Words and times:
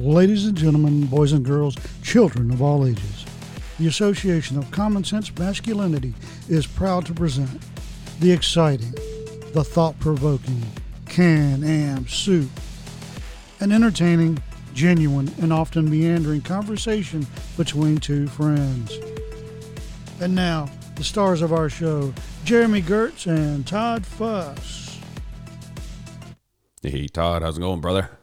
ladies 0.00 0.46
and 0.46 0.56
gentlemen, 0.56 1.06
boys 1.06 1.32
and 1.32 1.44
girls, 1.44 1.76
children 2.02 2.50
of 2.50 2.62
all 2.62 2.86
ages. 2.86 3.26
The 3.78 3.86
Association 3.86 4.58
of 4.58 4.70
Common 4.70 5.04
Sense 5.04 5.36
Masculinity 5.38 6.14
is 6.48 6.66
proud 6.66 7.06
to 7.06 7.14
present 7.14 7.62
the 8.20 8.32
exciting, 8.32 8.92
the 9.52 9.64
thought 9.64 9.98
provoking 10.00 10.62
Can 11.06 11.64
Am 11.64 12.06
Soup, 12.06 12.50
an 13.60 13.72
entertaining, 13.72 14.42
genuine, 14.74 15.32
and 15.40 15.52
often 15.52 15.90
meandering 15.90 16.42
conversation 16.42 17.26
between 17.56 17.98
two 17.98 18.26
friends. 18.28 18.98
And 20.20 20.34
now, 20.34 20.68
the 20.96 21.04
stars 21.04 21.42
of 21.42 21.52
our 21.52 21.68
show, 21.68 22.12
Jeremy 22.44 22.82
Gertz 22.82 23.26
and 23.26 23.66
Todd 23.66 24.04
Fuss. 24.06 24.98
Hey 26.82 27.08
Todd, 27.08 27.42
how's 27.42 27.58
it 27.58 27.60
going, 27.60 27.80
brother? 27.80 28.19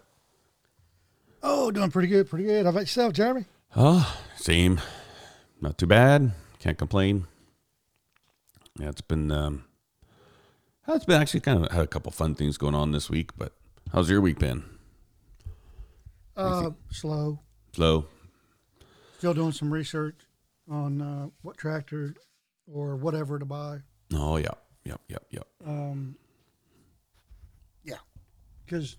Oh, 1.67 1.71
doing 1.71 1.91
pretty 1.91 2.07
good, 2.07 2.29
pretty 2.29 2.45
good. 2.45 2.63
How 2.63 2.69
about 2.69 2.79
yourself, 2.83 3.11
Jeremy? 3.11 3.43
Oh, 3.75 4.17
same. 4.37 4.79
Not 5.59 5.77
too 5.77 5.85
bad. 5.85 6.31
Can't 6.59 6.77
complain. 6.77 7.27
Yeah, 8.79 8.87
it's 8.87 9.01
been 9.01 9.29
um 9.33 9.65
it's 10.87 11.03
been 11.03 11.21
actually 11.21 11.41
kind 11.41 11.65
of 11.65 11.69
had 11.69 11.81
a 11.83 11.87
couple 11.87 12.09
fun 12.13 12.35
things 12.35 12.57
going 12.57 12.73
on 12.73 12.93
this 12.93 13.09
week, 13.09 13.31
but 13.37 13.51
how's 13.91 14.09
your 14.09 14.21
week 14.21 14.39
been? 14.39 14.63
Uh, 16.37 16.69
slow. 16.89 17.41
Slow. 17.73 18.05
Still 19.17 19.33
doing 19.33 19.51
some 19.51 19.69
research 19.69 20.15
on 20.71 21.01
uh, 21.01 21.27
what 21.41 21.57
tractor 21.57 22.15
or 22.71 22.95
whatever 22.95 23.39
to 23.39 23.45
buy. 23.45 23.79
Oh 24.13 24.37
yeah. 24.37 24.53
Yep, 24.85 25.01
yep, 25.09 25.25
yep. 25.31 25.47
Um, 25.65 26.15
yeah, 27.83 27.97
because 28.63 28.95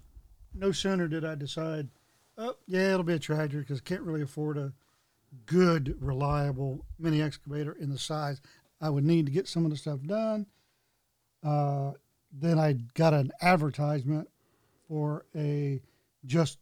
no 0.53 0.71
sooner 0.71 1.09
did 1.09 1.25
I 1.25 1.35
decide, 1.35 1.89
oh 2.39 2.57
yeah, 2.67 2.95
it'll 2.95 3.03
be 3.03 3.15
a 3.15 3.19
tractor 3.19 3.59
because 3.59 3.81
I 3.81 3.89
can't 3.89 4.03
really 4.03 4.23
afford 4.23 4.57
a 4.57 4.73
good, 5.45 5.97
reliable 6.01 6.87
mini 6.99 7.21
excavator 7.21 7.73
in 7.73 7.91
the 7.91 7.99
size 7.99 8.41
I 8.81 8.91
would 8.91 9.05
need 9.05 9.27
to 9.27 9.33
get 9.33 9.49
some 9.49 9.65
of 9.65 9.71
the 9.71 9.77
stuff 9.77 10.01
done. 10.03 10.47
Uh, 11.45 11.93
then 12.33 12.59
I 12.59 12.75
got 12.95 13.15
an 13.15 13.33
advertisement 13.41 14.29
for 14.87 15.27
a 15.35 15.81
just, 16.25 16.59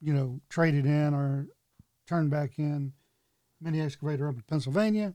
you 0.00 0.12
know, 0.12 0.40
traded 0.48 0.86
in 0.86 1.14
or 1.14 1.46
turned 2.06 2.30
back 2.30 2.58
in 2.58 2.92
mini 3.60 3.80
excavator 3.80 4.28
up 4.28 4.34
in 4.34 4.42
Pennsylvania. 4.42 5.14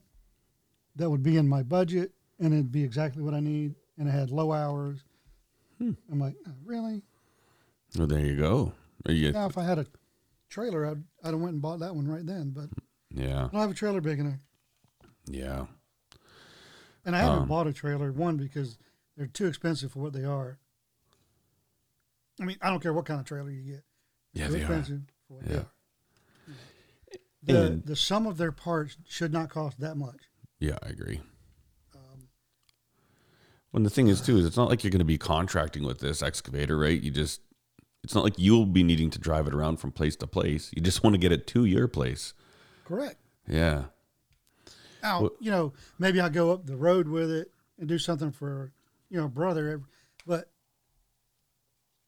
That 0.95 1.09
would 1.09 1.23
be 1.23 1.37
in 1.37 1.47
my 1.47 1.63
budget 1.63 2.11
and 2.39 2.53
it'd 2.53 2.71
be 2.71 2.83
exactly 2.83 3.23
what 3.23 3.33
I 3.33 3.39
need. 3.39 3.75
And 3.97 4.07
it 4.07 4.11
had 4.11 4.29
low 4.29 4.51
hours. 4.51 4.99
Hmm. 5.79 5.91
I'm 6.11 6.19
like, 6.19 6.35
oh, 6.47 6.51
really? 6.63 7.01
Well, 7.97 8.07
there 8.07 8.19
you 8.19 8.35
go. 8.35 8.73
Are 9.07 9.13
you, 9.13 9.31
Now, 9.31 9.47
if 9.47 9.57
I 9.57 9.63
had 9.63 9.79
a 9.79 9.85
trailer, 10.49 10.85
I'd, 10.85 11.03
I'd 11.23 11.31
have 11.31 11.39
went 11.39 11.53
and 11.53 11.61
bought 11.61 11.79
that 11.79 11.95
one 11.95 12.07
right 12.07 12.25
then. 12.25 12.51
But 12.51 12.69
yeah, 13.09 13.45
I 13.45 13.47
don't 13.49 13.61
have 13.61 13.71
a 13.71 13.75
trailer 13.75 14.01
big 14.01 14.19
enough. 14.19 14.39
yeah. 15.25 15.65
And 17.05 17.15
I 17.15 17.19
haven't 17.19 17.43
Um, 17.43 17.47
bought 17.47 17.67
a 17.67 17.73
trailer, 17.73 18.11
one, 18.11 18.35
because 18.35 18.77
they're 19.15 19.27
too 19.27 19.45
expensive 19.47 19.93
for 19.93 19.99
what 19.99 20.11
they 20.11 20.25
are. 20.25 20.59
I 22.41 22.43
mean, 22.43 22.57
I 22.61 22.69
don't 22.69 22.81
care 22.81 22.91
what 22.93 23.05
kind 23.05 23.19
of 23.21 23.25
trailer 23.25 23.49
you 23.49 23.63
get. 23.63 23.83
Yeah, 24.33 24.47
Too 24.47 24.53
they 24.53 24.57
are. 24.59 24.61
expensive 24.63 25.01
for 25.27 25.33
what 25.35 25.45
they 25.45 25.53
Yeah. 25.53 25.59
are. 25.61 25.67
The, 27.43 27.65
And- 27.67 27.85
the 27.85 27.95
sum 27.95 28.27
of 28.27 28.35
their 28.37 28.51
parts 28.51 28.97
should 29.07 29.31
not 29.31 29.49
cost 29.49 29.79
that 29.79 29.95
much. 29.95 30.29
Yeah, 30.59 30.77
I 30.83 30.87
agree. 30.89 31.21
Um, 31.95 32.27
When 33.71 33.83
the 33.83 33.89
thing 33.89 34.09
is 34.09 34.19
too 34.21 34.37
is 34.37 34.45
it's 34.45 34.57
not 34.57 34.67
like 34.69 34.83
you're 34.83 34.91
going 34.91 34.99
to 34.99 35.05
be 35.05 35.17
contracting 35.17 35.83
with 35.83 35.99
this 35.99 36.21
excavator, 36.21 36.77
right? 36.77 37.01
You 37.01 37.09
just 37.11 37.39
it's 38.07 38.15
not 38.15 38.23
like 38.23 38.35
you'll 38.39 38.65
be 38.65 38.83
needing 38.83 39.09
to 39.09 39.19
drive 39.19 39.47
it 39.49 39.53
around 39.53 39.81
from 39.81 39.91
place 39.91 40.15
to 40.15 40.27
place. 40.27 40.71
You 40.73 40.81
just 40.81 41.03
want 41.03 41.13
to 41.15 41.17
get 41.17 41.33
it 41.33 41.45
to 41.47 41.65
your 41.65 41.89
place. 41.89 42.33
correct. 42.85 43.17
Yeah. 43.45 43.87
Now, 45.03 45.23
Well- 45.23 45.31
you 45.41 45.51
know, 45.51 45.73
maybe 45.99 46.21
I'll 46.21 46.29
go 46.29 46.51
up 46.53 46.65
the 46.67 46.77
road 46.77 47.09
with 47.09 47.29
it 47.29 47.51
and 47.77 47.85
do 47.89 47.97
something 47.99 48.31
for, 48.31 48.71
you 49.09 49.19
know, 49.19 49.27
brother, 49.27 49.81
but 50.25 50.49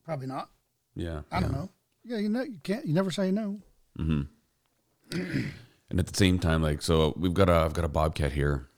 probably 0.05 0.27
not. 0.27 0.49
Yeah. 0.95 1.23
I 1.33 1.41
don't 1.41 1.51
know. 1.51 1.69
Yeah, 2.05 2.19
you 2.19 2.29
know, 2.29 2.43
you 2.43 2.59
can't, 2.63 2.85
you 2.85 2.93
never 2.93 3.11
say 3.11 3.29
no. 3.29 3.59
hmm 3.97 4.21
and 5.11 5.99
at 5.99 6.07
the 6.07 6.15
same 6.15 6.39
time, 6.39 6.61
like, 6.61 6.81
so 6.81 7.13
we've 7.17 7.33
got 7.33 7.49
a, 7.49 7.53
I've 7.53 7.73
got 7.73 7.83
a 7.83 7.89
bobcat 7.89 8.31
here, 8.31 8.69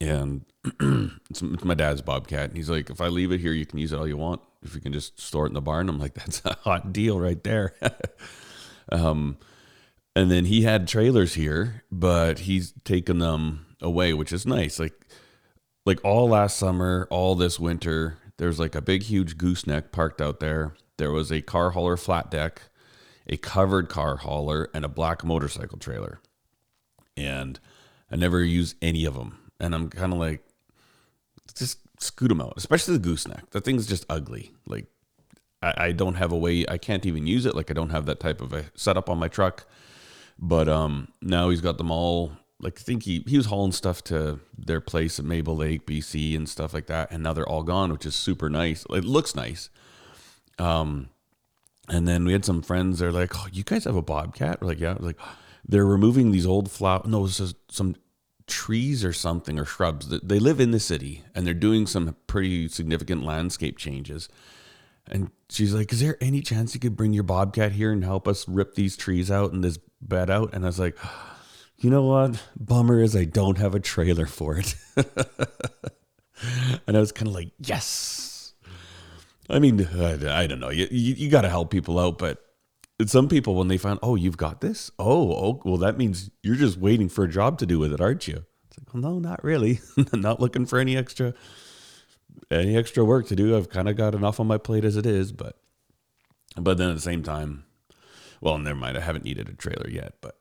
and 0.00 0.44
it's, 1.28 1.42
it's 1.42 1.64
my 1.64 1.74
dad's 1.74 2.00
bobcat. 2.02 2.44
And 2.50 2.56
he's 2.56 2.70
like, 2.70 2.88
if 2.88 3.00
I 3.00 3.08
leave 3.08 3.30
it 3.32 3.40
here, 3.40 3.52
you 3.52 3.66
can 3.66 3.78
use 3.78 3.92
it 3.92 3.98
all 3.98 4.06
you 4.08 4.16
want. 4.16 4.40
If 4.62 4.74
you 4.74 4.80
can 4.80 4.92
just 4.92 5.18
store 5.20 5.46
it 5.46 5.50
in 5.50 5.54
the 5.54 5.60
barn, 5.60 5.88
I'm 5.88 5.98
like, 5.98 6.14
that's 6.14 6.42
a 6.44 6.54
hot 6.62 6.92
deal 6.92 7.18
right 7.18 7.42
there. 7.42 7.74
um, 8.92 9.38
and 10.14 10.30
then 10.30 10.44
he 10.44 10.62
had 10.62 10.88
trailers 10.88 11.34
here, 11.34 11.84
but 11.90 12.40
he's 12.40 12.72
taken 12.84 13.18
them 13.18 13.66
away, 13.80 14.12
which 14.12 14.32
is 14.32 14.46
nice. 14.46 14.78
Like, 14.78 15.06
like 15.86 16.04
all 16.04 16.28
last 16.28 16.58
summer, 16.58 17.06
all 17.10 17.34
this 17.34 17.58
winter, 17.58 18.18
there's 18.36 18.58
like 18.58 18.74
a 18.74 18.82
big, 18.82 19.04
huge 19.04 19.38
gooseneck 19.38 19.92
parked 19.92 20.20
out 20.20 20.40
there. 20.40 20.74
There 20.98 21.12
was 21.12 21.30
a 21.30 21.40
car 21.40 21.70
hauler 21.70 21.96
flat 21.96 22.30
deck, 22.30 22.62
a 23.26 23.36
covered 23.36 23.88
car 23.88 24.16
hauler, 24.16 24.68
and 24.74 24.84
a 24.84 24.88
black 24.88 25.24
motorcycle 25.24 25.78
trailer. 25.78 26.20
And 27.16 27.58
I 28.10 28.16
never 28.16 28.42
use 28.42 28.74
any 28.82 29.04
of 29.04 29.14
them. 29.14 29.38
And 29.58 29.74
I'm 29.74 29.88
kind 29.88 30.12
of 30.12 30.18
like, 30.18 30.42
just 31.54 31.78
scoot 32.00 32.28
them 32.28 32.40
out, 32.40 32.54
especially 32.56 32.94
the 32.94 33.02
gooseneck. 33.02 33.50
That 33.50 33.64
thing's 33.64 33.86
just 33.86 34.06
ugly. 34.08 34.52
Like, 34.66 34.86
I, 35.62 35.74
I 35.76 35.92
don't 35.92 36.14
have 36.14 36.32
a 36.32 36.36
way, 36.36 36.64
I 36.68 36.78
can't 36.78 37.06
even 37.06 37.26
use 37.26 37.46
it. 37.46 37.54
Like, 37.54 37.70
I 37.70 37.74
don't 37.74 37.90
have 37.90 38.06
that 38.06 38.20
type 38.20 38.40
of 38.40 38.52
a 38.52 38.66
setup 38.74 39.08
on 39.08 39.18
my 39.18 39.28
truck. 39.28 39.66
But 40.38 40.68
um, 40.68 41.08
now 41.20 41.50
he's 41.50 41.60
got 41.60 41.78
them 41.78 41.90
all. 41.90 42.32
Like 42.62 42.78
I 42.78 42.82
think 42.82 43.04
he 43.04 43.24
he 43.26 43.36
was 43.36 43.46
hauling 43.46 43.72
stuff 43.72 44.02
to 44.04 44.40
their 44.56 44.80
place 44.80 45.18
at 45.18 45.24
Maple 45.24 45.56
Lake, 45.56 45.86
BC, 45.86 46.36
and 46.36 46.48
stuff 46.48 46.74
like 46.74 46.86
that, 46.86 47.10
and 47.10 47.22
now 47.22 47.32
they're 47.32 47.48
all 47.48 47.62
gone, 47.62 47.90
which 47.90 48.04
is 48.04 48.14
super 48.14 48.50
nice. 48.50 48.84
It 48.90 49.04
looks 49.04 49.34
nice. 49.34 49.70
Um, 50.58 51.08
and 51.88 52.06
then 52.06 52.24
we 52.24 52.32
had 52.32 52.44
some 52.44 52.60
friends. 52.60 52.98
They're 52.98 53.12
like, 53.12 53.32
"Oh, 53.34 53.48
you 53.50 53.64
guys 53.64 53.84
have 53.84 53.96
a 53.96 54.02
bobcat?" 54.02 54.60
We're 54.60 54.68
like, 54.68 54.80
"Yeah." 54.80 54.96
We're 54.98 55.08
like, 55.08 55.20
they're 55.66 55.86
removing 55.86 56.32
these 56.32 56.46
old 56.46 56.70
flower. 56.70 57.02
No, 57.04 57.26
this 57.26 57.40
is 57.40 57.54
some 57.68 57.96
trees 58.50 59.04
or 59.04 59.12
something 59.12 59.58
or 59.58 59.64
shrubs. 59.64 60.08
That 60.08 60.28
They 60.28 60.38
live 60.38 60.60
in 60.60 60.70
the 60.70 60.80
city, 60.80 61.24
and 61.34 61.46
they're 61.46 61.54
doing 61.54 61.86
some 61.86 62.14
pretty 62.26 62.68
significant 62.68 63.24
landscape 63.24 63.78
changes. 63.78 64.28
And 65.06 65.30
she's 65.48 65.74
like, 65.74 65.92
"Is 65.92 66.00
there 66.00 66.18
any 66.20 66.40
chance 66.42 66.74
you 66.74 66.80
could 66.80 66.96
bring 66.96 67.12
your 67.12 67.22
bobcat 67.22 67.72
here 67.72 67.92
and 67.92 68.04
help 68.04 68.28
us 68.28 68.46
rip 68.48 68.74
these 68.74 68.96
trees 68.96 69.30
out 69.30 69.52
and 69.52 69.64
this 69.64 69.78
bed 70.00 70.30
out?" 70.30 70.52
And 70.52 70.64
I 70.64 70.68
was 70.68 70.78
like, 70.78 70.96
"You 71.78 71.90
know 71.90 72.04
what? 72.04 72.42
Bummer 72.58 73.02
is 73.02 73.16
I 73.16 73.24
don't 73.24 73.58
have 73.58 73.74
a 73.74 73.80
trailer 73.80 74.26
for 74.26 74.58
it." 74.58 74.74
and 76.86 76.96
I 76.96 77.00
was 77.00 77.12
kind 77.12 77.28
of 77.28 77.34
like, 77.34 77.52
"Yes." 77.58 78.54
I 79.48 79.58
mean, 79.58 79.84
I, 79.96 80.42
I 80.42 80.46
don't 80.46 80.60
know. 80.60 80.70
You 80.70 80.86
you, 80.90 81.14
you 81.14 81.30
got 81.30 81.42
to 81.42 81.48
help 81.48 81.70
people 81.70 81.98
out, 81.98 82.18
but 82.18 82.44
some 83.06 83.28
people 83.28 83.54
when 83.54 83.68
they 83.68 83.78
find, 83.78 83.98
"Oh, 84.02 84.14
you've 84.16 84.36
got 84.36 84.60
this." 84.60 84.90
Oh, 84.98 85.32
oh, 85.32 85.62
well, 85.64 85.78
that 85.78 85.96
means 85.96 86.30
you're 86.42 86.56
just 86.56 86.78
waiting 86.78 87.08
for 87.08 87.24
a 87.24 87.28
job 87.28 87.58
to 87.58 87.66
do 87.66 87.78
with 87.78 87.92
it, 87.92 88.00
aren't 88.00 88.28
you? 88.28 88.44
It's 88.68 88.78
like, 88.78 88.92
well, 88.92 89.02
no, 89.02 89.18
not 89.18 89.42
really. 89.42 89.80
not 90.12 90.40
looking 90.40 90.66
for 90.66 90.78
any 90.78 90.96
extra 90.96 91.34
any 92.50 92.76
extra 92.76 93.04
work 93.04 93.26
to 93.28 93.36
do. 93.36 93.56
I've 93.56 93.68
kind 93.68 93.88
of 93.88 93.96
got 93.96 94.14
enough 94.14 94.40
on 94.40 94.46
my 94.46 94.58
plate 94.58 94.84
as 94.84 94.96
it 94.96 95.06
is, 95.06 95.32
but 95.32 95.56
but 96.56 96.78
then 96.78 96.90
at 96.90 96.94
the 96.94 97.00
same 97.00 97.22
time, 97.22 97.64
well, 98.40 98.58
never 98.58 98.78
mind. 98.78 98.96
I 98.96 99.00
haven't 99.00 99.24
needed 99.24 99.48
a 99.48 99.54
trailer 99.54 99.88
yet, 99.88 100.14
but 100.20 100.38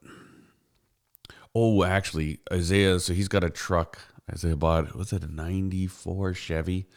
oh, 1.53 1.83
actually, 1.83 2.39
Isaiah. 2.51 2.99
So 2.99 3.13
he's 3.13 3.27
got 3.27 3.43
a 3.43 3.49
truck. 3.49 3.99
Isaiah 4.31 4.55
bought 4.55 4.95
was 4.95 5.13
it 5.13 5.23
a 5.23 5.31
'94 5.31 6.33
Chevy, 6.33 6.87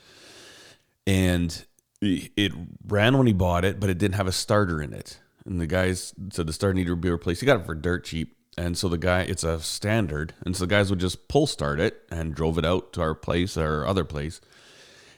and 1.06 1.64
it 2.00 2.52
ran 2.86 3.16
when 3.16 3.26
he 3.26 3.32
bought 3.32 3.64
it, 3.64 3.78
but 3.78 3.88
it 3.90 3.98
didn't 3.98 4.16
have 4.16 4.26
a 4.26 4.32
starter 4.32 4.82
in 4.82 4.92
it. 4.92 5.20
And 5.44 5.60
the 5.60 5.66
guys 5.66 6.14
said 6.32 6.46
the 6.46 6.52
starter 6.52 6.74
needed 6.74 6.90
to 6.90 6.96
be 6.96 7.10
replaced. 7.10 7.40
He 7.40 7.46
got 7.46 7.60
it 7.60 7.66
for 7.66 7.74
dirt 7.74 8.04
cheap. 8.04 8.36
And 8.56 8.76
so 8.76 8.88
the 8.88 8.98
guy, 8.98 9.22
it's 9.22 9.44
a 9.44 9.60
standard. 9.60 10.34
And 10.44 10.54
so 10.56 10.64
the 10.64 10.70
guys 10.70 10.90
would 10.90 11.00
just 11.00 11.28
pull 11.28 11.46
start 11.46 11.80
it 11.80 12.02
and 12.10 12.34
drove 12.34 12.58
it 12.58 12.66
out 12.66 12.92
to 12.94 13.00
our 13.00 13.14
place, 13.14 13.56
our 13.56 13.86
other 13.86 14.04
place. 14.04 14.40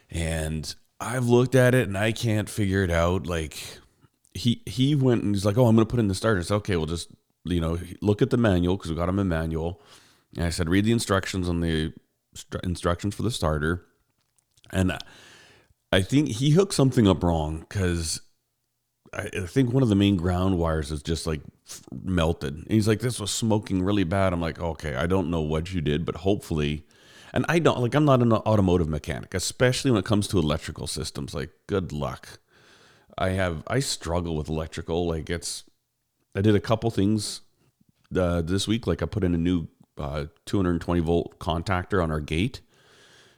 And 0.09 0.73
I've 0.99 1.27
looked 1.27 1.55
at 1.55 1.75
it 1.75 1.87
and 1.87 1.97
I 1.97 2.11
can't 2.11 2.49
figure 2.49 2.83
it 2.83 2.91
out. 2.91 3.27
Like 3.27 3.57
he 4.33 4.61
he 4.65 4.95
went 4.95 5.23
and 5.23 5.35
he's 5.35 5.45
like, 5.45 5.57
"Oh, 5.57 5.67
I'm 5.67 5.75
to 5.75 5.85
put 5.85 5.99
in 5.99 6.07
the 6.07 6.15
starter." 6.15 6.39
I 6.39 6.43
said, 6.43 6.55
"Okay, 6.55 6.75
well, 6.75 6.85
just 6.85 7.09
you 7.43 7.61
know, 7.61 7.77
look 8.01 8.21
at 8.21 8.29
the 8.29 8.37
manual 8.37 8.77
because 8.77 8.91
we 8.91 8.97
got 8.97 9.09
him 9.09 9.19
a 9.19 9.25
manual." 9.25 9.81
And 10.35 10.45
I 10.45 10.49
said, 10.49 10.69
"Read 10.69 10.85
the 10.85 10.91
instructions 10.91 11.49
on 11.49 11.61
the 11.61 11.93
stru- 12.35 12.63
instructions 12.63 13.15
for 13.15 13.23
the 13.23 13.31
starter." 13.31 13.85
And 14.71 14.97
I 15.91 16.01
think 16.01 16.29
he 16.29 16.51
hooked 16.51 16.73
something 16.73 17.07
up 17.07 17.23
wrong 17.23 17.61
because 17.61 18.21
I, 19.15 19.45
think 19.45 19.71
one 19.71 19.83
of 19.83 19.89
the 19.89 19.95
main 19.95 20.17
ground 20.17 20.57
wires 20.57 20.91
is 20.91 21.01
just 21.01 21.25
like 21.25 21.41
melted. 22.03 22.53
And 22.55 22.67
he's 22.69 22.87
like, 22.87 22.99
"This 22.99 23.19
was 23.19 23.31
smoking 23.31 23.81
really 23.81 24.03
bad." 24.03 24.33
I'm 24.33 24.41
like, 24.41 24.59
"Okay, 24.59 24.95
I 24.95 25.07
don't 25.07 25.29
know 25.29 25.41
what 25.41 25.73
you 25.73 25.81
did, 25.81 26.05
but 26.05 26.17
hopefully." 26.17 26.85
And 27.33 27.45
I 27.49 27.59
don't 27.59 27.79
like 27.79 27.95
I'm 27.95 28.05
not 28.05 28.21
an 28.21 28.31
automotive 28.31 28.87
mechanic, 28.87 29.33
especially 29.33 29.91
when 29.91 29.99
it 29.99 30.05
comes 30.05 30.27
to 30.29 30.39
electrical 30.39 30.87
systems. 30.87 31.33
Like, 31.33 31.51
good 31.67 31.91
luck. 31.91 32.39
I 33.17 33.29
have 33.29 33.63
I 33.67 33.79
struggle 33.79 34.35
with 34.35 34.49
electrical. 34.49 35.07
Like 35.07 35.29
it's 35.29 35.63
I 36.35 36.41
did 36.41 36.55
a 36.55 36.59
couple 36.59 36.91
things 36.91 37.41
uh, 38.15 38.41
this 38.41 38.67
week. 38.67 38.87
Like 38.87 39.01
I 39.01 39.05
put 39.05 39.23
in 39.23 39.33
a 39.33 39.37
new 39.37 39.67
uh, 39.97 40.25
220 40.45 40.99
volt 41.01 41.39
contactor 41.39 42.03
on 42.03 42.11
our 42.11 42.19
gate, 42.19 42.61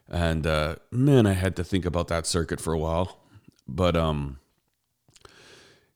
and 0.10 0.48
uh, 0.48 0.76
man, 0.92 1.28
I 1.28 1.34
had 1.34 1.56
to 1.58 1.64
think 1.64 1.86
about 1.86 2.08
that 2.08 2.26
circuit 2.26 2.60
for 2.60 2.74
a 2.74 2.80
while. 2.80 3.20
But 3.68 3.96
um, 3.96 4.40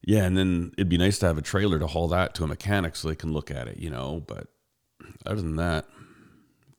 yeah, 0.03 0.23
and 0.23 0.37
then 0.37 0.71
it'd 0.77 0.89
be 0.89 0.97
nice 0.97 1.19
to 1.19 1.27
have 1.27 1.37
a 1.37 1.41
trailer 1.41 1.79
to 1.79 1.87
haul 1.87 2.07
that 2.09 2.33
to 2.35 2.43
a 2.43 2.47
mechanic 2.47 2.95
so 2.95 3.07
they 3.07 3.15
can 3.15 3.33
look 3.33 3.51
at 3.51 3.67
it, 3.67 3.77
you 3.77 3.89
know. 3.89 4.23
But 4.25 4.47
other 5.25 5.41
than 5.41 5.55
that, 5.57 5.85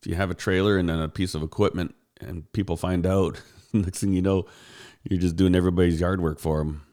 if 0.01 0.07
you 0.07 0.15
have 0.15 0.31
a 0.31 0.35
trailer 0.35 0.77
and 0.77 0.89
then 0.89 0.99
a 0.99 1.09
piece 1.09 1.35
of 1.35 1.43
equipment, 1.43 1.95
and 2.19 2.51
people 2.53 2.77
find 2.77 3.05
out, 3.05 3.41
next 3.73 3.99
thing 3.99 4.13
you 4.13 4.21
know, 4.21 4.45
you're 5.09 5.19
just 5.19 5.35
doing 5.35 5.55
everybody's 5.55 5.99
yard 5.99 6.21
work 6.21 6.39
for 6.39 6.59
them. 6.59 6.83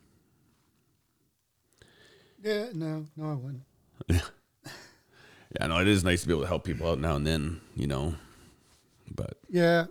Yeah, 2.43 2.69
no, 2.73 3.07
no, 3.17 3.31
I 3.31 3.35
wouldn't. 3.35 4.23
Yeah, 5.59 5.67
no, 5.67 5.79
it 5.79 5.89
is 5.89 6.05
nice 6.05 6.21
to 6.23 6.29
be 6.29 6.33
able 6.33 6.43
to 6.43 6.49
help 6.49 6.63
people 6.63 6.89
out 6.89 7.01
now 7.01 7.17
and 7.17 7.27
then, 7.27 7.61
you 7.75 7.89
know. 7.89 8.15
But 9.13 9.37
Yeah, 9.49 9.87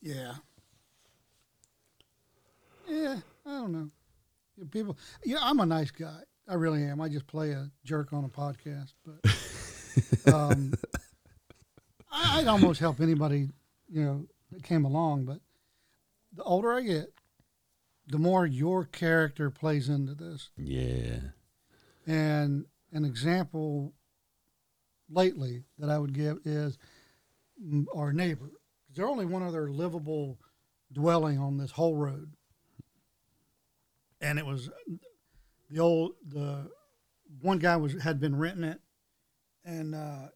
yeah, 0.00 0.36
yeah. 2.88 3.16
I 3.44 3.50
don't 3.50 3.72
know. 3.72 3.90
People, 4.70 4.96
yeah, 5.24 5.38
I'm 5.40 5.60
a 5.60 5.66
nice 5.66 5.90
guy. 5.90 6.20
I 6.48 6.54
really 6.54 6.82
am. 6.84 7.00
I 7.00 7.08
just 7.08 7.26
play 7.26 7.52
a 7.52 7.70
jerk 7.84 8.12
on 8.12 8.24
a 8.24 8.28
podcast, 8.28 8.92
but 9.04 10.32
um, 10.34 10.74
I, 12.10 12.40
I'd 12.40 12.46
almost 12.46 12.80
help 12.80 13.00
anybody, 13.00 13.48
you 13.88 14.04
know, 14.04 14.26
that 14.52 14.62
came 14.62 14.84
along. 14.84 15.24
But 15.24 15.38
the 16.34 16.42
older 16.42 16.72
I 16.72 16.82
get, 16.82 17.12
the 18.06 18.18
more 18.18 18.46
your 18.46 18.84
character 18.84 19.50
plays 19.50 19.88
into 19.88 20.14
this. 20.14 20.50
yeah, 20.56 21.18
And 22.06 22.66
an 22.92 23.04
example 23.04 23.94
lately 25.10 25.64
that 25.78 25.90
I 25.90 25.98
would 25.98 26.12
give 26.12 26.38
is 26.44 26.78
our 27.94 28.12
neighbor. 28.12 28.50
There's 28.94 29.08
only 29.08 29.24
one 29.24 29.42
other 29.42 29.70
livable 29.70 30.38
dwelling 30.92 31.38
on 31.38 31.56
this 31.56 31.72
whole 31.72 31.96
road. 31.96 32.34
And 34.24 34.38
it 34.38 34.46
was 34.46 34.70
the 35.70 35.80
old 35.80 36.12
the 36.26 36.70
one 37.42 37.58
guy 37.58 37.76
was 37.76 38.00
had 38.02 38.20
been 38.20 38.36
renting 38.36 38.64
it 38.64 38.80
and 39.64 39.94
uh, 39.94 40.28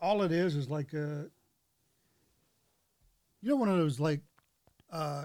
all 0.00 0.22
it 0.22 0.32
is 0.32 0.54
is 0.54 0.68
like 0.68 0.92
a 0.92 1.26
you 3.40 3.50
know 3.50 3.56
one 3.56 3.68
of 3.68 3.78
those 3.78 4.00
like 4.00 4.20
uh, 4.92 5.24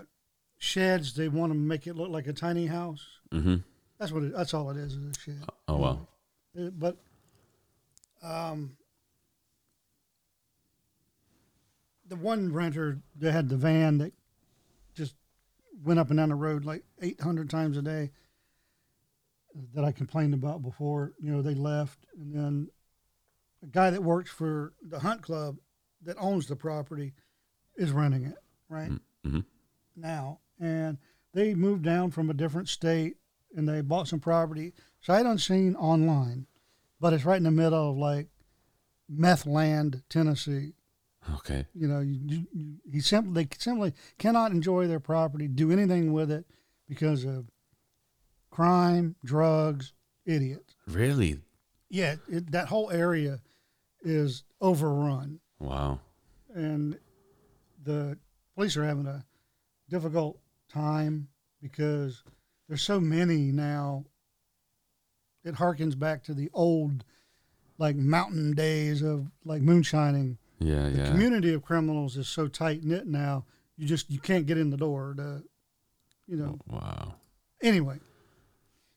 sheds 0.57 1.13
they 1.15 1.29
want 1.29 1.51
to 1.51 1.57
make 1.57 1.87
it 1.87 1.95
look 1.95 2.09
like 2.09 2.27
a 2.27 2.33
tiny 2.33 2.65
house? 2.65 3.05
Mm-hmm. 3.31 3.57
that's 3.99 4.11
what 4.11 4.23
it, 4.23 4.35
that's 4.35 4.53
all 4.53 4.69
it 4.71 4.77
is 4.77 4.93
is 4.93 5.17
a 5.17 5.19
shed. 5.19 5.43
Oh 5.67 5.77
wow, 5.77 6.07
uh, 6.59 6.69
but 6.71 6.97
um, 8.23 8.75
the 12.07 12.15
one 12.15 12.51
renter 12.51 12.99
that 13.17 13.31
had 13.31 13.49
the 13.49 13.57
van 13.57 13.99
that 13.99 14.13
went 15.83 15.99
up 15.99 16.09
and 16.09 16.17
down 16.17 16.29
the 16.29 16.35
road 16.35 16.65
like 16.65 16.83
800 17.01 17.49
times 17.49 17.77
a 17.77 17.81
day 17.81 18.11
that 19.73 19.83
I 19.83 19.91
complained 19.91 20.33
about 20.33 20.61
before, 20.61 21.13
you 21.19 21.31
know, 21.31 21.41
they 21.41 21.55
left. 21.55 22.05
And 22.17 22.33
then 22.33 22.69
a 23.63 23.67
guy 23.67 23.89
that 23.89 24.03
works 24.03 24.29
for 24.29 24.73
the 24.81 24.99
hunt 24.99 25.21
club 25.21 25.57
that 26.03 26.17
owns 26.19 26.47
the 26.47 26.55
property 26.55 27.13
is 27.75 27.91
renting 27.91 28.25
it, 28.25 28.37
right? 28.69 28.91
Mhm. 29.25 29.45
Now. 29.95 30.39
And 30.59 30.97
they 31.33 31.55
moved 31.55 31.83
down 31.83 32.11
from 32.11 32.29
a 32.29 32.33
different 32.33 32.67
state 32.69 33.17
and 33.55 33.67
they 33.67 33.81
bought 33.81 34.07
some 34.07 34.19
property. 34.19 34.73
So 35.01 35.13
I 35.13 35.23
done 35.23 35.37
seen 35.37 35.75
online, 35.75 36.47
but 36.99 37.13
it's 37.13 37.25
right 37.25 37.37
in 37.37 37.43
the 37.43 37.51
middle 37.51 37.91
of 37.91 37.97
like 37.97 38.29
meth 39.07 39.45
land, 39.45 40.03
Tennessee. 40.09 40.73
Okay, 41.35 41.65
You 41.73 41.87
know, 41.87 41.99
you, 41.99 42.19
you, 42.25 42.47
you, 42.53 42.75
he 42.91 42.99
simply 43.01 43.43
they 43.43 43.49
simply 43.57 43.93
cannot 44.17 44.51
enjoy 44.51 44.87
their 44.87 44.99
property, 44.99 45.47
do 45.47 45.71
anything 45.71 46.13
with 46.13 46.31
it 46.31 46.45
because 46.87 47.23
of 47.25 47.49
crime, 48.49 49.15
drugs, 49.23 49.93
idiots. 50.25 50.75
really, 50.87 51.39
Yeah, 51.89 52.15
it, 52.27 52.51
that 52.51 52.67
whole 52.67 52.89
area 52.91 53.39
is 54.01 54.43
overrun, 54.61 55.39
wow, 55.59 55.99
and 56.53 56.97
the 57.83 58.17
police 58.55 58.75
are 58.77 58.85
having 58.85 59.07
a 59.07 59.25
difficult 59.89 60.39
time 60.71 61.27
because 61.61 62.23
there's 62.67 62.81
so 62.81 62.99
many 62.99 63.51
now. 63.51 64.05
It 65.43 65.55
harkens 65.55 65.97
back 65.97 66.23
to 66.25 66.33
the 66.33 66.49
old, 66.53 67.05
like 67.77 67.95
mountain 67.95 68.53
days 68.53 69.01
of 69.01 69.31
like 69.45 69.61
moonshining. 69.61 70.37
Yeah, 70.59 70.89
the 70.89 70.97
yeah, 70.97 71.07
community 71.07 71.53
of 71.53 71.63
criminals 71.63 72.17
is 72.17 72.27
so 72.27 72.47
tight 72.47 72.83
knit 72.83 73.07
now. 73.07 73.45
You 73.77 73.87
just 73.87 74.09
you 74.11 74.19
can't 74.19 74.45
get 74.45 74.57
in 74.57 74.69
the 74.69 74.77
door. 74.77 75.13
To, 75.17 75.43
you 76.27 76.37
know. 76.37 76.59
wow, 76.67 77.15
Anyway, 77.61 77.97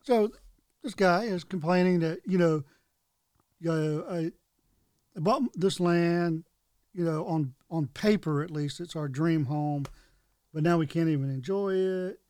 so 0.03 0.31
this 0.82 0.94
guy 0.94 1.25
is 1.25 1.44
complaining 1.44 2.00
that 2.00 2.20
you 2.26 2.38
know, 2.38 2.62
uh, 3.67 4.12
I, 4.12 4.19
I 5.17 5.20
bought 5.20 5.43
this 5.55 5.81
land. 5.81 6.44
You 6.93 7.05
know, 7.05 7.25
on 7.26 7.55
on 7.70 7.87
paper 7.88 8.43
at 8.43 8.50
least, 8.50 8.81
it's 8.81 8.97
our 8.97 9.08
dream 9.08 9.47
home, 9.47 9.85
but 10.53 10.62
now 10.62 10.79
we 10.79 10.87
can't 10.87 11.08
even 11.08 11.31
enjoy 11.31 11.75
it 11.75 12.20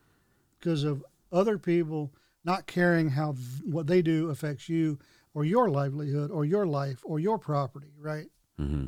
because 0.59 0.85
of 0.85 1.05
other 1.33 1.59
people 1.59 2.13
not 2.45 2.67
caring 2.67 3.11
how 3.11 3.33
what 3.65 3.87
they 3.87 4.03
do 4.03 4.31
affects 4.31 4.69
you 4.69 4.99
or 5.35 5.45
your 5.45 5.71
livelihood 5.71 6.31
or 6.31 6.45
your 6.45 6.67
life 6.67 7.01
or 7.05 7.19
your 7.19 7.39
property, 7.39 7.93
right? 7.99 8.27
mm-hmm. 8.61 8.87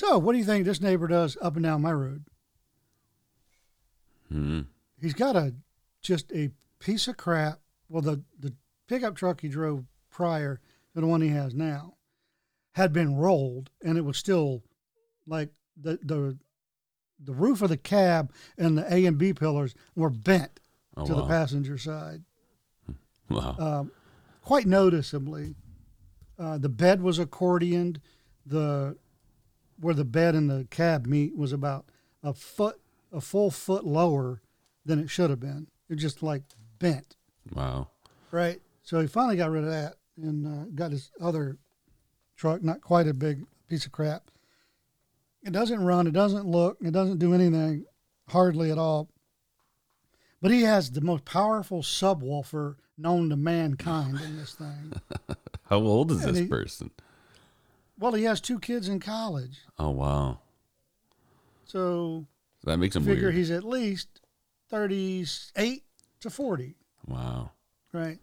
So, 0.00 0.16
what 0.16 0.32
do 0.32 0.38
you 0.38 0.46
think 0.46 0.64
this 0.64 0.80
neighbor 0.80 1.06
does 1.06 1.36
up 1.42 1.56
and 1.56 1.62
down 1.62 1.82
my 1.82 1.92
road? 1.92 2.24
Mm-hmm. 4.32 4.60
He's 4.98 5.12
got 5.12 5.36
a 5.36 5.52
just 6.00 6.32
a 6.32 6.52
piece 6.78 7.06
of 7.06 7.18
crap. 7.18 7.60
Well, 7.90 8.00
the 8.00 8.22
the 8.38 8.54
pickup 8.88 9.14
truck 9.14 9.42
he 9.42 9.48
drove 9.48 9.84
prior 10.08 10.58
to 10.94 11.00
the 11.02 11.06
one 11.06 11.20
he 11.20 11.28
has 11.28 11.54
now 11.54 11.96
had 12.72 12.94
been 12.94 13.16
rolled, 13.16 13.68
and 13.84 13.98
it 13.98 14.06
was 14.06 14.16
still 14.16 14.62
like 15.26 15.50
the 15.78 15.98
the 16.02 16.38
the 17.22 17.34
roof 17.34 17.60
of 17.60 17.68
the 17.68 17.76
cab 17.76 18.32
and 18.56 18.78
the 18.78 18.94
A 18.94 19.04
and 19.04 19.18
B 19.18 19.34
pillars 19.34 19.74
were 19.94 20.08
bent 20.08 20.60
oh 20.96 21.04
to 21.04 21.14
the 21.14 21.26
passenger 21.26 21.76
side, 21.76 22.24
wow, 23.28 23.54
um, 23.58 23.92
quite 24.42 24.64
noticeably. 24.64 25.56
Uh, 26.38 26.56
the 26.56 26.70
bed 26.70 27.02
was 27.02 27.18
accordioned. 27.18 27.98
The 28.46 28.96
where 29.80 29.94
the 29.94 30.04
bed 30.04 30.34
and 30.34 30.48
the 30.50 30.66
cab 30.70 31.06
meet 31.06 31.36
was 31.36 31.52
about 31.52 31.86
a 32.22 32.32
foot, 32.34 32.80
a 33.12 33.20
full 33.20 33.50
foot 33.50 33.84
lower 33.84 34.40
than 34.84 34.98
it 34.98 35.08
should 35.10 35.30
have 35.30 35.40
been. 35.40 35.66
It 35.88 35.96
just 35.96 36.22
like 36.22 36.42
bent, 36.78 37.16
wow, 37.54 37.88
right? 38.30 38.60
So 38.82 39.00
he 39.00 39.06
finally 39.06 39.36
got 39.36 39.50
rid 39.50 39.64
of 39.64 39.70
that 39.70 39.94
and 40.16 40.46
uh, 40.46 40.64
got 40.74 40.90
his 40.92 41.10
other 41.20 41.56
truck, 42.36 42.62
not 42.62 42.80
quite 42.80 43.06
a 43.08 43.14
big 43.14 43.44
piece 43.68 43.86
of 43.86 43.92
crap. 43.92 44.30
It 45.42 45.52
doesn't 45.52 45.82
run. 45.82 46.06
It 46.06 46.12
doesn't 46.12 46.46
look. 46.46 46.76
It 46.82 46.92
doesn't 46.92 47.18
do 47.18 47.32
anything, 47.34 47.84
hardly 48.28 48.70
at 48.70 48.78
all. 48.78 49.08
But 50.42 50.50
he 50.50 50.62
has 50.62 50.90
the 50.90 51.00
most 51.00 51.24
powerful 51.24 51.82
subwoofer 51.82 52.76
known 52.98 53.30
to 53.30 53.36
mankind 53.36 54.20
in 54.20 54.36
this 54.38 54.54
thing. 54.54 54.92
How 55.64 55.78
old 55.78 56.10
is 56.12 56.24
And 56.24 56.34
this 56.34 56.42
he- 56.42 56.46
person? 56.48 56.90
Well, 58.00 58.12
he 58.14 58.24
has 58.24 58.40
two 58.40 58.58
kids 58.58 58.88
in 58.88 58.98
college, 58.98 59.58
Oh 59.78 59.90
wow, 59.90 60.38
so 61.64 62.26
that 62.64 62.78
makes 62.78 62.96
him 62.96 63.04
figure 63.04 63.24
weird. 63.24 63.34
he's 63.34 63.50
at 63.50 63.62
least 63.62 64.22
thirty-eight 64.70 65.84
to 66.20 66.30
forty, 66.30 66.76
wow, 67.06 67.50
right? 67.92 68.18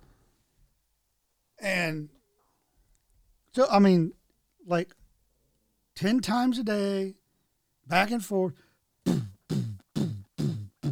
And 1.59 2.09
so, 3.53 3.67
I 3.71 3.79
mean, 3.79 4.13
like 4.65 4.93
ten 5.95 6.19
times 6.21 6.57
a 6.59 6.63
day, 6.63 7.15
back 7.87 8.11
and 8.11 8.23
forth. 8.23 8.53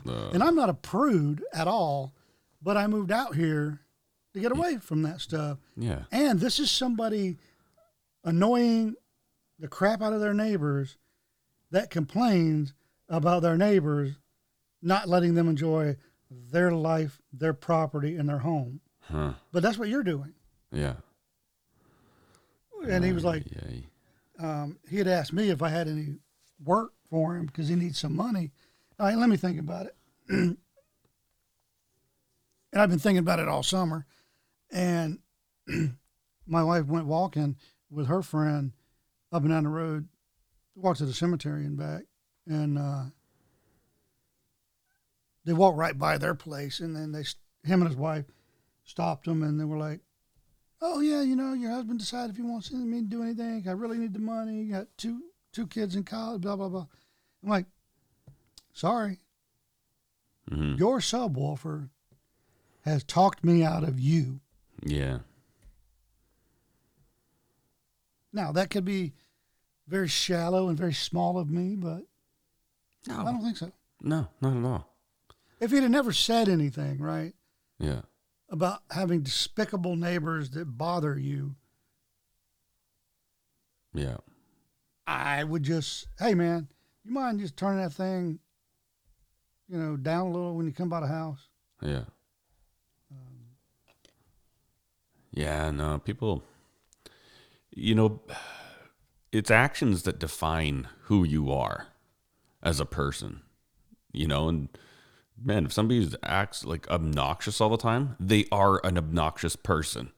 Uh, 0.08 0.30
And 0.34 0.44
I'm 0.44 0.56
not 0.56 0.70
a 0.70 0.74
prude 0.74 1.44
at 1.54 1.68
all, 1.68 2.14
but 2.62 2.78
I 2.78 2.86
moved 2.88 3.12
out 3.12 3.36
here 3.36 3.82
to 4.34 4.40
get 4.40 4.52
away 4.52 4.78
from 4.78 5.02
that 5.04 5.20
stuff. 5.22 5.58
yeah, 5.76 6.04
And 6.12 6.40
this 6.40 6.60
is 6.60 6.70
somebody 6.70 7.38
annoying 8.26 8.96
the 9.60 9.68
crap 9.70 10.02
out 10.02 10.12
of 10.12 10.20
their 10.20 10.34
neighbors 10.34 10.98
that 11.72 11.90
complains 11.90 12.74
about 13.08 13.42
their 13.42 13.56
neighbors 13.58 14.16
not 14.82 15.08
letting 15.08 15.36
them 15.36 15.48
enjoy 15.48 15.96
their 16.30 16.72
life, 16.72 17.22
their 17.32 17.54
property, 17.54 18.16
and 18.18 18.28
their 18.28 18.40
home. 18.40 18.82
huh, 19.02 19.34
But 19.54 19.64
that's 19.64 19.78
what 19.78 19.88
you're 19.88 20.04
doing. 20.04 20.34
yeah. 20.72 20.96
And 22.88 23.04
he 23.04 23.14
was 23.14 23.24
like, 23.24 23.44
yeah, 23.50 23.80
um, 24.38 24.78
he 24.88 24.98
had 24.98 25.08
asked 25.08 25.34
me 25.34 25.50
if 25.50 25.64
I 25.64 25.70
had 25.70 25.88
any 25.88 26.18
work 26.64 26.92
for 27.10 27.36
him 27.36 27.48
because 27.48 27.68
he 27.68 27.76
needs 27.76 27.98
some 28.00 28.16
money. 28.16 28.52
All 29.00 29.08
right, 29.08 29.18
let 29.18 29.28
me 29.30 29.38
think 29.38 29.60
about 29.60 29.88
it. 29.88 29.96
And 32.74 32.82
I've 32.82 32.90
been 32.90 33.00
thinking 33.00 33.20
about 33.20 33.40
it 33.40 33.48
all 33.48 33.64
summer. 33.64 34.06
And 34.70 35.20
my 36.46 36.62
wife 36.62 36.86
went 36.88 37.06
walking 37.06 37.56
with 37.96 38.08
her 38.08 38.22
friend 38.22 38.74
up 39.32 39.42
and 39.44 39.52
down 39.52 39.64
the 39.64 39.70
road, 39.70 40.08
walked 40.76 41.00
to 41.00 41.06
the 41.06 41.14
cemetery 41.14 41.66
and 41.66 41.78
back. 41.78 42.04
And 42.48 42.78
uh, 42.78 43.04
they 45.46 45.54
walked 45.54 45.78
right 45.78 45.98
by 45.98 46.18
their 46.18 46.36
place. 46.36 46.80
And 46.80 46.96
then 46.96 47.12
they, 47.12 47.24
him 47.68 47.82
and 47.82 47.88
his 47.88 47.98
wife 47.98 48.26
stopped 48.84 49.26
them 49.26 49.42
and 49.44 49.60
they 49.60 49.64
were 49.66 49.78
like, 49.78 50.02
oh, 50.82 51.00
yeah, 51.00 51.22
you 51.22 51.36
know, 51.36 51.54
your 51.54 51.72
husband 51.72 52.00
decided 52.00 52.32
if 52.32 52.36
he 52.38 52.44
wants 52.44 52.72
me 52.72 53.00
to 53.02 53.08
do 53.08 53.24
anything. 53.24 53.64
I 53.68 53.72
really 53.72 53.98
need 53.98 54.14
the 54.14 54.20
money. 54.20 54.64
You 54.64 54.74
Got 54.74 54.88
two 54.98 55.22
two 55.52 55.66
kids 55.68 55.96
in 55.96 56.04
college, 56.04 56.42
blah, 56.42 56.56
blah, 56.58 56.68
blah. 56.68 56.86
I'm 57.42 57.50
like, 57.50 57.66
sorry. 58.74 59.20
Mhm. 60.52 60.78
Your 60.78 61.00
subwoofer 61.00 61.90
has 62.82 63.04
talked 63.04 63.44
me 63.44 63.64
out 63.64 63.84
of 63.84 64.00
you. 64.00 64.42
Yeah. 64.86 65.20
Now 68.36 68.52
that 68.52 68.70
could 68.70 68.84
be 68.84 69.14
very 69.88 70.10
shallow 70.10 70.68
and 70.68 70.78
very 70.78 70.94
small 70.94 71.38
of 71.40 71.50
me, 71.50 71.76
but 71.78 72.02
no, 73.08 73.20
I 73.20 73.24
don't 73.24 73.42
think 73.42 73.56
so. 73.56 73.72
No, 74.02 74.28
not 74.42 74.58
at 74.58 74.64
all. 74.66 74.94
If 75.62 75.72
he'd 75.72 75.84
have 75.84 75.90
never 75.92 76.12
said 76.12 76.50
anything, 76.50 77.00
right, 77.00 77.34
Yeah. 77.80 78.02
about 78.50 78.82
having 78.92 79.22
despicable 79.22 79.96
neighbors 79.96 80.50
that 80.52 80.66
bother 80.78 81.18
you, 81.18 81.56
Yeah. 83.94 84.18
I 85.08 85.44
would 85.46 85.64
just, 85.64 86.08
hey 86.20 86.34
man, 86.34 86.68
you 87.06 87.12
mind 87.12 87.40
just 87.40 87.56
turning 87.56 87.82
that 87.82 87.94
thing, 87.94 88.40
you 89.70 89.78
know, 89.78 89.96
down 89.96 90.28
a 90.28 90.32
little 90.32 90.56
when 90.56 90.66
you 90.66 90.74
come 90.74 90.90
by 90.90 91.00
the 91.00 91.08
house? 91.08 91.48
Yeah. 91.82 92.04
Um, 93.12 93.46
yeah, 95.32 95.72
no, 95.72 96.00
people, 96.00 96.44
you 97.76 97.94
know, 97.94 98.22
it's 99.32 99.52
actions 99.52 100.04
that 100.04 100.18
define 100.18 100.88
who 101.04 101.24
you 101.24 101.52
are 101.52 101.88
as 102.64 102.80
a 102.80 102.86
person, 102.86 103.42
you 104.12 104.28
know, 104.28 104.50
and 104.50 104.70
man, 105.42 105.66
if 105.66 105.74
somebody 105.74 106.10
acts 106.24 106.66
like 106.66 106.90
obnoxious 106.90 107.60
all 107.60 107.70
the 107.70 107.78
time, 107.78 108.16
they 108.20 108.46
are 108.52 108.80
an 108.86 108.98
obnoxious 108.98 109.56
person. 109.56 110.12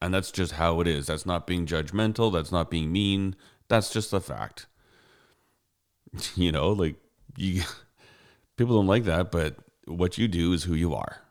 And 0.00 0.12
that's 0.12 0.30
just 0.30 0.52
how 0.52 0.80
it 0.80 0.86
is. 0.86 1.06
That's 1.06 1.26
not 1.26 1.46
being 1.46 1.66
judgmental. 1.66 2.32
That's 2.32 2.52
not 2.52 2.70
being 2.70 2.92
mean. 2.92 3.36
That's 3.68 3.92
just 3.92 4.12
a 4.12 4.20
fact. 4.20 4.66
You 6.36 6.52
know, 6.52 6.70
like 6.70 6.94
you 7.36 7.62
people 8.56 8.76
don't 8.76 8.86
like 8.86 9.02
that, 9.04 9.32
but 9.32 9.56
what 9.86 10.16
you 10.16 10.28
do 10.28 10.52
is 10.52 10.62
who 10.62 10.74
you 10.74 10.94
are. 10.94 11.22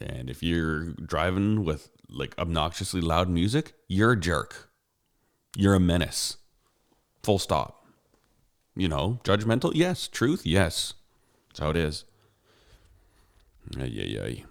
And 0.00 0.28
if 0.28 0.42
you're 0.42 0.94
driving 0.94 1.64
with 1.64 1.90
like 2.08 2.36
obnoxiously 2.38 3.00
loud 3.00 3.28
music, 3.28 3.74
you're 3.86 4.12
a 4.12 4.20
jerk. 4.20 4.71
You're 5.56 5.74
a 5.74 5.80
menace. 5.80 6.38
Full 7.22 7.38
stop. 7.38 7.86
You 8.74 8.88
know, 8.88 9.20
judgmental? 9.24 9.72
Yes. 9.74 10.08
Truth? 10.08 10.46
Yes. 10.46 10.94
That's 11.48 11.60
how 11.60 11.70
it 11.70 11.76
is. 11.76 12.04
Ay, 13.78 13.92
ay, 14.00 14.18
ay. 14.22 14.44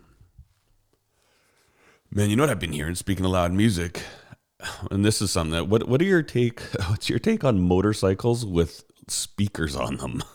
Man, 2.12 2.30
you 2.30 2.36
know 2.36 2.44
what 2.44 2.50
I've 2.50 2.60
been 2.60 2.74
hearing? 2.74 2.96
Speaking 2.96 3.26
of 3.26 3.32
loud 3.32 3.52
music, 3.52 4.04
and 4.92 5.04
this 5.04 5.22
is 5.22 5.32
something 5.32 5.54
that 5.54 5.68
what 5.68 5.88
what 5.88 6.02
are 6.02 6.06
your 6.06 6.24
take? 6.24 6.60
What's 6.88 7.10
your 7.10 7.20
take 7.20 7.44
on 7.44 7.62
motorcycles 7.62 8.46
with 8.46 8.84
speakers 9.08 9.76
on 9.76 9.98
them? 9.98 10.24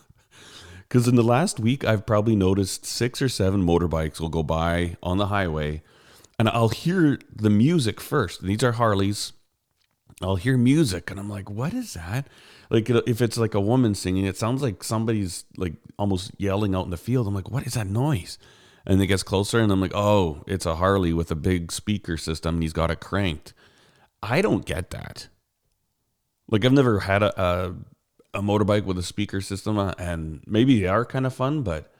Because 0.89 1.09
in 1.09 1.17
the 1.17 1.25
last 1.25 1.59
week, 1.59 1.85
I've 1.85 2.07
probably 2.07 2.37
noticed 2.37 2.87
six 2.87 3.21
or 3.21 3.29
seven 3.29 3.67
motorbikes 3.67 4.21
will 4.21 4.29
go 4.29 4.45
by 4.45 4.97
on 5.03 5.19
the 5.19 5.27
highway, 5.27 5.83
and 6.39 6.49
I'll 6.49 6.69
hear 6.69 7.19
the 7.35 7.51
music 7.51 8.01
first. 8.01 8.45
These 8.45 8.63
are 8.63 8.71
Harleys. 8.71 9.33
I'll 10.23 10.37
hear 10.37 10.57
music, 10.57 11.11
and 11.11 11.21
I'm 11.21 11.29
like, 11.29 11.51
"What 11.51 11.75
is 11.75 11.95
that?" 11.95 12.27
Like 12.71 12.89
if 12.89 13.21
it's 13.21 13.37
like 13.37 13.55
a 13.55 13.61
woman 13.61 13.95
singing, 13.95 14.25
it 14.25 14.37
sounds 14.37 14.63
like 14.63 14.83
somebody's 14.83 15.45
like 15.57 15.75
almost 15.99 16.33
yelling 16.39 16.75
out 16.75 16.85
in 16.85 16.91
the 16.91 16.97
field. 16.97 17.27
I'm 17.27 17.35
like, 17.35 17.51
"What 17.51 17.67
is 17.67 17.75
that 17.75 17.87
noise?" 17.87 18.39
And 18.87 19.01
it 19.01 19.09
gets 19.09 19.23
closer, 19.23 19.61
and 19.61 19.71
I'm 19.71 19.81
like, 19.81 19.95
"Oh, 19.95 20.43
it's 20.47 20.67
a 20.67 20.77
Harley 20.77 21.13
with 21.13 21.31
a 21.31 21.37
big 21.37 21.71
speaker 21.73 22.17
system, 22.17 22.57
and 22.57 22.63
he's 22.63 22.73
got 22.73 22.91
it 22.91 23.01
cranked." 23.01 23.53
I 24.23 24.41
don't 24.41 24.65
get 24.65 24.91
that. 24.91 25.29
Like 26.49 26.65
I've 26.65 26.73
never 26.73 27.01
had 27.01 27.23
a, 27.23 27.41
a 27.41 27.75
a 28.35 28.43
motorbike 28.43 28.85
with 28.85 28.99
a 28.99 29.03
speaker 29.03 29.41
system, 29.41 29.79
uh, 29.79 29.93
and 29.99 30.43
maybe 30.47 30.81
they 30.81 30.87
are 30.87 31.05
kind 31.05 31.27
of 31.27 31.35
fun, 31.35 31.63
but 31.63 31.93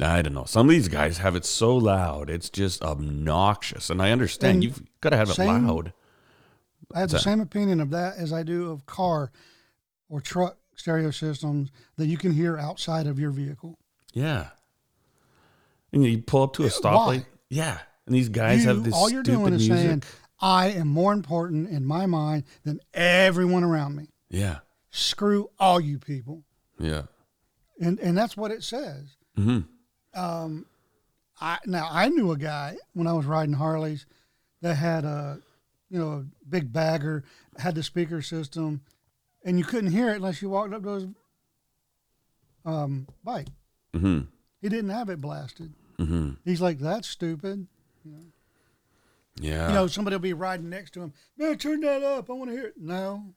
I 0.00 0.22
don't 0.22 0.34
know. 0.34 0.44
Some 0.44 0.66
of 0.66 0.70
these 0.70 0.88
guys 0.88 1.18
have 1.18 1.36
it 1.36 1.44
so 1.44 1.76
loud, 1.76 2.28
it's 2.30 2.50
just 2.50 2.82
obnoxious. 2.82 3.88
And 3.90 4.02
I 4.02 4.10
understand 4.10 4.56
And 4.56 4.64
you've 4.64 4.82
got 5.00 5.10
to 5.10 5.16
have 5.16 5.30
it 5.30 5.38
loud. 5.38 5.92
I 6.94 7.00
have 7.00 7.10
the 7.10 7.18
same 7.18 7.40
opinion 7.40 7.80
of 7.80 7.90
that 7.90 8.16
as 8.16 8.32
I 8.32 8.42
do 8.42 8.70
of 8.70 8.86
car 8.86 9.30
or 10.08 10.20
truck 10.20 10.56
stereo 10.76 11.10
systems 11.10 11.70
that 11.96 12.06
you 12.06 12.16
can 12.16 12.32
hear 12.32 12.56
outside 12.58 13.06
of 13.06 13.18
your 13.18 13.30
vehicle. 13.30 13.78
Yeah. 14.12 14.48
And 15.92 16.04
you 16.04 16.22
pull 16.22 16.42
up 16.42 16.52
to 16.54 16.64
a 16.64 16.68
stoplight. 16.68 17.24
Yeah. 17.48 17.78
And 18.06 18.14
these 18.14 18.28
guys 18.28 18.62
You- 18.62 18.68
have 18.68 18.84
this 18.84 18.94
all 18.94 19.10
you're 19.10 19.24
stupid 19.24 19.38
doing 19.40 19.52
is 19.54 19.68
music. 19.68 19.86
saying, 19.86 20.02
I 20.40 20.68
am 20.70 20.88
more 20.88 21.12
important 21.12 21.68
in 21.70 21.84
my 21.84 22.06
mind 22.06 22.44
than 22.64 22.80
everyone 22.94 23.64
around 23.64 23.96
me. 23.96 24.08
yeah. 24.28 24.58
Screw 24.90 25.50
all 25.58 25.78
you 25.78 25.98
people. 25.98 26.42
Yeah. 26.78 27.02
And 27.78 27.98
and 28.00 28.16
that's 28.16 28.34
what 28.34 28.50
it 28.50 28.62
says. 28.64 29.16
hmm 29.34 29.60
Um, 30.14 30.64
I 31.38 31.58
now 31.66 31.88
I 31.90 32.08
knew 32.08 32.32
a 32.32 32.38
guy 32.38 32.76
when 32.94 33.06
I 33.06 33.12
was 33.12 33.26
riding 33.26 33.52
Harleys 33.54 34.06
that 34.62 34.76
had 34.76 35.04
a 35.04 35.40
you 35.90 35.98
know 35.98 36.10
a 36.12 36.24
big 36.48 36.72
bagger, 36.72 37.24
had 37.58 37.74
the 37.74 37.82
speaker 37.82 38.20
system, 38.22 38.80
and 39.44 39.58
you 39.58 39.64
couldn't 39.64 39.90
hear 39.92 40.10
it 40.10 40.16
unless 40.16 40.42
you 40.42 40.48
walked 40.50 40.74
up 40.74 40.82
to 40.82 40.88
his 40.90 41.06
um, 42.64 43.06
bike. 43.24 43.48
hmm 43.94 44.20
He 44.60 44.68
didn't 44.68 44.90
have 44.90 45.08
it 45.08 45.20
blasted. 45.20 45.72
hmm 45.98 46.30
He's 46.44 46.60
like, 46.60 46.78
that's 46.78 47.08
stupid. 47.08 47.66
Yeah. 49.38 49.68
You 49.68 49.74
know, 49.74 49.86
somebody 49.86 50.14
will 50.14 50.20
be 50.20 50.32
riding 50.32 50.70
next 50.70 50.92
to 50.94 51.02
him. 51.02 51.12
Man, 51.36 51.58
turn 51.58 51.80
that 51.80 52.02
up. 52.02 52.30
I 52.30 52.32
want 52.32 52.50
to 52.50 52.56
hear 52.56 52.66
it. 52.68 52.74
No, 52.78 53.34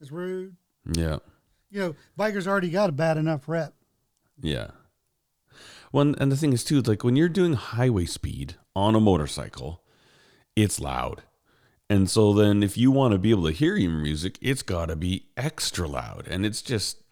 it's 0.00 0.10
rude. 0.10 0.56
yeah. 0.92 1.18
You 1.70 1.80
know, 1.80 1.94
bikers 2.18 2.46
already 2.46 2.70
got 2.70 2.88
a 2.88 2.92
bad 2.92 3.16
enough 3.18 3.48
rep. 3.48 3.74
Yeah. 4.40 4.68
Well, 5.92 6.14
and 6.18 6.32
the 6.32 6.36
thing 6.36 6.52
is 6.52 6.64
too, 6.64 6.78
it's 6.78 6.88
like 6.88 7.04
when 7.04 7.16
you're 7.16 7.28
doing 7.28 7.52
highway 7.54 8.06
speed 8.06 8.54
on 8.74 8.94
a 8.94 9.00
motorcycle, 9.00 9.82
it's 10.56 10.80
loud. 10.80 11.22
And 11.88 12.10
so 12.10 12.32
then 12.32 12.62
if 12.64 12.76
you 12.76 12.90
want 12.90 13.12
to 13.12 13.18
be 13.18 13.30
able 13.30 13.44
to 13.44 13.52
hear 13.52 13.76
your 13.76 13.92
music, 13.92 14.38
it's 14.40 14.62
got 14.62 14.86
to 14.86 14.96
be 14.96 15.26
extra 15.36 15.86
loud. 15.86 16.26
And 16.28 16.44
it's 16.44 16.62
just 16.62 17.02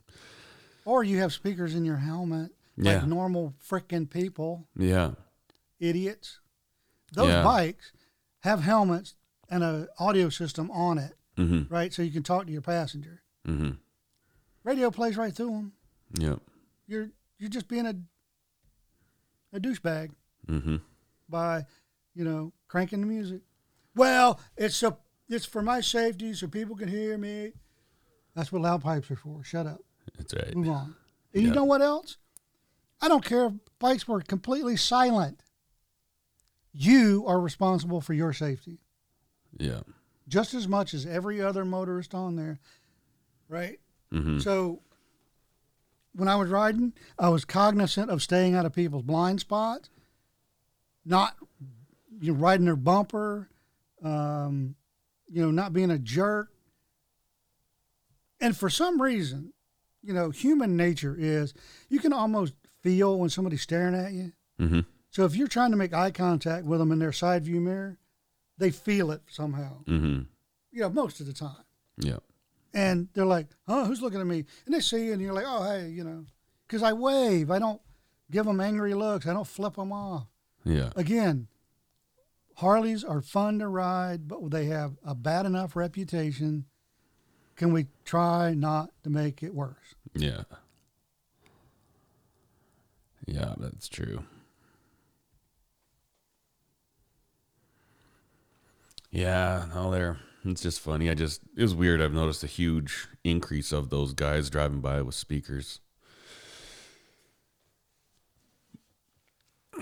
Or 0.85 1.05
you 1.05 1.19
have 1.21 1.33
speakers 1.33 1.75
in 1.75 1.85
your 1.85 1.97
helmet, 1.99 2.53
like 2.77 3.03
Yeah. 3.03 3.07
normal 3.07 3.55
freaking 3.63 4.09
people. 4.11 4.69
yeah. 4.77 5.13
idiots. 5.81 6.41
Those 7.13 7.29
Yeah. 7.29 7.43
bikes 7.45 7.93
have 8.41 8.61
helmets 8.63 9.15
and 9.51 9.63
a 9.63 9.89
audio 9.99 10.31
system 10.31 10.71
on 10.71 10.97
it, 10.99 11.19
Mhm. 11.37 11.71
right? 11.71 11.93
So 11.93 12.01
you 12.03 12.11
can 12.11 12.23
talk 12.23 12.47
to 12.47 12.53
your 12.53 12.63
passenger. 12.63 13.23
Mhm. 13.47 13.79
Radio 14.63 14.91
plays 14.91 15.17
right 15.19 15.35
through 15.35 15.51
them. 15.51 15.73
Yeah. 16.19 16.37
You're 16.87 17.11
you're 17.39 17.51
just 17.51 17.69
being 17.69 17.87
a 17.87 17.95
a 19.53 19.61
douchebag 19.61 20.13
Mhm. 20.47 20.81
by 21.29 21.67
you 22.15 22.25
know 22.25 22.53
cranking 22.69 23.01
the 23.01 23.07
music. 23.07 23.41
Well, 23.95 24.41
it's 24.57 24.83
a 24.83 24.97
it's 25.29 25.47
for 25.47 25.63
my 25.63 25.81
safety 25.81 26.35
so 26.35 26.47
people 26.49 26.77
can 26.77 26.89
hear 26.89 27.17
me. 27.19 27.53
That's 28.35 28.51
what 28.53 28.63
loud 28.63 28.83
pipes 28.83 29.11
are 29.11 29.17
for. 29.17 29.43
Shut 29.45 29.67
up. 29.67 29.81
That's 30.17 30.35
right. 30.35 30.55
Move 30.55 30.69
on. 30.69 30.95
And 31.33 31.43
you 31.43 31.51
know 31.51 31.65
what 31.65 31.83
else? 31.83 32.19
I 33.01 33.09
don't 33.09 33.25
care 33.25 33.47
if 33.47 33.53
bikes 33.79 34.07
were 34.09 34.21
completely 34.21 34.77
silent. 34.77 35.41
You 36.73 37.25
are 37.27 37.41
responsible 37.41 38.01
for 38.01 38.15
your 38.15 38.33
safety. 38.33 38.79
Yeah. 39.57 39.81
just 40.27 40.55
as 40.55 40.67
much 40.67 40.95
as 40.95 41.05
every 41.07 41.41
other 41.41 41.65
motorist 41.67 42.15
on 42.15 42.35
there, 42.35 42.59
right? 43.49 43.79
Mhm. 44.11 44.43
So 44.43 44.81
when 46.15 46.29
I 46.29 46.37
was 46.37 46.49
riding, 46.49 46.93
I 47.19 47.29
was 47.29 47.45
cognizant 47.45 48.11
of 48.11 48.23
staying 48.23 48.55
out 48.55 48.65
of 48.67 48.73
people's 48.73 49.03
blind 49.03 49.41
spots, 49.41 49.91
not 51.05 51.37
you 52.21 52.33
know, 52.33 52.39
riding 52.39 52.67
their 52.67 52.77
bumper, 52.77 53.49
um, 54.03 54.75
you 55.29 55.43
know, 55.43 55.51
not 55.51 55.73
being 55.73 55.91
a 55.91 55.99
jerk. 55.99 56.51
And 58.41 58.57
for 58.57 58.69
some 58.69 59.01
reason, 59.01 59.53
you 60.03 60.13
know, 60.13 60.31
human 60.31 60.77
nature 60.77 61.17
is 61.19 61.55
you 61.89 61.99
can 61.99 62.13
almost 62.13 62.55
feel 62.83 63.19
when 63.19 63.31
somebody's 63.31 63.63
staring 63.63 63.95
at 63.95 64.13
you. 64.13 64.33
Mhm. 64.59 64.85
So 65.11 65.25
if 65.25 65.37
you're 65.37 65.49
trying 65.49 65.71
to 65.71 65.77
make 65.77 65.95
eye 65.95 66.11
contact 66.11 66.67
with 66.67 66.81
them 66.81 66.93
in 66.93 66.99
their 66.99 67.13
side 67.13 67.45
view 67.45 67.61
mirror, 67.61 67.99
they 68.59 68.71
feel 68.71 69.11
it 69.11 69.23
somehow. 69.29 69.85
Mhm. 69.85 70.27
You 70.73 70.81
know, 70.81 70.91
most 70.91 71.21
of 71.21 71.27
the 71.27 71.33
time. 71.33 71.65
Yeah. 71.97 72.19
And 72.73 73.09
they're 73.15 73.25
like, 73.25 73.49
"Huh, 73.67 73.87
who's 73.87 74.03
looking 74.03 74.21
at 74.21 74.27
me?" 74.27 74.45
And 74.67 74.75
they 74.75 74.81
see 74.81 75.07
you, 75.07 75.13
and 75.13 75.23
you're 75.23 75.33
like, 75.33 75.47
"Oh, 75.47 75.63
hey, 75.63 75.91
you 75.91 76.03
know," 76.03 76.27
because 76.67 76.83
I 76.83 76.93
wave. 76.93 77.51
I 77.51 77.61
don't 77.61 77.81
give 78.31 78.45
them 78.47 78.61
angry 78.61 78.95
looks. 78.95 79.27
I 79.27 79.33
don't 79.33 79.47
flip 79.47 79.77
them 79.77 79.93
off. 79.93 80.27
Yeah. 80.65 80.93
Again, 80.97 81.47
Harleys 82.55 83.03
are 83.03 83.21
fun 83.21 83.59
to 83.59 83.69
ride, 83.69 84.29
but 84.29 84.51
they 84.51 84.67
have 84.67 84.97
a 85.05 85.15
bad 85.15 85.47
enough 85.47 85.75
reputation. 85.75 86.67
Can 87.57 87.73
we 87.73 87.87
try 88.05 88.55
not 88.55 88.91
to 89.03 89.11
make 89.11 89.43
it 89.43 89.55
worse? 89.55 89.95
Yeah. 90.15 90.43
Yeah, 93.27 93.55
that's 93.59 93.89
true. 93.89 94.25
Yeah, 99.11 99.67
no, 99.73 99.91
there. 99.91 100.19
It's 100.45 100.63
just 100.63 100.81
funny. 100.81 101.09
I 101.09 101.15
just 101.15 101.41
it 101.57 101.63
was 101.63 101.75
weird. 101.75 102.03
I've 102.03 102.13
noticed 102.13 102.45
a 102.45 102.49
huge 102.49 103.07
increase 103.23 103.73
of 103.73 103.89
those 103.89 104.13
guys 104.13 104.51
driving 104.51 104.81
by 104.81 105.01
with 105.03 105.15
speakers. 105.15 105.81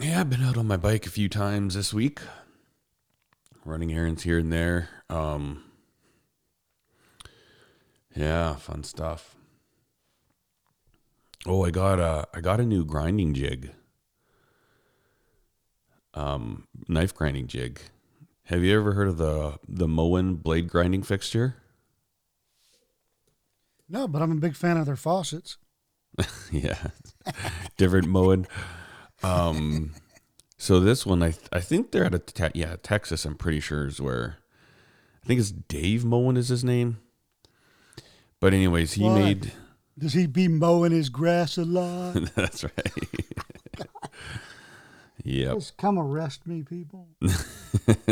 Yeah, 0.00 0.20
I've 0.20 0.30
been 0.30 0.42
out 0.42 0.56
on 0.56 0.66
my 0.66 0.76
bike 0.76 1.06
a 1.06 1.10
few 1.10 1.28
times 1.28 1.74
this 1.74 1.92
week, 1.92 2.20
running 3.64 3.92
errands 3.92 4.22
here 4.22 4.38
and 4.38 4.52
there. 4.52 4.88
Um, 5.08 5.64
yeah, 8.14 8.54
fun 8.56 8.84
stuff. 8.84 9.36
Oh, 11.46 11.64
I 11.64 11.70
got 11.70 11.98
a 11.98 12.26
I 12.34 12.40
got 12.40 12.60
a 12.60 12.64
new 12.64 12.84
grinding 12.84 13.34
jig. 13.34 13.72
Um, 16.14 16.68
knife 16.88 17.14
grinding 17.14 17.46
jig. 17.46 17.80
Have 18.44 18.62
you 18.62 18.78
ever 18.78 18.92
heard 18.92 19.08
of 19.08 19.16
the 19.16 19.58
the 19.68 19.88
Moen 19.88 20.36
blade 20.36 20.68
grinding 20.68 21.02
fixture? 21.02 21.56
No, 23.88 24.06
but 24.06 24.22
I'm 24.22 24.32
a 24.32 24.36
big 24.36 24.56
fan 24.56 24.76
of 24.76 24.86
their 24.86 24.96
faucets. 24.96 25.58
yeah, 26.52 26.88
different 27.76 28.08
Moen. 28.08 28.46
Um, 29.22 29.94
so 30.62 30.78
this 30.78 31.04
one, 31.04 31.24
I 31.24 31.34
I 31.52 31.58
think 31.58 31.90
they're 31.90 32.04
at 32.04 32.14
a 32.14 32.20
te- 32.20 32.52
yeah 32.54 32.76
Texas. 32.80 33.24
I'm 33.24 33.34
pretty 33.34 33.58
sure 33.58 33.84
is 33.88 34.00
where. 34.00 34.36
I 35.20 35.26
think 35.26 35.40
it's 35.40 35.50
Dave 35.50 36.04
Moen 36.04 36.36
is 36.36 36.48
his 36.48 36.62
name. 36.62 36.98
But 38.38 38.54
anyways, 38.54 38.92
he 38.92 39.02
Why? 39.02 39.18
made. 39.18 39.52
Does 39.98 40.12
he 40.12 40.28
be 40.28 40.46
mowing 40.46 40.92
his 40.92 41.08
grass 41.08 41.58
a 41.58 41.64
lot? 41.64 42.12
That's 42.36 42.62
right. 42.62 42.92
yep. 45.24 45.54
Just 45.54 45.76
come 45.78 45.98
arrest 45.98 46.46
me, 46.46 46.62
people. 46.62 47.08
Let's 47.20 48.06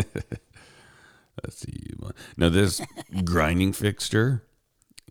see. 1.51 1.95
Now 2.37 2.49
this 2.49 2.81
grinding 3.25 3.73
fixture, 3.75 4.43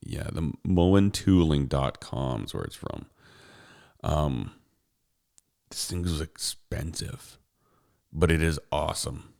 yeah, 0.01 0.29
the 0.31 0.51
mowentooling.com 0.67 2.43
is 2.43 2.53
where 2.53 2.63
it's 2.63 2.75
from. 2.75 3.05
Um 4.03 4.51
this 5.69 5.89
thing 5.89 6.03
was 6.03 6.21
expensive, 6.21 7.37
but 8.11 8.31
it 8.31 8.41
is 8.41 8.59
awesome. 8.71 9.33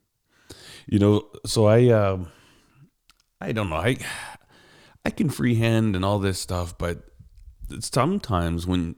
You 0.88 1.00
know, 1.00 1.28
so 1.46 1.66
I 1.66 1.88
um 1.90 2.32
I 3.42 3.52
don't 3.52 3.70
know. 3.70 3.78
I 3.78 3.98
I 5.06 5.10
can 5.10 5.30
freehand 5.30 5.96
and 5.96 6.04
all 6.04 6.20
this 6.20 6.40
stuff, 6.40 6.78
but 6.78 7.04
sometimes 7.80 8.66
when 8.66 8.96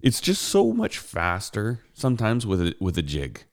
it's 0.00 0.20
just 0.20 0.42
so 0.42 0.72
much 0.72 0.98
faster 0.98 1.80
sometimes 1.94 2.46
with 2.46 2.60
a 2.60 2.74
with 2.80 2.98
a 2.98 3.02
jig 3.02 3.44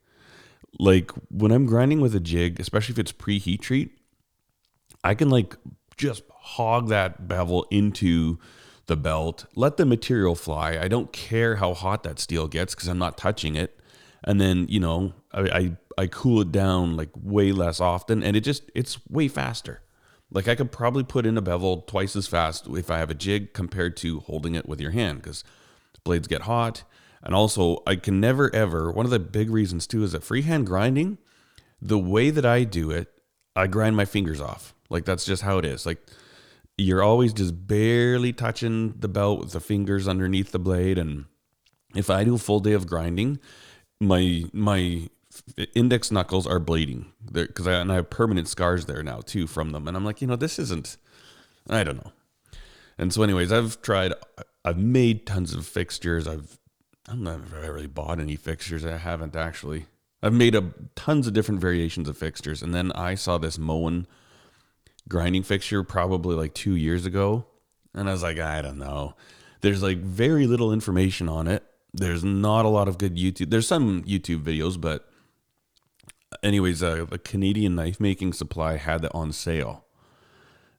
like 0.80 1.12
when 1.30 1.52
I'm 1.52 1.66
grinding 1.66 2.02
with 2.02 2.16
a 2.16 2.20
jig, 2.20 2.60
especially 2.60 2.94
if 2.94 3.00
it's 3.00 3.12
pre 3.12 3.40
heat 3.40 3.62
treat, 3.62 3.98
I 5.04 5.16
can 5.16 5.30
like 5.30 5.56
just 5.98 6.24
hog 6.30 6.90
that 6.90 7.28
bevel 7.28 7.66
into 7.72 8.40
the 8.88 8.96
belt, 8.96 9.46
let 9.56 9.78
the 9.78 9.86
material 9.86 10.36
fly. 10.36 10.78
I 10.78 10.88
don't 10.88 11.12
care 11.12 11.56
how 11.56 11.74
hot 11.74 12.04
that 12.04 12.20
steel 12.20 12.48
gets 12.48 12.76
because 12.76 12.88
I'm 12.88 13.00
not 13.00 13.18
touching 13.18 13.56
it. 13.56 13.80
And 14.24 14.40
then, 14.40 14.68
you 14.70 14.80
know, 14.80 15.14
I, 15.32 15.42
I 15.42 15.78
I 15.98 16.08
cool 16.08 16.42
it 16.42 16.52
down 16.52 16.98
like 16.98 17.10
way 17.16 17.52
less 17.52 17.80
often 17.80 18.22
and 18.22 18.36
it 18.36 18.42
just 18.42 18.70
it's 18.76 18.98
way 19.08 19.28
faster. 19.28 19.82
Like 20.32 20.48
I 20.48 20.56
could 20.56 20.72
probably 20.72 21.04
put 21.04 21.26
in 21.26 21.38
a 21.38 21.42
bevel 21.42 21.82
twice 21.82 22.16
as 22.16 22.28
fast 22.28 22.68
if 22.68 22.90
I 22.92 23.00
have 23.00 23.10
a 23.10 23.16
jig 23.16 23.54
compared 23.54 23.96
to 23.98 24.20
holding 24.22 24.56
it 24.56 24.68
with 24.68 24.82
your 24.82 24.92
hand 24.92 25.22
because 25.22 25.44
blades 26.04 26.28
get 26.28 26.44
hot. 26.44 26.84
And 27.24 27.34
also, 27.34 27.82
I 27.88 27.96
can 27.96 28.20
never 28.20 28.54
ever, 28.54 28.92
one 28.92 29.06
of 29.06 29.12
the 29.12 29.20
big 29.20 29.50
reasons 29.50 29.88
too 29.88 30.04
is 30.04 30.12
that 30.12 30.24
freehand 30.24 30.68
grinding, 30.68 31.18
the 31.82 31.98
way 31.98 32.30
that 32.30 32.46
I 32.46 32.64
do 32.64 32.92
it, 32.92 33.12
I 33.56 33.68
grind 33.68 33.96
my 33.96 34.06
fingers 34.06 34.42
off. 34.42 34.76
Like 34.90 35.06
that's 35.06 35.26
just 35.26 35.42
how 35.42 35.58
it 35.58 35.66
is. 35.66 35.86
Like 35.86 36.06
you're 36.78 37.04
always 37.04 37.34
just 37.34 37.68
barely 37.68 38.34
touching 38.34 38.94
the 39.00 39.08
belt 39.08 39.40
with 39.40 39.52
the 39.52 39.60
fingers 39.60 40.08
underneath 40.08 40.52
the 40.52 40.60
blade. 40.60 40.98
And 40.98 41.26
if 41.96 42.10
I 42.10 42.24
do 42.24 42.36
a 42.36 42.40
full 42.40 42.60
day 42.60 42.74
of 42.74 42.88
grinding, 42.88 43.40
my, 44.00 44.46
my, 44.52 45.10
index 45.74 46.12
knuckles 46.12 46.48
are 46.48 46.60
bleeding. 46.60 47.12
Because 47.32 47.68
I, 47.68 47.74
and 47.74 47.92
I 47.92 47.96
have 47.96 48.10
permanent 48.10 48.48
scars 48.48 48.86
there 48.86 49.04
now 49.04 49.22
too 49.22 49.48
from 49.48 49.72
them. 49.72 49.88
And 49.88 49.98
i'm 49.98 50.06
like 50.06 50.22
you 50.22 50.28
know 50.28 50.36
this 50.36 50.60
isn't 50.60 50.98
i 51.70 51.84
don't 51.84 51.98
know. 51.98 52.12
And 52.98 53.14
so 53.14 53.24
anyways 53.24 53.52
i've 53.52 53.82
tried 53.82 54.14
i've 54.64 54.78
made 54.78 55.26
tons 55.26 55.54
of 55.54 55.66
fixtures. 55.66 56.28
I've 56.28 56.58
i've 57.10 57.20
never 57.20 57.60
really 57.60 57.88
bought 57.88 58.20
any 58.20 58.36
fixtures. 58.36 58.86
I 58.86 58.98
haven't 58.98 59.36
actually. 59.36 59.88
I've 60.24 60.34
made 60.34 60.56
a 60.56 60.72
tons 60.96 61.28
of 61.28 61.34
different 61.34 61.62
variations 61.62 62.10
of 62.10 62.18
fixtures. 62.18 62.64
And 62.64 62.74
then 62.74 62.92
i 62.94 63.16
saw 63.16 63.38
this 63.38 63.58
moen 63.58 64.08
grinding 65.08 65.44
fixture 65.44 65.84
probably 65.84 66.36
like 66.36 66.54
two 66.54 66.76
years 66.76 67.06
ago 67.06 67.46
and 67.94 68.10
i 68.10 68.12
was 68.12 68.24
like 68.24 68.40
i 68.40 68.62
don't 68.62 68.80
know 68.80 69.16
there's 69.62 69.84
like 69.84 69.98
very 69.98 70.48
little 70.48 70.74
information 70.74 71.30
on 71.30 71.48
it 71.48 71.64
there's 71.94 72.24
not 72.24 72.66
a 72.66 72.70
lot 72.70 72.88
of 72.88 72.98
good 72.98 73.16
youtube 73.16 73.50
there's 73.50 73.68
some 73.68 74.04
youtube 74.04 74.42
videos 74.42 74.80
but 74.80 75.10
anyways, 76.44 76.84
uh, 76.84 77.06
the 77.10 77.18
Canadian 77.18 77.76
knife 77.76 78.00
making 78.00 78.34
supply 78.34 78.78
had 78.78 79.02
that 79.02 79.14
on 79.14 79.32
sale, 79.32 79.86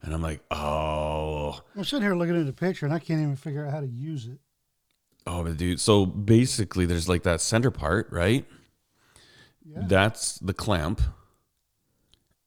and 0.02 0.14
I'm 0.14 0.22
like, 0.22 0.40
oh, 0.50 1.60
I'm 1.76 1.84
sitting 1.84 2.02
here 2.02 2.14
looking 2.14 2.38
at 2.38 2.46
the 2.46 2.52
picture 2.52 2.86
and 2.86 2.94
I 2.94 2.98
can't 2.98 3.20
even 3.20 3.36
figure 3.36 3.66
out 3.66 3.72
how 3.72 3.80
to 3.80 3.86
use 3.86 4.26
it. 4.26 4.38
oh, 5.26 5.42
but 5.42 5.56
dude. 5.56 5.80
So 5.80 6.06
basically, 6.06 6.86
there's 6.86 7.08
like 7.08 7.22
that 7.24 7.40
center 7.40 7.70
part, 7.70 8.08
right? 8.10 8.44
Yeah. 9.64 9.82
That's 9.86 10.38
the 10.38 10.54
clamp, 10.54 11.00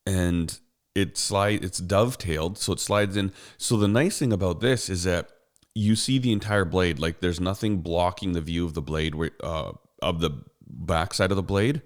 and 0.05 0.57
it 0.95 1.17
slide. 1.17 1.63
It's 1.63 1.79
dovetailed, 1.79 2.57
so 2.57 2.73
it 2.73 2.79
slides 2.79 3.15
in. 3.15 3.31
So 3.57 3.77
the 3.77 3.87
nice 3.87 4.19
thing 4.19 4.33
about 4.33 4.59
this 4.59 4.89
is 4.89 5.03
that 5.03 5.29
you 5.75 5.95
see 5.95 6.17
the 6.19 6.31
entire 6.31 6.65
blade. 6.65 6.99
Like 6.99 7.19
there's 7.19 7.39
nothing 7.39 7.77
blocking 7.77 8.33
the 8.33 8.41
view 8.41 8.65
of 8.65 8.73
the 8.73 8.81
blade, 8.81 9.15
where 9.15 9.31
uh, 9.43 9.73
of 10.01 10.21
the 10.21 10.43
backside 10.67 11.31
of 11.31 11.37
the 11.37 11.43
blade. 11.43 11.81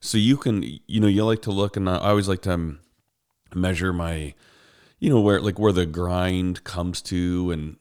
So 0.00 0.18
you 0.18 0.36
can, 0.36 0.62
you 0.86 1.00
know, 1.00 1.06
you 1.06 1.24
like 1.24 1.42
to 1.42 1.50
look, 1.50 1.76
and 1.76 1.88
I 1.88 1.96
always 1.96 2.28
like 2.28 2.42
to 2.42 2.52
um, 2.52 2.80
measure 3.54 3.92
my, 3.92 4.34
you 4.98 5.10
know, 5.10 5.20
where 5.20 5.40
like 5.40 5.58
where 5.58 5.72
the 5.72 5.86
grind 5.86 6.64
comes 6.64 7.02
to, 7.02 7.50
and 7.50 7.76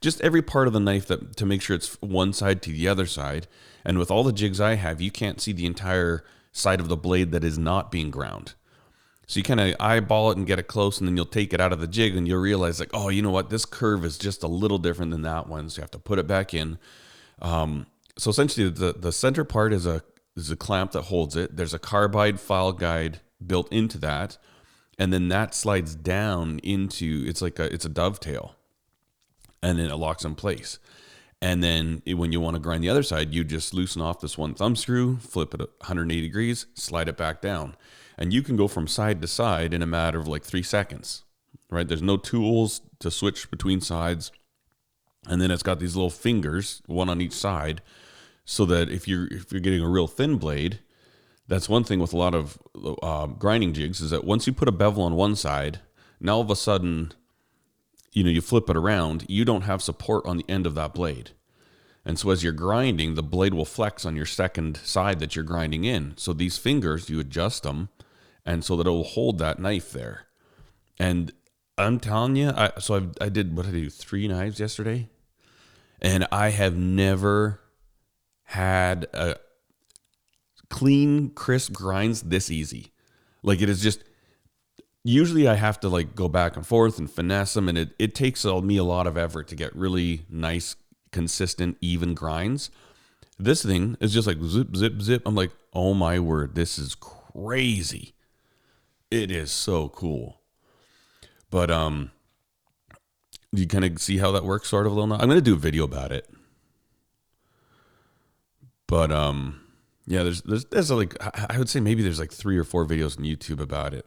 just 0.00 0.20
every 0.20 0.42
part 0.42 0.66
of 0.66 0.72
the 0.72 0.80
knife 0.80 1.06
that 1.06 1.36
to 1.36 1.46
make 1.46 1.62
sure 1.62 1.76
it's 1.76 2.00
one 2.00 2.32
side 2.32 2.62
to 2.62 2.70
the 2.70 2.88
other 2.88 3.06
side. 3.06 3.46
And 3.84 3.98
with 3.98 4.10
all 4.10 4.24
the 4.24 4.32
jigs 4.32 4.60
I 4.60 4.74
have, 4.74 5.00
you 5.00 5.10
can't 5.10 5.40
see 5.40 5.52
the 5.52 5.66
entire 5.66 6.24
side 6.52 6.80
of 6.80 6.88
the 6.88 6.96
blade 6.96 7.32
that 7.32 7.44
is 7.44 7.58
not 7.58 7.90
being 7.90 8.10
ground. 8.10 8.54
So 9.28 9.36
you 9.36 9.44
kind 9.44 9.60
of 9.60 9.76
eyeball 9.78 10.30
it 10.30 10.38
and 10.38 10.46
get 10.46 10.58
it 10.58 10.68
close, 10.68 10.98
and 10.98 11.06
then 11.06 11.14
you'll 11.14 11.26
take 11.26 11.52
it 11.52 11.60
out 11.60 11.70
of 11.70 11.80
the 11.80 11.86
jig, 11.86 12.16
and 12.16 12.26
you'll 12.26 12.40
realize 12.40 12.80
like, 12.80 12.90
oh, 12.94 13.10
you 13.10 13.20
know 13.20 13.30
what, 13.30 13.50
this 13.50 13.66
curve 13.66 14.02
is 14.02 14.16
just 14.16 14.42
a 14.42 14.48
little 14.48 14.78
different 14.78 15.10
than 15.10 15.20
that 15.20 15.46
one, 15.46 15.68
so 15.68 15.78
you 15.78 15.82
have 15.82 15.90
to 15.90 15.98
put 15.98 16.18
it 16.18 16.26
back 16.26 16.54
in. 16.54 16.78
Um, 17.42 17.86
so 18.16 18.30
essentially, 18.30 18.70
the 18.70 18.94
the 18.94 19.12
center 19.12 19.44
part 19.44 19.74
is 19.74 19.84
a 19.84 20.02
is 20.34 20.50
a 20.50 20.56
clamp 20.56 20.92
that 20.92 21.02
holds 21.02 21.36
it. 21.36 21.56
There's 21.56 21.74
a 21.74 21.78
carbide 21.78 22.40
file 22.40 22.72
guide 22.72 23.20
built 23.46 23.70
into 23.70 23.98
that, 23.98 24.38
and 24.98 25.12
then 25.12 25.28
that 25.28 25.54
slides 25.54 25.94
down 25.94 26.58
into 26.60 27.24
it's 27.28 27.42
like 27.42 27.58
a 27.58 27.72
it's 27.72 27.84
a 27.84 27.90
dovetail, 27.90 28.56
and 29.62 29.78
then 29.78 29.90
it 29.90 29.96
locks 29.96 30.24
in 30.24 30.36
place. 30.36 30.78
And 31.42 31.62
then 31.62 32.02
when 32.06 32.32
you 32.32 32.40
want 32.40 32.56
to 32.56 32.60
grind 32.60 32.82
the 32.82 32.88
other 32.88 33.04
side, 33.04 33.32
you 33.32 33.44
just 33.44 33.72
loosen 33.74 34.02
off 34.02 34.20
this 34.20 34.38
one 34.38 34.54
thumb 34.54 34.74
screw, 34.74 35.18
flip 35.18 35.54
it 35.54 35.60
180 35.60 36.20
degrees, 36.22 36.66
slide 36.74 37.08
it 37.08 37.16
back 37.16 37.40
down, 37.40 37.76
and 38.18 38.32
you 38.32 38.42
can 38.42 38.56
go 38.56 38.68
from 38.68 38.86
side 38.86 39.22
to 39.22 39.28
side 39.28 39.72
in 39.72 39.80
a 39.80 39.86
matter 39.86 40.18
of 40.18 40.28
like 40.28 40.42
three 40.42 40.62
seconds. 40.62 41.24
Right? 41.70 41.86
There's 41.86 42.02
no 42.02 42.16
tools 42.16 42.80
to 42.98 43.10
switch 43.10 43.50
between 43.50 43.80
sides, 43.80 44.32
and 45.26 45.40
then 45.40 45.50
it's 45.50 45.62
got 45.62 45.78
these 45.78 45.94
little 45.94 46.10
fingers, 46.10 46.82
one 46.86 47.08
on 47.08 47.20
each 47.20 47.32
side, 47.32 47.82
so 48.44 48.64
that 48.66 48.90
if 48.90 49.06
you're 49.06 49.26
if 49.28 49.52
you're 49.52 49.60
getting 49.60 49.82
a 49.82 49.88
real 49.88 50.08
thin 50.08 50.36
blade, 50.36 50.80
that's 51.46 51.68
one 51.68 51.84
thing 51.84 52.00
with 52.00 52.12
a 52.12 52.16
lot 52.16 52.34
of 52.34 52.58
uh, 53.02 53.26
grinding 53.26 53.72
jigs 53.72 54.00
is 54.00 54.10
that 54.10 54.24
once 54.24 54.46
you 54.46 54.52
put 54.52 54.68
a 54.68 54.72
bevel 54.72 55.02
on 55.02 55.14
one 55.14 55.36
side, 55.36 55.80
now 56.20 56.36
all 56.36 56.40
of 56.40 56.50
a 56.50 56.56
sudden, 56.56 57.12
you 58.12 58.24
know, 58.24 58.30
you 58.30 58.40
flip 58.40 58.68
it 58.68 58.76
around, 58.76 59.24
you 59.28 59.44
don't 59.44 59.62
have 59.62 59.82
support 59.82 60.26
on 60.26 60.38
the 60.38 60.44
end 60.48 60.66
of 60.66 60.74
that 60.74 60.94
blade. 60.94 61.30
And 62.04 62.18
so 62.18 62.30
as 62.30 62.42
you're 62.42 62.52
grinding, 62.52 63.14
the 63.14 63.22
blade 63.22 63.52
will 63.52 63.66
flex 63.66 64.06
on 64.06 64.16
your 64.16 64.26
second 64.26 64.78
side 64.78 65.20
that 65.20 65.36
you're 65.36 65.44
grinding 65.44 65.84
in. 65.84 66.14
So 66.16 66.32
these 66.32 66.56
fingers, 66.56 67.10
you 67.10 67.20
adjust 67.20 67.62
them, 67.62 67.90
and 68.48 68.64
so 68.64 68.76
that 68.76 68.86
it 68.86 68.90
will 68.90 69.04
hold 69.04 69.36
that 69.38 69.58
knife 69.58 69.92
there. 69.92 70.26
And 70.98 71.30
I'm 71.76 72.00
telling 72.00 72.34
you, 72.34 72.48
I, 72.48 72.72
so 72.78 72.94
I've, 72.94 73.12
I 73.20 73.28
did 73.28 73.54
what 73.54 73.66
did 73.66 73.74
I 73.74 73.80
do? 73.80 73.90
Three 73.90 74.26
knives 74.26 74.58
yesterday, 74.58 75.10
and 76.00 76.26
I 76.32 76.48
have 76.48 76.74
never 76.74 77.60
had 78.44 79.06
a 79.12 79.36
clean, 80.70 81.28
crisp 81.28 81.74
grinds 81.74 82.22
this 82.22 82.50
easy. 82.50 82.90
Like 83.42 83.60
it 83.60 83.68
is 83.68 83.82
just 83.82 84.02
usually 85.04 85.46
I 85.46 85.54
have 85.54 85.78
to 85.80 85.90
like 85.90 86.14
go 86.14 86.26
back 86.26 86.56
and 86.56 86.66
forth 86.66 86.98
and 86.98 87.08
finesse 87.08 87.52
them, 87.52 87.68
and 87.68 87.76
it, 87.76 87.90
it 87.98 88.14
takes 88.14 88.46
me 88.46 88.78
a 88.78 88.84
lot 88.84 89.06
of 89.06 89.18
effort 89.18 89.46
to 89.48 89.56
get 89.56 89.76
really 89.76 90.22
nice, 90.30 90.74
consistent, 91.12 91.76
even 91.82 92.14
grinds. 92.14 92.70
This 93.38 93.62
thing 93.62 93.98
is 94.00 94.14
just 94.14 94.26
like 94.26 94.38
zip, 94.42 94.74
zip, 94.74 95.02
zip. 95.02 95.22
I'm 95.26 95.34
like, 95.34 95.50
oh 95.74 95.92
my 95.92 96.18
word, 96.18 96.54
this 96.54 96.78
is 96.78 96.94
crazy. 96.94 98.14
It 99.10 99.30
is 99.30 99.50
so 99.50 99.88
cool. 99.88 100.40
But 101.50 101.70
um, 101.70 102.10
you 103.52 103.66
kind 103.66 103.84
of 103.84 103.98
see 104.00 104.18
how 104.18 104.32
that 104.32 104.44
works, 104.44 104.68
sort 104.68 104.86
of 104.86 104.92
a 104.92 104.94
little. 104.94 105.08
Now. 105.08 105.16
I'm 105.16 105.28
gonna 105.28 105.40
do 105.40 105.54
a 105.54 105.58
video 105.58 105.84
about 105.84 106.12
it. 106.12 106.28
But 108.86 109.10
um, 109.12 109.60
yeah, 110.06 110.22
there's 110.22 110.42
there's 110.42 110.64
there's 110.66 110.90
like 110.90 111.16
I 111.20 111.58
would 111.58 111.68
say 111.68 111.80
maybe 111.80 112.02
there's 112.02 112.20
like 112.20 112.32
three 112.32 112.58
or 112.58 112.64
four 112.64 112.86
videos 112.86 113.18
on 113.18 113.24
YouTube 113.24 113.60
about 113.60 113.94
it, 113.94 114.06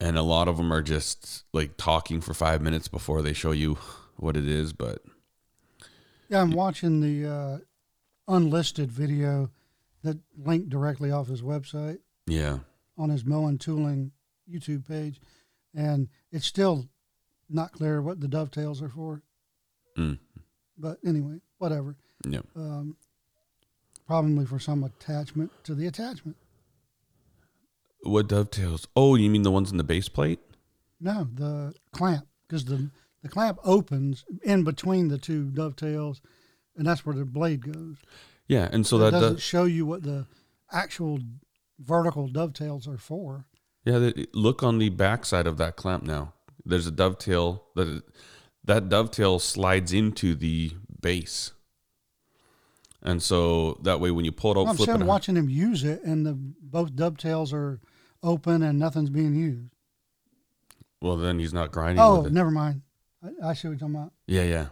and 0.00 0.16
a 0.16 0.22
lot 0.22 0.48
of 0.48 0.56
them 0.56 0.72
are 0.72 0.82
just 0.82 1.44
like 1.52 1.76
talking 1.76 2.20
for 2.20 2.34
five 2.34 2.62
minutes 2.62 2.88
before 2.88 3.22
they 3.22 3.32
show 3.32 3.52
you 3.52 3.78
what 4.16 4.36
it 4.36 4.46
is. 4.46 4.72
But 4.72 5.02
yeah, 6.28 6.40
I'm 6.40 6.52
watching 6.52 7.00
the 7.00 7.30
uh, 7.30 7.58
unlisted 8.28 8.90
video 8.90 9.50
that 10.02 10.18
linked 10.38 10.70
directly 10.70 11.10
off 11.10 11.28
his 11.28 11.42
website. 11.42 11.98
Yeah, 12.26 12.60
on 13.00 13.08
his 13.08 13.24
Mowen 13.24 13.58
Tooling 13.58 14.12
YouTube 14.48 14.86
page, 14.86 15.20
and 15.74 16.08
it's 16.30 16.46
still 16.46 16.86
not 17.48 17.72
clear 17.72 18.02
what 18.02 18.20
the 18.20 18.28
dovetails 18.28 18.82
are 18.82 18.88
for. 18.88 19.22
Mm. 19.96 20.18
But 20.76 20.98
anyway, 21.04 21.40
whatever. 21.58 21.96
Yeah. 22.28 22.40
Um, 22.54 22.96
probably 24.06 24.44
for 24.44 24.58
some 24.58 24.84
attachment 24.84 25.50
to 25.64 25.74
the 25.74 25.86
attachment. 25.86 26.36
What 28.02 28.28
dovetails? 28.28 28.86
Oh, 28.94 29.14
you 29.14 29.30
mean 29.30 29.42
the 29.42 29.50
ones 29.50 29.70
in 29.70 29.78
the 29.78 29.84
base 29.84 30.08
plate? 30.08 30.40
No, 31.00 31.26
the 31.34 31.74
clamp 31.92 32.26
because 32.46 32.66
the 32.66 32.90
the 33.22 33.28
clamp 33.28 33.58
opens 33.64 34.24
in 34.42 34.64
between 34.64 35.08
the 35.08 35.18
two 35.18 35.50
dovetails, 35.50 36.20
and 36.76 36.86
that's 36.86 37.04
where 37.04 37.14
the 37.14 37.24
blade 37.24 37.72
goes. 37.72 37.96
Yeah, 38.48 38.68
and 38.70 38.86
so 38.86 38.98
that 38.98 39.12
doesn't 39.12 39.34
does, 39.34 39.42
show 39.42 39.64
you 39.64 39.86
what 39.86 40.02
the 40.02 40.26
actual 40.72 41.20
vertical 41.80 42.28
dovetails 42.28 42.86
are 42.86 42.98
for. 42.98 43.46
Yeah, 43.84 44.10
look 44.34 44.62
on 44.62 44.78
the 44.78 44.90
back 44.90 45.24
side 45.24 45.46
of 45.46 45.56
that 45.58 45.76
clamp 45.76 46.04
now. 46.04 46.34
There's 46.64 46.86
a 46.86 46.90
dovetail 46.90 47.64
that 47.74 48.02
that 48.64 48.88
dovetail 48.88 49.38
slides 49.38 49.92
into 49.92 50.34
the 50.34 50.72
base. 51.00 51.52
And 53.02 53.22
so 53.22 53.78
that 53.82 53.98
way, 54.00 54.10
when 54.10 54.26
you 54.26 54.32
pull 54.32 54.52
it 54.52 54.58
out, 54.58 54.68
I'm 54.68 54.76
flip 54.76 55.00
it. 55.00 55.04
watching 55.04 55.36
him 55.36 55.48
use 55.48 55.84
it, 55.84 56.02
and 56.02 56.26
the 56.26 56.34
both 56.34 56.94
dovetails 56.94 57.52
are 57.54 57.80
open 58.22 58.62
and 58.62 58.78
nothing's 58.78 59.10
being 59.10 59.34
used. 59.34 59.70
Well, 61.00 61.16
then 61.16 61.38
he's 61.38 61.54
not 61.54 61.72
grinding. 61.72 62.00
Oh, 62.00 62.18
with 62.18 62.26
it. 62.26 62.32
never 62.34 62.50
mind. 62.50 62.82
I, 63.22 63.50
I 63.50 63.54
see 63.54 63.68
what 63.68 63.72
you're 63.72 63.78
talking 63.78 63.94
about. 63.94 64.12
Yeah, 64.26 64.42
yeah. 64.42 64.66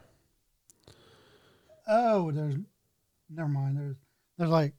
Oh, 1.88 2.30
there's 2.30 2.56
never 3.30 3.48
mind. 3.48 3.78
There's 3.78 3.96
there's 4.36 4.50
like 4.50 4.74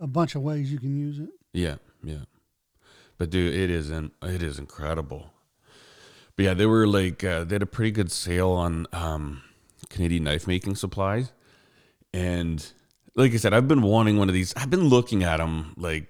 a 0.00 0.06
bunch 0.06 0.34
of 0.34 0.42
ways 0.42 0.70
you 0.70 0.78
can 0.78 0.96
use 0.96 1.18
it. 1.18 1.30
Yeah, 1.52 1.76
yeah. 2.02 2.24
But 3.18 3.30
dude, 3.30 3.54
it 3.54 3.70
is 3.70 3.90
in, 3.90 4.10
it 4.22 4.42
is 4.42 4.58
incredible. 4.58 5.30
But 6.36 6.44
yeah, 6.44 6.54
they 6.54 6.66
were 6.66 6.86
like 6.86 7.24
uh, 7.24 7.44
they 7.44 7.54
had 7.54 7.62
a 7.62 7.66
pretty 7.66 7.90
good 7.90 8.12
sale 8.12 8.50
on 8.50 8.86
um, 8.92 9.42
Canadian 9.88 10.24
knife 10.24 10.46
making 10.46 10.76
supplies, 10.76 11.32
and 12.12 12.64
like 13.14 13.32
I 13.32 13.36
said, 13.36 13.54
I've 13.54 13.68
been 13.68 13.82
wanting 13.82 14.18
one 14.18 14.28
of 14.28 14.34
these. 14.34 14.54
I've 14.54 14.70
been 14.70 14.88
looking 14.88 15.22
at 15.24 15.38
them 15.38 15.74
like 15.78 16.08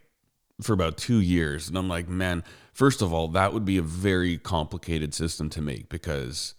for 0.61 0.72
about 0.72 0.96
two 0.96 1.20
years, 1.20 1.68
and 1.68 1.79
I'm 1.79 1.88
like, 1.88 2.09
man. 2.09 2.44
First 2.72 3.01
of 3.01 3.11
all, 3.11 3.29
that 3.29 3.55
would 3.55 3.64
be 3.64 3.79
a 3.79 3.83
very 3.83 4.37
complicated 4.37 5.14
system 5.14 5.49
to 5.49 5.62
make 5.62 5.88
because 5.88 6.55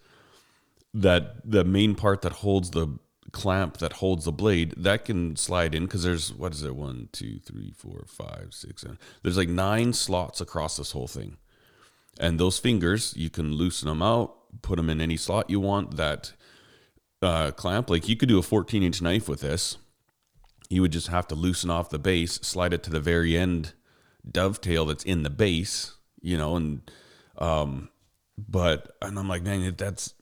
that 0.91 1.35
the 1.45 1.63
main 1.63 1.93
part 1.93 2.23
that 2.23 2.31
holds 2.31 2.71
the 2.71 2.97
clamp 3.31 3.77
that 3.77 3.93
holds 3.93 4.25
the 4.25 4.31
blade 4.31 4.73
that 4.77 5.05
can 5.05 5.35
slide 5.35 5.75
in 5.75 5.83
because 5.83 6.03
there's 6.03 6.33
what 6.33 6.53
is 6.53 6.63
it? 6.63 6.75
One 6.75 7.09
two 7.11 7.39
three 7.39 7.71
four 7.75 8.05
five 8.07 8.49
six 8.51 8.81
seven. 8.81 8.97
There's 9.23 9.37
like 9.37 9.49
nine 9.49 9.93
slots 9.93 10.41
across 10.41 10.77
this 10.77 10.91
whole 10.91 11.07
thing. 11.07 11.37
And 12.19 12.39
those 12.39 12.59
fingers 12.59 13.13
you 13.15 13.29
can 13.29 13.53
loosen 13.53 13.87
them 13.87 14.01
out 14.01 14.33
put 14.61 14.77
them 14.77 14.89
in 14.89 15.01
any 15.01 15.17
slot 15.17 15.49
you 15.49 15.59
want 15.59 15.97
that 15.97 16.33
uh, 17.21 17.51
clamp. 17.51 17.89
Like 17.89 18.07
you 18.07 18.15
could 18.15 18.29
do 18.29 18.39
a 18.39 18.43
14 18.43 18.83
inch 18.83 19.01
knife 19.01 19.27
with 19.27 19.41
this. 19.41 19.77
You 20.69 20.81
would 20.81 20.91
just 20.91 21.07
have 21.07 21.27
to 21.29 21.35
loosen 21.35 21.69
off 21.69 21.89
the 21.89 21.99
base 21.99 22.33
slide 22.35 22.73
it 22.73 22.83
to 22.83 22.89
the 22.89 22.99
very 22.99 23.37
end 23.37 23.73
dovetail 24.29 24.85
that's 24.85 25.03
in 25.03 25.23
the 25.23 25.29
base 25.29 25.93
you 26.21 26.37
know 26.37 26.55
and 26.55 26.91
um 27.37 27.89
but 28.37 28.95
and 29.01 29.17
i'm 29.17 29.29
like 29.29 29.43
man 29.43 29.73
that's 29.77 30.13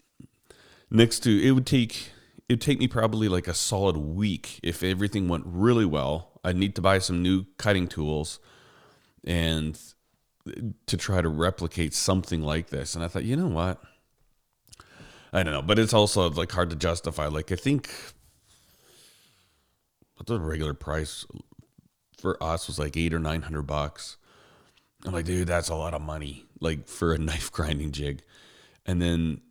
next 0.92 1.20
to 1.22 1.44
it 1.44 1.52
would 1.52 1.66
take 1.66 2.12
it 2.48 2.54
would 2.54 2.62
take 2.62 2.80
me 2.80 2.88
probably 2.88 3.28
like 3.28 3.48
a 3.48 3.54
solid 3.54 3.98
week 3.98 4.60
if 4.62 4.84
everything 4.84 5.28
went 5.28 5.44
really 5.48 5.86
well. 5.86 6.40
I'd 6.44 6.56
need 6.56 6.76
to 6.76 6.82
buy 6.82 7.00
some 7.00 7.24
new 7.24 7.46
cutting 7.58 7.88
tools 7.88 8.40
and 9.24 9.80
to 10.86 10.98
try 10.98 11.22
to 11.22 11.30
replicate 11.30 11.94
something 11.94 12.42
like 12.42 12.70
this. 12.70 12.94
And 12.94 13.04
I 13.04 13.08
thought, 13.08 13.24
you 13.24 13.36
know 13.36 13.48
what? 13.48 13.82
I 15.34 15.44
don't 15.44 15.54
know, 15.54 15.64
but 15.64 15.80
it's 15.80 15.94
also 15.94 16.30
like 16.30 16.52
hard 16.52 16.70
to 16.70 16.76
justify. 16.76 17.28
Like 17.28 17.52
I 17.52 17.56
think 17.56 17.90
what 20.16 20.28
the 20.28 20.40
regular 20.40 20.74
price 20.74 21.26
for 22.18 22.42
us 22.42 22.68
was 22.68 22.80
like 22.80 22.96
eight 22.96 23.14
or 23.14 23.20
nine 23.20 23.42
hundred 23.42 23.64
bucks. 23.64 24.18
I'm 25.04 25.14
like, 25.14 25.26
dude, 25.26 25.48
that's 25.48 25.70
a 25.70 25.76
lot 25.76 25.94
of 25.94 26.02
money, 26.02 26.46
like 26.62 26.88
for 26.88 27.14
a 27.14 27.18
knife 27.20 27.52
grinding 27.52 27.92
jig. 27.92 28.22
And 28.86 29.02
then 29.02 29.42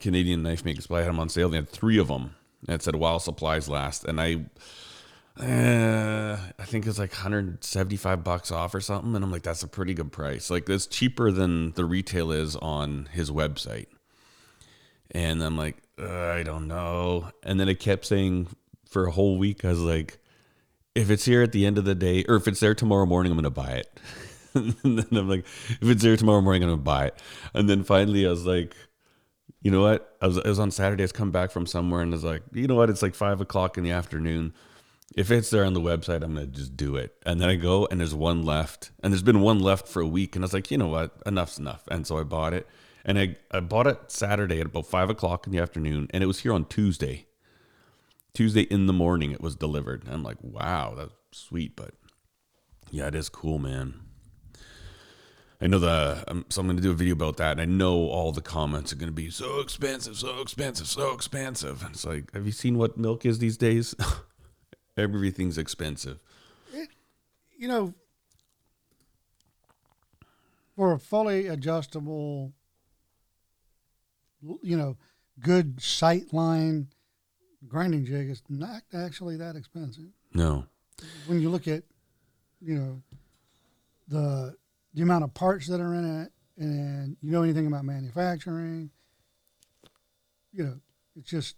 Canadian 0.00 0.42
Knife 0.42 0.64
Making 0.64 0.84
I 0.90 1.00
had 1.00 1.08
them 1.08 1.20
on 1.20 1.28
sale. 1.28 1.50
They 1.50 1.56
had 1.56 1.68
three 1.68 1.98
of 1.98 2.08
them. 2.08 2.34
And 2.68 2.82
said 2.82 2.96
while 2.96 3.18
supplies 3.18 3.70
last, 3.70 4.04
and 4.04 4.20
I, 4.20 4.34
uh, 5.42 6.38
I 6.58 6.64
think 6.64 6.86
it's 6.86 6.98
like 6.98 7.12
175 7.12 8.22
bucks 8.22 8.52
off 8.52 8.74
or 8.74 8.82
something. 8.82 9.14
And 9.16 9.24
I'm 9.24 9.32
like, 9.32 9.42
that's 9.42 9.62
a 9.62 9.68
pretty 9.68 9.94
good 9.94 10.12
price. 10.12 10.50
Like 10.50 10.66
that's 10.66 10.86
cheaper 10.86 11.30
than 11.30 11.72
the 11.72 11.86
retail 11.86 12.30
is 12.30 12.56
on 12.56 13.08
his 13.12 13.30
website. 13.30 13.86
And 15.12 15.42
I'm 15.42 15.56
like, 15.56 15.78
I 15.98 16.42
don't 16.42 16.68
know. 16.68 17.30
And 17.42 17.58
then 17.58 17.70
it 17.70 17.80
kept 17.80 18.04
saying 18.04 18.48
for 18.90 19.06
a 19.06 19.10
whole 19.10 19.38
week, 19.38 19.64
I 19.64 19.68
was 19.68 19.80
like, 19.80 20.18
if 20.94 21.08
it's 21.10 21.24
here 21.24 21.42
at 21.42 21.52
the 21.52 21.64
end 21.64 21.78
of 21.78 21.86
the 21.86 21.94
day, 21.94 22.24
or 22.28 22.36
if 22.36 22.46
it's 22.46 22.60
there 22.60 22.74
tomorrow 22.74 23.06
morning, 23.06 23.32
I'm 23.32 23.38
gonna 23.38 23.50
buy 23.50 23.72
it. 23.72 24.00
and 24.54 24.98
then 24.98 25.18
I'm 25.18 25.28
like, 25.28 25.46
if 25.80 25.84
it's 25.84 26.02
there 26.02 26.16
tomorrow 26.16 26.42
morning, 26.42 26.62
I'm 26.62 26.68
gonna 26.68 26.82
buy 26.82 27.06
it. 27.06 27.18
And 27.54 27.70
then 27.70 27.84
finally, 27.84 28.26
I 28.26 28.30
was 28.30 28.44
like 28.44 28.74
you 29.62 29.70
know 29.70 29.82
what? 29.82 30.16
I 30.20 30.26
was, 30.26 30.42
was 30.42 30.58
on 30.58 30.70
Saturday. 30.70 31.04
I 31.04 31.06
come 31.08 31.30
back 31.30 31.50
from 31.50 31.66
somewhere 31.66 32.00
and 32.00 32.12
it's 32.14 32.24
like, 32.24 32.42
you 32.52 32.66
know 32.66 32.76
what? 32.76 32.90
It's 32.90 33.02
like 33.02 33.14
five 33.14 33.40
o'clock 33.40 33.76
in 33.76 33.84
the 33.84 33.90
afternoon. 33.90 34.54
If 35.16 35.30
it's 35.30 35.50
there 35.50 35.64
on 35.64 35.74
the 35.74 35.80
website, 35.80 36.22
I'm 36.22 36.34
gonna 36.34 36.46
just 36.46 36.76
do 36.76 36.96
it. 36.96 37.16
And 37.26 37.40
then 37.40 37.48
I 37.48 37.56
go 37.56 37.86
and 37.90 38.00
there's 38.00 38.14
one 38.14 38.44
left, 38.44 38.92
and 39.02 39.12
there's 39.12 39.24
been 39.24 39.40
one 39.40 39.58
left 39.58 39.88
for 39.88 40.00
a 40.00 40.06
week. 40.06 40.36
And 40.36 40.44
I 40.44 40.46
was 40.46 40.52
like, 40.54 40.70
you 40.70 40.78
know 40.78 40.86
what? 40.86 41.16
Enough's 41.26 41.58
enough. 41.58 41.82
And 41.90 42.06
so 42.06 42.18
I 42.18 42.22
bought 42.22 42.54
it, 42.54 42.68
and 43.04 43.18
I 43.18 43.36
I 43.50 43.58
bought 43.58 43.88
it 43.88 43.98
Saturday 44.06 44.60
at 44.60 44.66
about 44.66 44.86
five 44.86 45.10
o'clock 45.10 45.46
in 45.46 45.52
the 45.52 45.58
afternoon, 45.58 46.06
and 46.10 46.22
it 46.22 46.26
was 46.26 46.40
here 46.40 46.52
on 46.52 46.64
Tuesday. 46.64 47.26
Tuesday 48.34 48.62
in 48.62 48.86
the 48.86 48.92
morning, 48.92 49.32
it 49.32 49.40
was 49.40 49.56
delivered. 49.56 50.04
And 50.04 50.14
I'm 50.14 50.22
like, 50.22 50.38
wow, 50.40 50.94
that's 50.96 51.12
sweet. 51.32 51.74
But 51.74 51.94
yeah, 52.92 53.08
it 53.08 53.16
is 53.16 53.28
cool, 53.28 53.58
man. 53.58 53.94
I 55.60 55.66
know 55.66 55.78
the 55.78 56.24
um, 56.28 56.46
so 56.48 56.60
I'm 56.60 56.66
going 56.66 56.76
to 56.76 56.82
do 56.82 56.90
a 56.90 56.94
video 56.94 57.12
about 57.12 57.36
that, 57.36 57.52
and 57.52 57.60
I 57.60 57.64
know 57.66 58.08
all 58.08 58.32
the 58.32 58.40
comments 58.40 58.92
are 58.92 58.96
going 58.96 59.08
to 59.10 59.14
be 59.14 59.30
so 59.30 59.60
expensive, 59.60 60.16
so 60.16 60.40
expensive, 60.40 60.86
so 60.86 61.12
expensive. 61.12 61.82
And 61.82 61.94
it's 61.94 62.04
like, 62.04 62.32
have 62.32 62.46
you 62.46 62.52
seen 62.52 62.78
what 62.78 62.96
milk 62.96 63.26
is 63.26 63.38
these 63.38 63.56
days? 63.56 63.94
Everything's 64.96 65.58
expensive. 65.58 66.18
It, 66.72 66.88
you 67.58 67.68
know, 67.68 67.94
for 70.76 70.92
a 70.92 70.98
fully 70.98 71.46
adjustable, 71.46 72.52
you 74.62 74.76
know, 74.78 74.96
good 75.40 75.82
sight 75.82 76.32
line 76.32 76.88
grinding 77.68 78.04
jig, 78.04 78.30
is 78.30 78.42
not 78.48 78.82
actually 78.92 79.36
that 79.36 79.56
expensive. 79.56 80.06
No. 80.32 80.66
When 81.26 81.40
you 81.40 81.50
look 81.50 81.68
at, 81.68 81.82
you 82.60 82.74
know, 82.74 83.02
the 84.08 84.56
the 84.94 85.02
amount 85.02 85.24
of 85.24 85.34
parts 85.34 85.66
that 85.68 85.80
are 85.80 85.94
in 85.94 86.22
it, 86.22 86.32
and 86.56 87.16
you 87.22 87.30
know 87.30 87.42
anything 87.42 87.66
about 87.66 87.84
manufacturing, 87.84 88.90
you 90.52 90.64
know, 90.64 90.80
it 91.16 91.24
just 91.24 91.56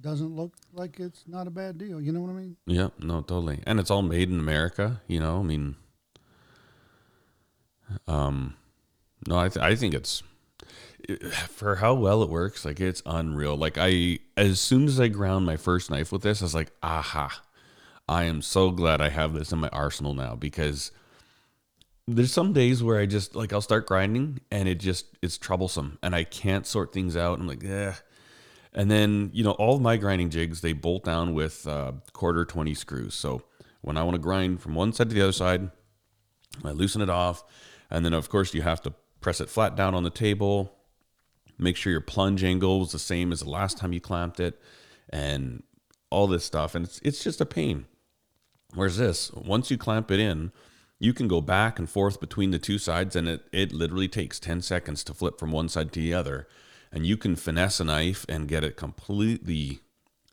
doesn't 0.00 0.34
look 0.34 0.54
like 0.72 0.98
it's 0.98 1.24
not 1.26 1.46
a 1.46 1.50
bad 1.50 1.78
deal. 1.78 2.00
You 2.00 2.12
know 2.12 2.20
what 2.20 2.30
I 2.30 2.34
mean? 2.34 2.56
Yeah, 2.66 2.88
no, 2.98 3.20
totally. 3.20 3.60
And 3.66 3.78
it's 3.78 3.90
all 3.90 4.02
made 4.02 4.30
in 4.30 4.40
America, 4.40 5.02
you 5.06 5.20
know? 5.20 5.40
I 5.40 5.42
mean, 5.42 5.76
um, 8.08 8.56
no, 9.26 9.38
I, 9.38 9.48
th- 9.48 9.64
I 9.64 9.76
think 9.76 9.94
it's, 9.94 10.22
for 11.48 11.76
how 11.76 11.94
well 11.94 12.22
it 12.22 12.28
works, 12.28 12.64
like 12.64 12.80
it's 12.80 13.02
unreal. 13.06 13.56
Like 13.56 13.76
I, 13.78 14.18
as 14.36 14.60
soon 14.60 14.86
as 14.86 14.98
I 14.98 15.08
ground 15.08 15.46
my 15.46 15.56
first 15.56 15.90
knife 15.90 16.10
with 16.10 16.22
this, 16.22 16.42
I 16.42 16.46
was 16.46 16.54
like, 16.54 16.72
aha, 16.82 17.42
I 18.08 18.24
am 18.24 18.42
so 18.42 18.70
glad 18.70 19.00
I 19.00 19.10
have 19.10 19.32
this 19.32 19.52
in 19.52 19.60
my 19.60 19.68
arsenal 19.68 20.14
now 20.14 20.34
because 20.34 20.90
there's 22.06 22.32
some 22.32 22.52
days 22.52 22.82
where 22.82 22.98
I 22.98 23.06
just 23.06 23.34
like 23.34 23.52
I'll 23.52 23.60
start 23.60 23.86
grinding 23.86 24.40
and 24.50 24.68
it 24.68 24.76
just 24.76 25.06
it's 25.22 25.38
troublesome 25.38 25.98
and 26.02 26.14
I 26.14 26.24
can't 26.24 26.66
sort 26.66 26.92
things 26.92 27.16
out. 27.16 27.38
I'm 27.38 27.46
like, 27.46 27.62
yeah. 27.62 27.94
And 28.72 28.90
then 28.90 29.30
you 29.32 29.44
know 29.44 29.52
all 29.52 29.78
my 29.78 29.96
grinding 29.96 30.30
jigs 30.30 30.60
they 30.60 30.72
bolt 30.72 31.04
down 31.04 31.34
with 31.34 31.66
uh, 31.66 31.92
quarter 32.12 32.44
twenty 32.44 32.74
screws. 32.74 33.14
So 33.14 33.42
when 33.80 33.96
I 33.96 34.02
want 34.02 34.16
to 34.16 34.20
grind 34.20 34.60
from 34.60 34.74
one 34.74 34.92
side 34.92 35.08
to 35.08 35.14
the 35.14 35.22
other 35.22 35.32
side, 35.32 35.70
I 36.64 36.70
loosen 36.72 37.00
it 37.00 37.10
off, 37.10 37.44
and 37.90 38.04
then 38.04 38.12
of 38.12 38.28
course 38.28 38.52
you 38.52 38.62
have 38.62 38.82
to 38.82 38.92
press 39.20 39.40
it 39.40 39.48
flat 39.48 39.76
down 39.76 39.94
on 39.94 40.02
the 40.02 40.10
table. 40.10 40.76
Make 41.56 41.76
sure 41.76 41.92
your 41.92 42.00
plunge 42.00 42.42
angle 42.42 42.82
is 42.82 42.92
the 42.92 42.98
same 42.98 43.32
as 43.32 43.40
the 43.40 43.48
last 43.48 43.78
time 43.78 43.92
you 43.92 44.00
clamped 44.00 44.40
it, 44.40 44.60
and 45.08 45.62
all 46.10 46.26
this 46.26 46.44
stuff. 46.44 46.74
And 46.74 46.84
it's 46.84 47.00
it's 47.02 47.24
just 47.24 47.40
a 47.40 47.46
pain. 47.46 47.86
Whereas 48.74 48.98
this, 48.98 49.32
once 49.32 49.70
you 49.70 49.78
clamp 49.78 50.10
it 50.10 50.18
in, 50.18 50.50
you 51.04 51.12
can 51.12 51.28
go 51.28 51.40
back 51.40 51.78
and 51.78 51.88
forth 51.88 52.18
between 52.20 52.50
the 52.50 52.58
two 52.58 52.78
sides 52.78 53.14
and 53.14 53.28
it, 53.28 53.44
it 53.52 53.72
literally 53.72 54.08
takes 54.08 54.40
10 54.40 54.62
seconds 54.62 55.04
to 55.04 55.14
flip 55.14 55.38
from 55.38 55.52
one 55.52 55.68
side 55.68 55.92
to 55.92 56.00
the 56.00 56.14
other. 56.14 56.48
And 56.90 57.06
you 57.06 57.16
can 57.16 57.36
finesse 57.36 57.80
a 57.80 57.84
knife 57.84 58.24
and 58.28 58.48
get 58.48 58.64
it 58.64 58.76
completely 58.76 59.80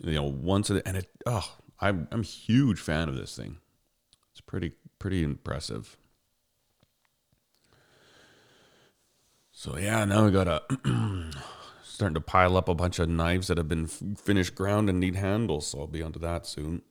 you 0.03 0.13
know 0.13 0.23
once 0.23 0.69
it 0.71 0.81
and 0.85 0.97
it 0.97 1.07
oh 1.27 1.57
i'm, 1.79 2.07
I'm 2.11 2.21
a 2.21 2.23
huge 2.23 2.79
fan 2.79 3.09
of 3.09 3.15
this 3.15 3.35
thing. 3.35 3.57
It's 4.31 4.41
pretty 4.41 4.73
pretty 4.97 5.23
impressive. 5.23 5.97
So 9.51 9.77
yeah 9.77 10.05
now 10.05 10.25
we 10.25 10.31
gotta 10.31 10.63
starting 11.83 12.15
to 12.15 12.21
pile 12.21 12.55
up 12.55 12.69
a 12.69 12.75
bunch 12.75 12.99
of 12.99 13.09
knives 13.09 13.47
that 13.47 13.57
have 13.57 13.67
been 13.67 13.87
finished 13.87 14.55
ground 14.55 14.89
and 14.89 14.99
need 14.99 15.15
handles 15.15 15.67
so 15.67 15.81
i'll 15.81 15.87
be 15.87 16.01
onto 16.01 16.17
that 16.17 16.47
soon 16.47 16.81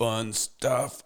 fun 0.00 0.32
stuff. 0.32 1.02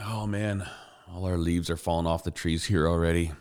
Oh 0.00 0.24
man, 0.24 0.64
all 1.12 1.24
our 1.24 1.36
leaves 1.36 1.68
are 1.68 1.76
falling 1.76 2.06
off 2.06 2.22
the 2.22 2.30
trees 2.30 2.66
here 2.66 2.86
already. 2.86 3.32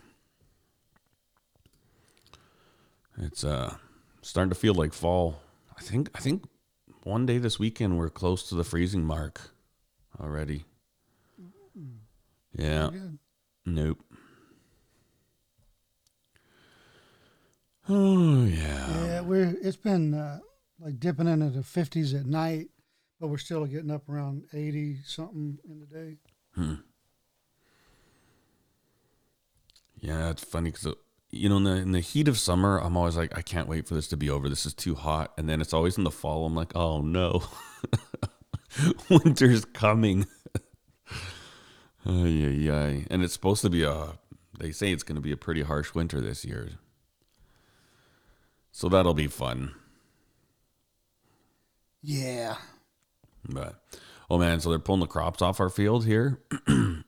It's 3.21 3.43
uh 3.43 3.75
starting 4.23 4.49
to 4.49 4.56
feel 4.56 4.73
like 4.73 4.93
fall. 4.93 5.43
I 5.78 5.82
think 5.82 6.10
I 6.15 6.19
think 6.19 6.45
one 7.04 7.28
day 7.28 7.38
this 7.38 7.60
weekend 7.60 7.99
we're 7.99 8.10
close 8.10 8.49
to 8.49 8.56
the 8.56 8.63
freezing 8.63 9.06
mark 9.06 9.51
already. 10.19 10.65
Yeah. 12.58 12.89
Nope. 13.63 13.99
Oh 17.88 18.45
yeah. 18.45 19.06
Yeah, 19.06 19.21
we're 19.21 19.56
it's 19.62 19.78
been 19.78 20.15
uh, 20.15 20.39
like 20.80 21.00
dipping 21.00 21.28
into 21.28 21.50
the 21.50 21.62
50s 21.62 22.18
at 22.20 22.26
night, 22.26 22.68
but 23.20 23.28
we're 23.28 23.38
still 23.38 23.66
getting 23.66 23.92
up 23.92 24.08
around 24.10 24.44
80 24.54 24.98
something 25.06 25.58
in 25.68 25.80
the 25.80 25.86
day. 25.86 26.18
Hmm. 26.54 26.76
Yeah, 30.00 30.30
it's 30.30 30.44
funny 30.44 30.72
because 30.72 30.94
you 31.32 31.50
know 31.50 31.58
in 31.58 31.64
the 31.64 31.76
in 31.78 31.92
the 31.92 32.00
heat 32.00 32.28
of 32.28 32.38
summer, 32.38 32.78
I'm 32.78 32.96
always 32.96 33.18
like, 33.18 33.36
I 33.36 33.42
can't 33.42 33.68
wait 33.68 33.88
for 33.88 33.96
this 33.96 34.08
to 34.10 34.18
be 34.18 34.30
over. 34.30 34.48
This 34.48 34.66
is 34.66 34.74
too 34.74 34.94
hot, 34.94 35.34
and 35.38 35.50
then 35.50 35.62
it's 35.62 35.74
always 35.74 35.98
in 35.98 36.04
the 36.04 36.12
fall. 36.12 36.46
I'm 36.46 36.54
like, 36.56 36.76
oh 36.76 37.02
no, 37.02 37.44
winter's 39.10 39.66
coming. 39.66 40.28
yeah, 42.06 42.50
yeah, 42.50 43.00
and 43.10 43.24
it's 43.24 43.34
supposed 43.34 43.62
to 43.64 43.70
be 43.70 43.84
a. 43.84 44.20
They 44.60 44.72
say 44.72 44.92
it's 44.92 45.04
going 45.04 45.16
to 45.16 45.22
be 45.22 45.32
a 45.32 45.38
pretty 45.38 45.64
harsh 45.64 45.94
winter 45.96 46.22
this 46.22 46.46
year, 46.46 46.70
so 48.72 48.88
that'll 48.88 49.16
be 49.16 49.28
fun. 49.28 49.74
Yeah. 52.06 52.58
But 53.50 53.82
oh 54.30 54.38
man, 54.38 54.60
so 54.60 54.70
they're 54.70 54.80
pulling 54.80 55.02
the 55.02 55.08
crops 55.08 55.41
off 55.41 55.60
our 55.60 55.70
field 55.70 56.06
here. 56.06 56.39
and 56.68 57.04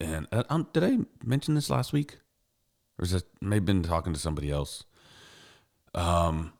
uh, 0.00 0.42
um, 0.50 0.66
did 0.72 0.82
I 0.82 0.98
mention 1.24 1.54
this 1.54 1.70
last 1.70 1.92
week, 1.92 2.18
or 2.98 3.04
is 3.04 3.14
it 3.14 3.24
maybe 3.40 3.66
been 3.66 3.82
talking 3.84 4.12
to 4.12 4.18
somebody 4.18 4.50
else? 4.50 4.84
Um, 5.94 6.52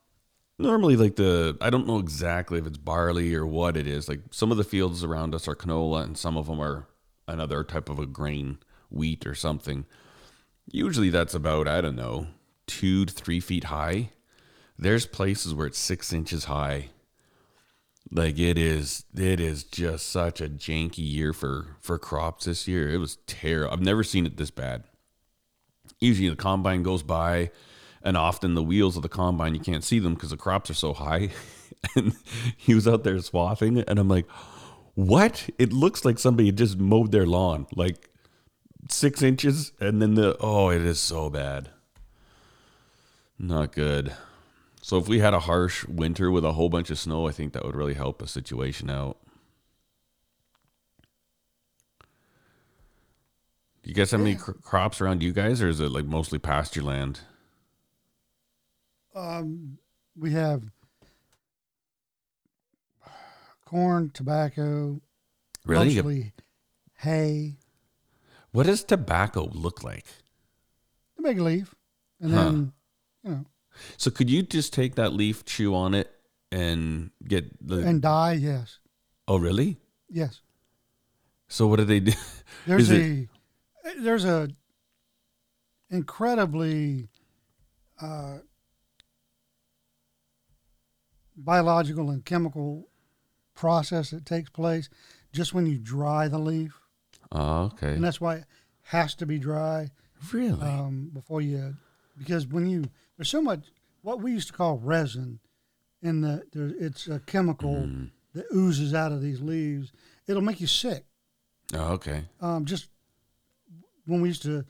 normally 0.56 0.94
like 0.94 1.16
the 1.16 1.56
I 1.60 1.70
don't 1.70 1.88
know 1.88 1.98
exactly 1.98 2.60
if 2.60 2.66
it's 2.66 2.78
barley 2.78 3.34
or 3.34 3.44
what 3.44 3.76
it 3.76 3.88
is. 3.88 4.08
Like 4.08 4.20
some 4.30 4.52
of 4.52 4.56
the 4.56 4.64
fields 4.64 5.02
around 5.02 5.34
us 5.34 5.48
are 5.48 5.56
canola, 5.56 6.04
and 6.04 6.16
some 6.16 6.36
of 6.36 6.46
them 6.46 6.60
are 6.60 6.86
another 7.26 7.64
type 7.64 7.88
of 7.88 7.98
a 7.98 8.06
grain, 8.06 8.58
wheat 8.88 9.26
or 9.26 9.34
something. 9.34 9.84
Usually 10.70 11.10
that's 11.10 11.34
about 11.34 11.66
I 11.66 11.80
don't 11.80 11.96
know 11.96 12.28
two 12.68 13.04
to 13.04 13.12
three 13.12 13.40
feet 13.40 13.64
high. 13.64 14.10
There's 14.78 15.06
places 15.06 15.54
where 15.54 15.66
it's 15.66 15.78
six 15.78 16.12
inches 16.12 16.44
high 16.44 16.90
like 18.10 18.38
it 18.38 18.58
is 18.58 19.04
it 19.16 19.40
is 19.40 19.64
just 19.64 20.08
such 20.08 20.40
a 20.40 20.48
janky 20.48 20.98
year 20.98 21.32
for 21.32 21.76
for 21.80 21.98
crops 21.98 22.44
this 22.44 22.68
year. 22.68 22.88
It 22.88 22.98
was 22.98 23.16
terrible 23.26 23.72
i've 23.72 23.80
never 23.80 24.04
seen 24.04 24.26
it 24.26 24.36
this 24.36 24.50
bad. 24.50 24.84
Usually 26.00 26.28
the 26.28 26.36
combine 26.36 26.82
goes 26.82 27.02
by 27.02 27.50
and 28.02 28.16
often 28.16 28.54
the 28.54 28.62
wheels 28.62 28.96
of 28.96 29.02
the 29.02 29.08
combine 29.08 29.54
you 29.54 29.60
can't 29.60 29.84
see 29.84 29.98
them 29.98 30.14
because 30.14 30.30
the 30.30 30.36
crops 30.36 30.70
are 30.70 30.74
so 30.74 30.92
high. 30.92 31.30
And 31.96 32.14
he 32.56 32.74
was 32.74 32.88
out 32.88 33.04
there 33.04 33.20
swathing 33.20 33.78
and 33.80 33.98
i'm 33.98 34.08
like 34.08 34.26
what? 34.94 35.50
It 35.58 35.70
looks 35.70 36.02
like 36.02 36.18
somebody 36.18 36.50
just 36.50 36.78
mowed 36.78 37.12
their 37.12 37.26
lawn 37.26 37.66
like 37.76 38.08
six 38.88 39.22
inches 39.22 39.72
and 39.80 40.00
then 40.00 40.14
the 40.14 40.34
oh 40.40 40.70
it 40.70 40.80
is 40.80 40.98
so 40.98 41.28
bad. 41.28 41.68
Not 43.38 43.72
good 43.72 44.14
so 44.84 44.98
if 44.98 45.08
we 45.08 45.18
had 45.20 45.32
a 45.32 45.40
harsh 45.40 45.86
winter 45.86 46.30
with 46.30 46.44
a 46.44 46.52
whole 46.52 46.68
bunch 46.68 46.90
of 46.90 46.98
snow, 46.98 47.26
I 47.26 47.32
think 47.32 47.54
that 47.54 47.64
would 47.64 47.74
really 47.74 47.94
help 47.94 48.20
a 48.20 48.26
situation 48.26 48.90
out. 48.90 49.16
Do 53.82 53.88
you 53.88 53.94
guys 53.94 54.10
have 54.10 54.20
any 54.20 54.34
cr- 54.34 54.52
crops 54.52 55.00
around 55.00 55.22
you 55.22 55.32
guys, 55.32 55.62
or 55.62 55.68
is 55.70 55.80
it 55.80 55.90
like 55.90 56.04
mostly 56.04 56.38
pasture 56.38 56.82
land? 56.82 57.20
Um, 59.14 59.78
we 60.18 60.32
have 60.32 60.64
corn, 63.64 64.10
tobacco, 64.12 65.00
Really? 65.64 65.94
mostly 65.94 66.34
hay, 66.98 67.56
What 68.52 68.66
does 68.66 68.84
tobacco 68.84 69.48
look 69.50 69.82
like? 69.82 70.04
the 71.16 71.22
big 71.22 71.40
leaf, 71.40 71.74
and 72.20 72.32
Huh. 72.34 72.44
then 72.44 72.72
you 73.22 73.30
know, 73.30 73.44
So 73.96 74.10
could 74.10 74.30
you 74.30 74.42
just 74.42 74.72
take 74.72 74.94
that 74.96 75.12
leaf, 75.12 75.44
chew 75.44 75.74
on 75.74 75.94
it, 75.94 76.10
and 76.52 77.10
get 77.26 77.66
the? 77.66 77.78
and 77.86 78.00
die? 78.02 78.32
Yes, 78.34 78.78
oh, 79.28 79.38
really? 79.38 79.78
yes. 80.08 80.40
So 81.48 81.66
what 81.66 81.76
do 81.76 81.84
they 81.84 82.00
do? 82.00 82.12
There's 82.66 82.90
Is 82.90 82.90
it- 82.90 83.02
a 83.02 84.00
there's 84.00 84.24
a 84.24 84.48
incredibly 85.90 87.08
uh, 88.00 88.38
biological 91.36 92.10
and 92.10 92.24
chemical 92.24 92.88
process 93.54 94.10
that 94.10 94.24
takes 94.26 94.50
place 94.50 94.88
just 95.32 95.52
when 95.54 95.66
you 95.66 95.78
dry 95.78 96.28
the 96.28 96.38
leaf, 96.38 96.80
Oh, 97.32 97.64
okay. 97.64 97.92
and 97.92 98.02
that's 98.04 98.20
why 98.20 98.36
it 98.36 98.44
has 98.84 99.14
to 99.16 99.26
be 99.26 99.38
dry 99.38 99.90
Really? 100.32 100.60
um, 100.66 101.10
before 101.12 101.40
you, 101.42 101.76
because 102.16 102.46
when 102.46 102.66
you 102.68 102.84
there's 103.16 103.28
so 103.30 103.40
much 103.42 103.60
what 104.02 104.20
we 104.20 104.32
used 104.32 104.48
to 104.48 104.52
call 104.54 104.76
resin, 104.78 105.38
in 106.02 106.20
the 106.20 106.42
there, 106.52 106.72
it's 106.78 107.06
a 107.08 107.20
chemical 107.20 107.74
Mm. 107.74 108.10
that 108.34 108.44
oozes 108.54 108.92
out 108.94 109.12
of 109.12 109.22
these 109.22 109.40
leaves. 109.40 109.92
It'll 110.26 110.42
make 110.42 110.60
you 110.60 110.66
sick. 110.66 111.04
oh, 111.74 111.92
okay. 111.94 112.24
um, 112.40 112.64
just 112.66 112.88
when 114.06 114.20
we 114.20 114.28
used 114.28 114.42
to 114.42 114.64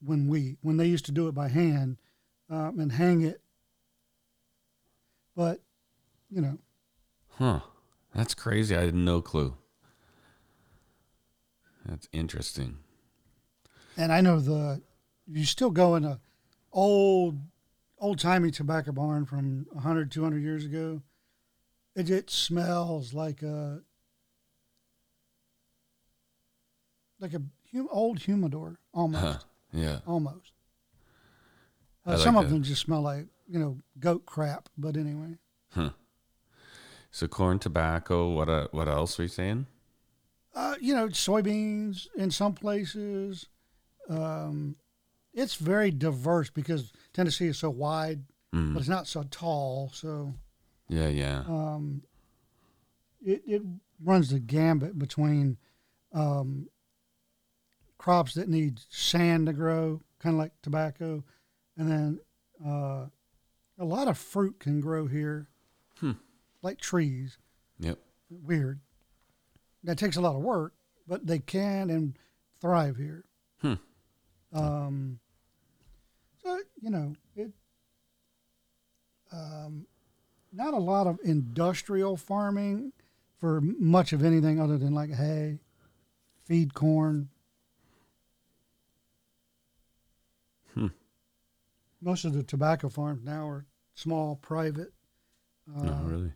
when 0.00 0.28
we 0.28 0.56
when 0.62 0.76
they 0.76 0.86
used 0.86 1.06
to 1.06 1.12
do 1.12 1.28
it 1.28 1.32
by 1.34 1.48
hand 1.48 1.96
um, 2.50 2.78
and 2.80 2.92
hang 2.92 3.20
it 3.22 3.40
but 5.36 5.60
you 6.30 6.40
know 6.40 6.58
Huh. 7.30 7.60
That's 8.14 8.34
crazy. 8.34 8.74
I 8.74 8.80
had 8.86 8.94
no 8.96 9.20
clue. 9.22 9.54
That's 11.86 12.08
interesting. 12.12 12.78
and 13.96 14.12
i 14.12 14.20
know 14.20 14.40
the 14.40 14.80
you 15.30 15.44
still 15.44 15.70
go 15.70 15.94
in 15.94 16.04
a 16.04 16.20
old 16.72 17.38
old 17.98 18.18
timey 18.18 18.50
tobacco 18.50 18.92
barn 18.92 19.24
from 19.26 19.66
100 19.72 20.10
200 20.10 20.42
years 20.42 20.64
ago 20.64 21.02
it, 21.94 22.10
it 22.10 22.30
smells 22.30 23.12
like 23.14 23.42
a 23.42 23.80
like 27.20 27.34
a 27.34 27.42
hum, 27.72 27.88
old 27.90 28.20
humidor 28.20 28.78
almost 28.92 29.22
Huh. 29.24 29.38
Yeah. 29.72 29.98
almost. 30.06 30.52
Uh, 32.06 32.12
like 32.12 32.20
some 32.20 32.36
of 32.36 32.48
them 32.48 32.62
just 32.62 32.82
smell 32.82 33.02
like 33.02 33.26
you 33.48 33.58
know 33.58 33.78
goat 33.98 34.24
crap, 34.24 34.68
but 34.78 34.96
anyway, 34.96 35.36
So 37.10 37.26
corn, 37.26 37.58
tobacco. 37.58 38.30
What? 38.30 38.48
Uh, 38.48 38.68
what 38.70 38.88
else 38.88 39.18
are 39.18 39.22
you 39.24 39.28
saying? 39.28 39.66
Uh, 40.54 40.76
you 40.80 40.94
know, 40.94 41.08
soybeans 41.08 42.06
in 42.16 42.30
some 42.30 42.54
places. 42.54 43.46
Um, 44.08 44.76
it's 45.42 45.54
very 45.54 45.90
diverse 45.90 46.50
because 46.50 46.92
Tennessee 47.12 47.46
is 47.46 47.58
so 47.58 47.70
wide, 47.70 48.24
Mm. 48.54 48.72
but 48.72 48.80
it's 48.80 48.88
not 48.88 49.06
so 49.06 49.24
tall. 49.30 49.90
So 49.92 50.34
Yeah, 50.88 51.08
yeah. 51.08 51.44
um, 51.46 52.02
it, 53.24 53.42
it 53.46 53.62
runs 54.02 54.30
the 54.30 54.38
gambit 54.40 54.98
between 54.98 55.58
um, 56.12 56.68
crops 57.98 58.34
that 58.34 58.48
need 58.48 58.80
sand 58.88 59.46
to 59.46 59.52
grow, 59.52 60.00
kind 60.18 60.34
of 60.34 60.38
like 60.38 60.52
tobacco, 60.62 61.22
and 61.76 61.90
then 61.90 62.20
uh, 62.64 63.06
a 63.78 63.84
lot 63.84 64.08
of 64.08 64.16
fruit 64.18 64.58
can 64.60 64.80
grow 64.80 65.06
here, 65.06 65.48
Hmm. 66.00 66.12
like 66.62 66.78
trees. 66.80 67.36
Yep. 67.80 67.98
Weird. 68.30 68.80
That 69.84 69.98
takes 69.98 70.16
a 70.16 70.20
lot 70.20 70.36
of 70.36 70.42
work, 70.42 70.72
but 71.06 71.26
they 71.26 71.38
can 71.38 71.90
and 71.90 72.18
thrive 72.60 72.96
here. 72.96 73.24
Hmm. 73.60 73.74
Um, 74.52 75.20
you 76.80 76.90
know 76.90 77.14
it. 77.36 77.50
Um, 79.32 79.86
not 80.52 80.74
a 80.74 80.78
lot 80.78 81.06
of 81.06 81.18
industrial 81.22 82.16
farming 82.16 82.92
for 83.38 83.60
much 83.60 84.12
of 84.12 84.24
anything 84.24 84.60
other 84.60 84.78
than 84.78 84.94
like 84.94 85.12
hay, 85.12 85.60
feed 86.44 86.74
corn. 86.74 87.28
Hmm. 90.74 90.88
Most 92.00 92.24
of 92.24 92.32
the 92.32 92.42
tobacco 92.42 92.88
farms 92.88 93.22
now 93.24 93.46
are 93.48 93.66
small, 93.94 94.36
private, 94.36 94.92
uh, 95.76 95.82
no, 95.82 96.00
really. 96.04 96.32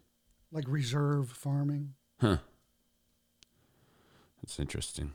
like 0.51 0.65
reserve 0.69 1.31
farming. 1.31 1.95
Huh. 2.21 2.39
That's 4.43 4.59
interesting. 4.61 5.13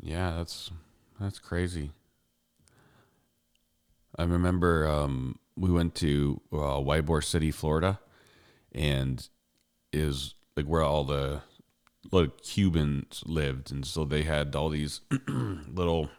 Yeah, 0.00 0.34
that's 0.36 0.70
that's 1.20 1.38
crazy. 1.38 1.92
I 4.16 4.24
remember 4.24 4.86
um, 4.88 5.38
we 5.56 5.70
went 5.70 5.94
to 5.96 6.40
uh, 6.52 6.80
Ybor 6.80 7.22
City, 7.22 7.50
Florida, 7.50 8.00
and 8.72 9.28
is 9.92 10.34
like 10.56 10.66
where 10.66 10.82
all 10.82 11.04
the 11.04 11.42
little 12.10 12.32
Cubans 12.42 13.22
lived, 13.26 13.70
and 13.70 13.84
so 13.84 14.04
they 14.04 14.22
had 14.22 14.54
all 14.56 14.68
these 14.68 15.00
little 15.28 16.10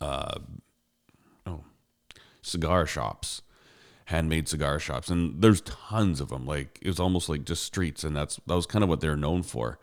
uh, 0.00 0.38
oh 1.46 1.64
cigar 2.42 2.86
shops 2.86 3.42
handmade 4.08 4.46
cigar 4.46 4.78
shops 4.78 5.08
and 5.08 5.40
there's 5.40 5.62
tons 5.62 6.20
of 6.20 6.28
them 6.28 6.44
like 6.44 6.78
it 6.82 6.88
was 6.88 7.00
almost 7.00 7.26
like 7.30 7.42
just 7.44 7.62
streets 7.62 8.04
and 8.04 8.14
that's 8.14 8.38
that 8.46 8.54
was 8.54 8.66
kind 8.66 8.82
of 8.82 8.88
what 8.90 9.00
they're 9.00 9.16
known 9.16 9.42
for 9.42 9.78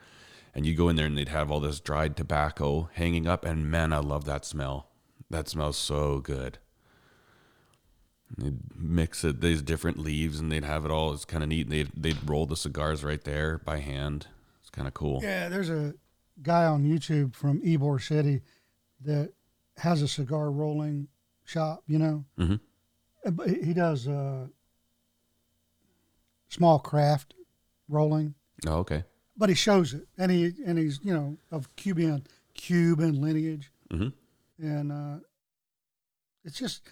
and 0.53 0.65
you 0.65 0.75
go 0.75 0.89
in 0.89 0.95
there 0.95 1.05
and 1.05 1.17
they'd 1.17 1.29
have 1.29 1.51
all 1.51 1.59
this 1.59 1.79
dried 1.79 2.15
tobacco 2.15 2.89
hanging 2.93 3.27
up 3.27 3.45
and 3.45 3.69
man 3.71 3.93
i 3.93 3.97
love 3.99 4.25
that 4.25 4.45
smell. 4.45 4.87
That 5.29 5.47
smells 5.47 5.77
so 5.77 6.19
good. 6.19 6.57
They'd 8.37 8.59
mix 8.75 9.23
it 9.23 9.39
these 9.39 9.61
different 9.61 9.97
leaves 9.97 10.39
and 10.39 10.51
they'd 10.51 10.65
have 10.65 10.83
it 10.83 10.91
all. 10.91 11.13
It's 11.13 11.23
kind 11.25 11.41
of 11.41 11.49
neat. 11.49 11.69
They'd, 11.69 11.89
they'd 11.95 12.29
roll 12.29 12.45
the 12.45 12.57
cigars 12.57 13.03
right 13.03 13.23
there 13.23 13.57
by 13.57 13.79
hand. 13.79 14.27
It's 14.59 14.69
kind 14.69 14.87
of 14.87 14.93
cool. 14.93 15.19
Yeah, 15.23 15.47
there's 15.47 15.69
a 15.69 15.93
guy 16.41 16.65
on 16.65 16.83
YouTube 16.83 17.33
from 17.33 17.61
Ybor 17.61 18.01
City 18.01 18.41
that 19.05 19.31
has 19.77 20.01
a 20.01 20.07
cigar 20.07 20.51
rolling 20.51 21.07
shop, 21.45 21.83
you 21.87 21.97
know. 21.97 22.25
Mhm. 22.37 22.59
Uh, 23.25 23.43
he 23.43 23.73
does 23.73 24.07
uh, 24.07 24.47
small 26.49 26.79
craft 26.79 27.33
rolling, 27.87 28.33
oh 28.67 28.79
okay 28.79 29.03
but 29.41 29.49
he 29.49 29.55
shows 29.55 29.93
it, 29.95 30.07
and 30.19 30.31
he 30.31 30.53
and 30.67 30.77
he's 30.77 30.99
you 31.03 31.11
know 31.13 31.35
of 31.51 31.75
Cuban 31.75 32.23
Cuban 32.53 33.19
lineage, 33.19 33.71
hmm 33.89 34.09
and 34.59 34.91
uh, 34.91 35.17
it's 36.45 36.59
just 36.59 36.83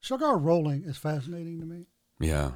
cigar 0.00 0.38
rolling 0.38 0.84
is 0.84 0.96
fascinating 0.96 1.58
to 1.58 1.66
me 1.66 1.86
yeah 2.20 2.52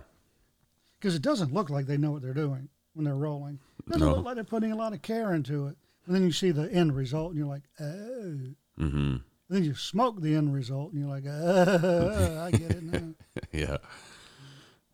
because 1.00 1.16
it 1.16 1.22
doesn't 1.22 1.52
look 1.52 1.68
like 1.68 1.86
they 1.86 1.96
know 1.96 2.12
what 2.12 2.22
they're 2.22 2.32
doing 2.32 2.68
when 2.94 3.04
they're 3.04 3.16
rolling. 3.16 3.58
It 3.80 3.92
doesn't 3.92 4.06
No. 4.06 4.14
look 4.16 4.24
like 4.24 4.36
they're 4.36 4.44
putting 4.44 4.70
a 4.70 4.76
lot 4.76 4.92
of 4.92 5.02
care 5.02 5.32
into 5.34 5.66
it. 5.66 5.76
And 6.06 6.14
then 6.14 6.22
you 6.22 6.30
see 6.32 6.50
the 6.52 6.70
end 6.72 6.94
result, 6.94 7.30
and 7.30 7.38
you're 7.38 7.48
like, 7.48 7.62
oh. 7.80 8.38
hmm 8.76 9.16
And 9.16 9.22
then 9.48 9.64
you 9.64 9.74
smoke 9.74 10.20
the 10.20 10.34
end 10.34 10.52
result, 10.54 10.92
and 10.92 11.00
you're 11.00 11.10
like, 11.10 11.24
oh, 11.26 12.42
I 12.46 12.50
get 12.52 12.70
it 12.70 12.82
now. 12.84 13.14
yeah 13.52 13.76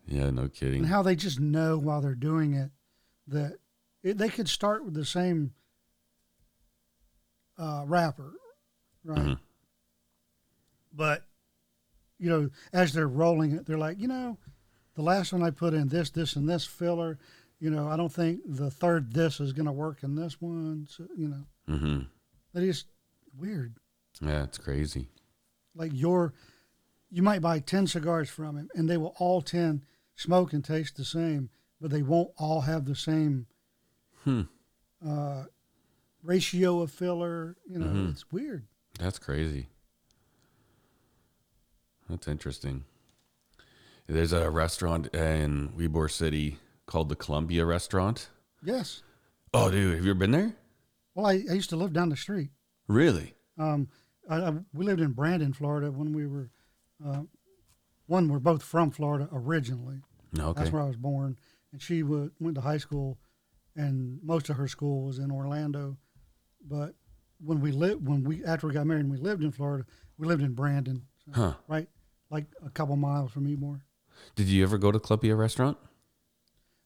yeah 0.06 0.30
no 0.30 0.48
kidding 0.48 0.82
and 0.82 0.86
how 0.86 1.02
they 1.02 1.16
just 1.16 1.40
know 1.40 1.76
while 1.76 2.00
they're 2.00 2.14
doing 2.14 2.54
it 2.54 2.70
that 3.26 3.58
it, 4.06 4.18
they 4.18 4.28
could 4.28 4.48
start 4.48 4.84
with 4.84 4.94
the 4.94 5.04
same 5.04 5.52
uh, 7.58 7.84
wrapper, 7.86 8.32
right? 9.04 9.18
Mhm. 9.18 9.38
But 10.92 11.24
you 12.18 12.30
know, 12.30 12.50
as 12.72 12.92
they're 12.92 13.08
rolling 13.08 13.52
it, 13.52 13.66
they're 13.66 13.76
like, 13.78 13.98
you 13.98 14.08
know, 14.08 14.38
the 14.94 15.02
last 15.02 15.32
one 15.32 15.42
I 15.42 15.50
put 15.50 15.74
in 15.74 15.88
this, 15.88 16.08
this, 16.10 16.34
and 16.36 16.48
this 16.48 16.64
filler. 16.64 17.18
You 17.58 17.70
know, 17.70 17.88
I 17.88 17.96
don't 17.96 18.12
think 18.12 18.40
the 18.46 18.70
third 18.70 19.12
this 19.12 19.40
is 19.40 19.52
going 19.52 19.66
to 19.66 19.72
work 19.72 20.02
in 20.02 20.14
this 20.14 20.40
one. 20.40 20.86
So, 20.90 21.06
you 21.16 21.28
know, 21.28 21.46
hmm 21.66 22.00
that 22.52 22.62
is 22.62 22.84
weird. 23.36 23.74
yeah 24.22 24.44
it's 24.44 24.56
crazy 24.58 25.08
Like 25.74 25.92
your, 25.94 26.32
you 27.10 27.22
might 27.22 27.42
buy 27.42 27.58
ten 27.60 27.86
cigars 27.86 28.30
from 28.30 28.56
him, 28.56 28.70
and 28.74 28.88
they 28.88 28.96
will 28.96 29.14
all 29.18 29.42
ten 29.42 29.82
smoke 30.14 30.52
and 30.54 30.64
taste 30.64 30.96
the 30.96 31.04
same, 31.04 31.50
but 31.80 31.90
they 31.90 32.02
won't 32.02 32.30
all 32.38 32.62
have 32.62 32.84
the 32.86 32.94
same 32.96 33.46
hmm 34.26 34.42
uh, 35.06 35.44
ratio 36.22 36.80
of 36.80 36.90
filler. 36.90 37.56
You 37.68 37.78
know, 37.78 37.86
Mhm. 37.86 38.10
it's 38.10 38.30
weird. 38.32 38.66
That's 38.98 39.18
crazy. 39.18 39.68
That's 42.08 42.28
interesting. 42.28 42.84
There's 44.06 44.32
a 44.32 44.50
restaurant 44.50 45.14
in 45.14 45.70
Ybor 45.76 46.10
City 46.10 46.58
called 46.86 47.08
the 47.08 47.16
Columbia 47.16 47.64
Restaurant. 47.66 48.30
Yes. 48.62 49.02
Oh, 49.52 49.70
dude, 49.70 49.94
have 49.96 50.04
you 50.04 50.10
ever 50.12 50.18
been 50.18 50.30
there? 50.30 50.56
Well, 51.14 51.26
I, 51.26 51.32
I 51.50 51.54
used 51.54 51.70
to 51.70 51.76
live 51.76 51.92
down 51.92 52.08
the 52.10 52.16
street. 52.16 52.50
Really? 52.88 53.34
Um, 53.58 53.88
I, 54.28 54.36
I, 54.40 54.52
we 54.72 54.84
lived 54.84 55.00
in 55.00 55.12
Brandon, 55.12 55.52
Florida, 55.52 55.90
when 55.90 56.12
we 56.12 56.26
were. 56.26 56.50
Uh, 57.04 57.22
one, 58.06 58.28
we're 58.28 58.38
both 58.38 58.62
from 58.62 58.90
Florida 58.90 59.28
originally. 59.32 60.02
Okay. 60.38 60.58
That's 60.60 60.72
where 60.72 60.82
I 60.82 60.86
was 60.86 60.96
born, 60.96 61.38
and 61.72 61.82
she 61.82 62.02
wa 62.02 62.28
went 62.38 62.54
to 62.56 62.60
high 62.60 62.78
school, 62.78 63.18
and 63.76 64.18
most 64.22 64.48
of 64.50 64.56
her 64.56 64.66
school 64.68 65.04
was 65.04 65.18
in 65.18 65.30
Orlando. 65.30 65.96
But 66.66 66.94
when 67.44 67.60
we 67.60 67.70
lived, 67.70 68.06
when 68.06 68.24
we 68.24 68.44
after 68.44 68.66
we 68.66 68.72
got 68.72 68.86
married, 68.86 69.02
and 69.04 69.10
we 69.10 69.18
lived 69.18 69.42
in 69.42 69.52
Florida. 69.52 69.84
We 70.18 70.26
lived 70.26 70.42
in 70.42 70.54
Brandon, 70.54 71.02
so, 71.26 71.32
Huh. 71.34 71.54
right, 71.68 71.88
like 72.30 72.46
a 72.64 72.70
couple 72.70 72.96
miles 72.96 73.30
from 73.30 73.46
Ybor. 73.46 73.82
Did 74.34 74.46
you 74.46 74.62
ever 74.62 74.78
go 74.78 74.90
to 74.90 74.98
Columbia 74.98 75.36
Restaurant? 75.36 75.76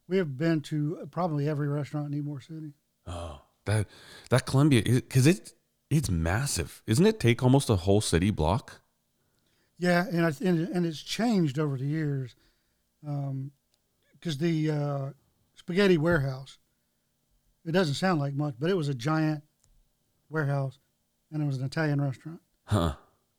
We 0.08 0.16
have 0.16 0.36
been 0.36 0.60
to 0.62 1.06
probably 1.12 1.48
every 1.48 1.68
restaurant 1.68 2.12
in 2.12 2.24
Ybor 2.24 2.42
City. 2.44 2.72
Oh, 3.06 3.40
that 3.66 3.86
that 4.30 4.46
Columbia 4.46 4.82
because 4.82 5.28
it's 5.28 5.54
it's 5.90 6.10
massive, 6.10 6.82
isn't 6.86 7.06
it? 7.06 7.20
Take 7.20 7.42
almost 7.42 7.70
a 7.70 7.76
whole 7.76 8.00
city 8.00 8.30
block. 8.30 8.80
Yeah, 9.78 10.06
and 10.10 10.26
I, 10.26 10.32
and, 10.44 10.68
and 10.68 10.84
it's 10.84 11.00
changed 11.00 11.58
over 11.58 11.78
the 11.78 11.86
years, 11.86 12.34
because 13.00 14.38
the 14.38 14.70
uh, 14.70 15.10
spaghetti 15.54 15.96
warehouse. 15.96 16.58
It 17.64 17.72
doesn't 17.72 17.94
sound 17.94 18.20
like 18.20 18.34
much, 18.34 18.54
but 18.58 18.70
it 18.70 18.76
was 18.76 18.88
a 18.88 18.94
giant 18.94 19.42
warehouse, 20.28 20.78
and 21.30 21.42
it 21.42 21.46
was 21.46 21.58
an 21.58 21.64
Italian 21.64 22.00
restaurant. 22.00 22.40
Huh. 22.64 22.94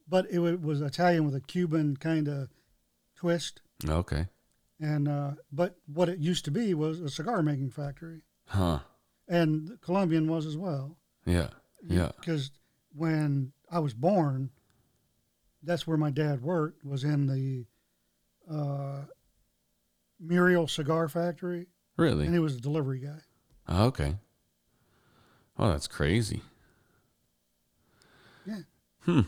But 0.07 0.29
it 0.29 0.39
wa- 0.39 0.51
was 0.61 0.81
Italian 0.81 1.25
with 1.25 1.35
a 1.35 1.41
Cuban 1.41 1.97
kind 1.97 2.27
of 2.27 2.49
twist, 3.15 3.61
Okay. 3.87 4.27
and 4.79 5.07
uh, 5.07 5.31
but 5.51 5.77
what 5.87 6.09
it 6.09 6.19
used 6.19 6.45
to 6.45 6.51
be 6.51 6.73
was 6.73 6.99
a 6.99 7.09
cigar 7.09 7.41
making 7.41 7.71
factory, 7.71 8.21
Huh. 8.47 8.79
and 9.27 9.67
the 9.67 9.77
Colombian 9.77 10.27
was 10.29 10.45
as 10.45 10.57
well. 10.57 10.97
Yeah. 11.25 11.49
Yeah. 11.83 12.11
because 12.19 12.51
when 12.93 13.53
I 13.71 13.79
was 13.79 13.93
born, 13.95 14.51
that's 15.63 15.87
where 15.87 15.97
my 15.97 16.11
dad 16.11 16.41
worked. 16.43 16.83
Was 16.85 17.03
in 17.03 17.25
the 17.27 17.65
uh, 18.53 19.05
Muriel 20.19 20.67
Cigar 20.67 21.07
Factory, 21.09 21.67
Really? 21.97 22.25
and 22.25 22.33
he 22.33 22.39
was 22.39 22.55
a 22.55 22.59
delivery 22.61 22.99
guy. 22.99 23.19
Oh, 23.73 23.85
okay. 23.85 24.15
Oh, 25.57 25.69
that's 25.69 25.87
crazy. 25.87 26.41
Yeah. 28.45 28.59
Hmm. 29.03 29.21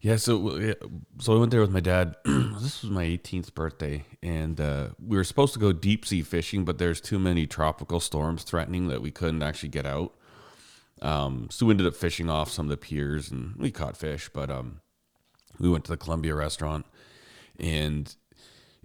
Yeah. 0.00 0.16
So, 0.16 0.74
so 1.18 1.36
I 1.36 1.38
went 1.38 1.50
there 1.50 1.60
with 1.60 1.70
my 1.70 1.80
dad. 1.80 2.16
this 2.24 2.82
was 2.82 2.90
my 2.90 3.04
18th 3.04 3.52
birthday, 3.52 4.06
and 4.22 4.58
uh, 4.58 4.88
we 4.98 5.18
were 5.18 5.24
supposed 5.24 5.52
to 5.52 5.60
go 5.60 5.70
deep 5.72 6.06
sea 6.06 6.22
fishing, 6.22 6.64
but 6.64 6.78
there's 6.78 7.00
too 7.00 7.18
many 7.18 7.46
tropical 7.46 8.00
storms 8.00 8.42
threatening 8.42 8.88
that 8.88 9.02
we 9.02 9.10
couldn't 9.10 9.42
actually 9.42 9.68
get 9.68 9.84
out. 9.84 10.14
Um, 11.02 11.48
so 11.50 11.66
we 11.66 11.72
ended 11.72 11.86
up 11.86 11.94
fishing 11.94 12.30
off 12.30 12.50
some 12.50 12.66
of 12.66 12.70
the 12.70 12.78
piers, 12.78 13.30
and 13.30 13.54
we 13.56 13.70
caught 13.70 13.98
fish. 13.98 14.30
But 14.32 14.50
um, 14.50 14.80
we 15.60 15.68
went 15.68 15.84
to 15.84 15.90
the 15.90 15.98
Columbia 15.98 16.34
restaurant, 16.34 16.86
and 17.60 18.14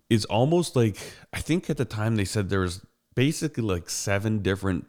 it's 0.10 0.26
almost 0.26 0.76
like 0.76 0.98
I 1.32 1.40
think 1.40 1.70
at 1.70 1.78
the 1.78 1.86
time 1.86 2.18
they 2.18 2.26
said 2.26 2.50
there 2.50 2.60
was 2.60 2.86
basically 3.18 3.64
like 3.64 3.90
seven 3.90 4.44
different 4.44 4.86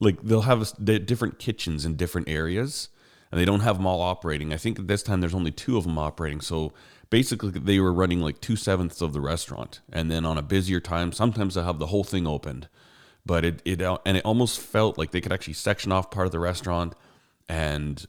like 0.00 0.20
they'll 0.20 0.42
have 0.42 0.74
different 1.06 1.38
kitchens 1.38 1.84
in 1.84 1.94
different 1.94 2.28
areas 2.28 2.88
and 3.30 3.40
they 3.40 3.44
don't 3.44 3.60
have 3.60 3.76
them 3.76 3.86
all 3.86 4.00
operating. 4.00 4.52
I 4.52 4.56
think 4.56 4.88
this 4.88 5.04
time 5.04 5.20
there's 5.20 5.32
only 5.32 5.52
two 5.52 5.76
of 5.76 5.84
them 5.84 5.96
operating. 5.96 6.40
So 6.40 6.72
basically 7.08 7.50
they 7.50 7.78
were 7.78 7.92
running 7.92 8.20
like 8.20 8.40
two 8.40 8.56
sevenths 8.56 9.00
of 9.00 9.12
the 9.12 9.20
restaurant, 9.20 9.80
and 9.92 10.10
then 10.10 10.26
on 10.26 10.38
a 10.38 10.42
busier 10.42 10.80
time, 10.80 11.12
sometimes 11.12 11.54
they'll 11.54 11.64
have 11.64 11.78
the 11.78 11.86
whole 11.86 12.04
thing 12.04 12.26
opened. 12.26 12.68
But 13.24 13.44
it 13.44 13.62
it 13.64 13.80
and 13.80 14.16
it 14.16 14.24
almost 14.24 14.58
felt 14.58 14.98
like 14.98 15.12
they 15.12 15.20
could 15.20 15.32
actually 15.32 15.54
section 15.54 15.92
off 15.92 16.10
part 16.10 16.26
of 16.26 16.32
the 16.32 16.40
restaurant, 16.40 16.94
and 17.48 18.04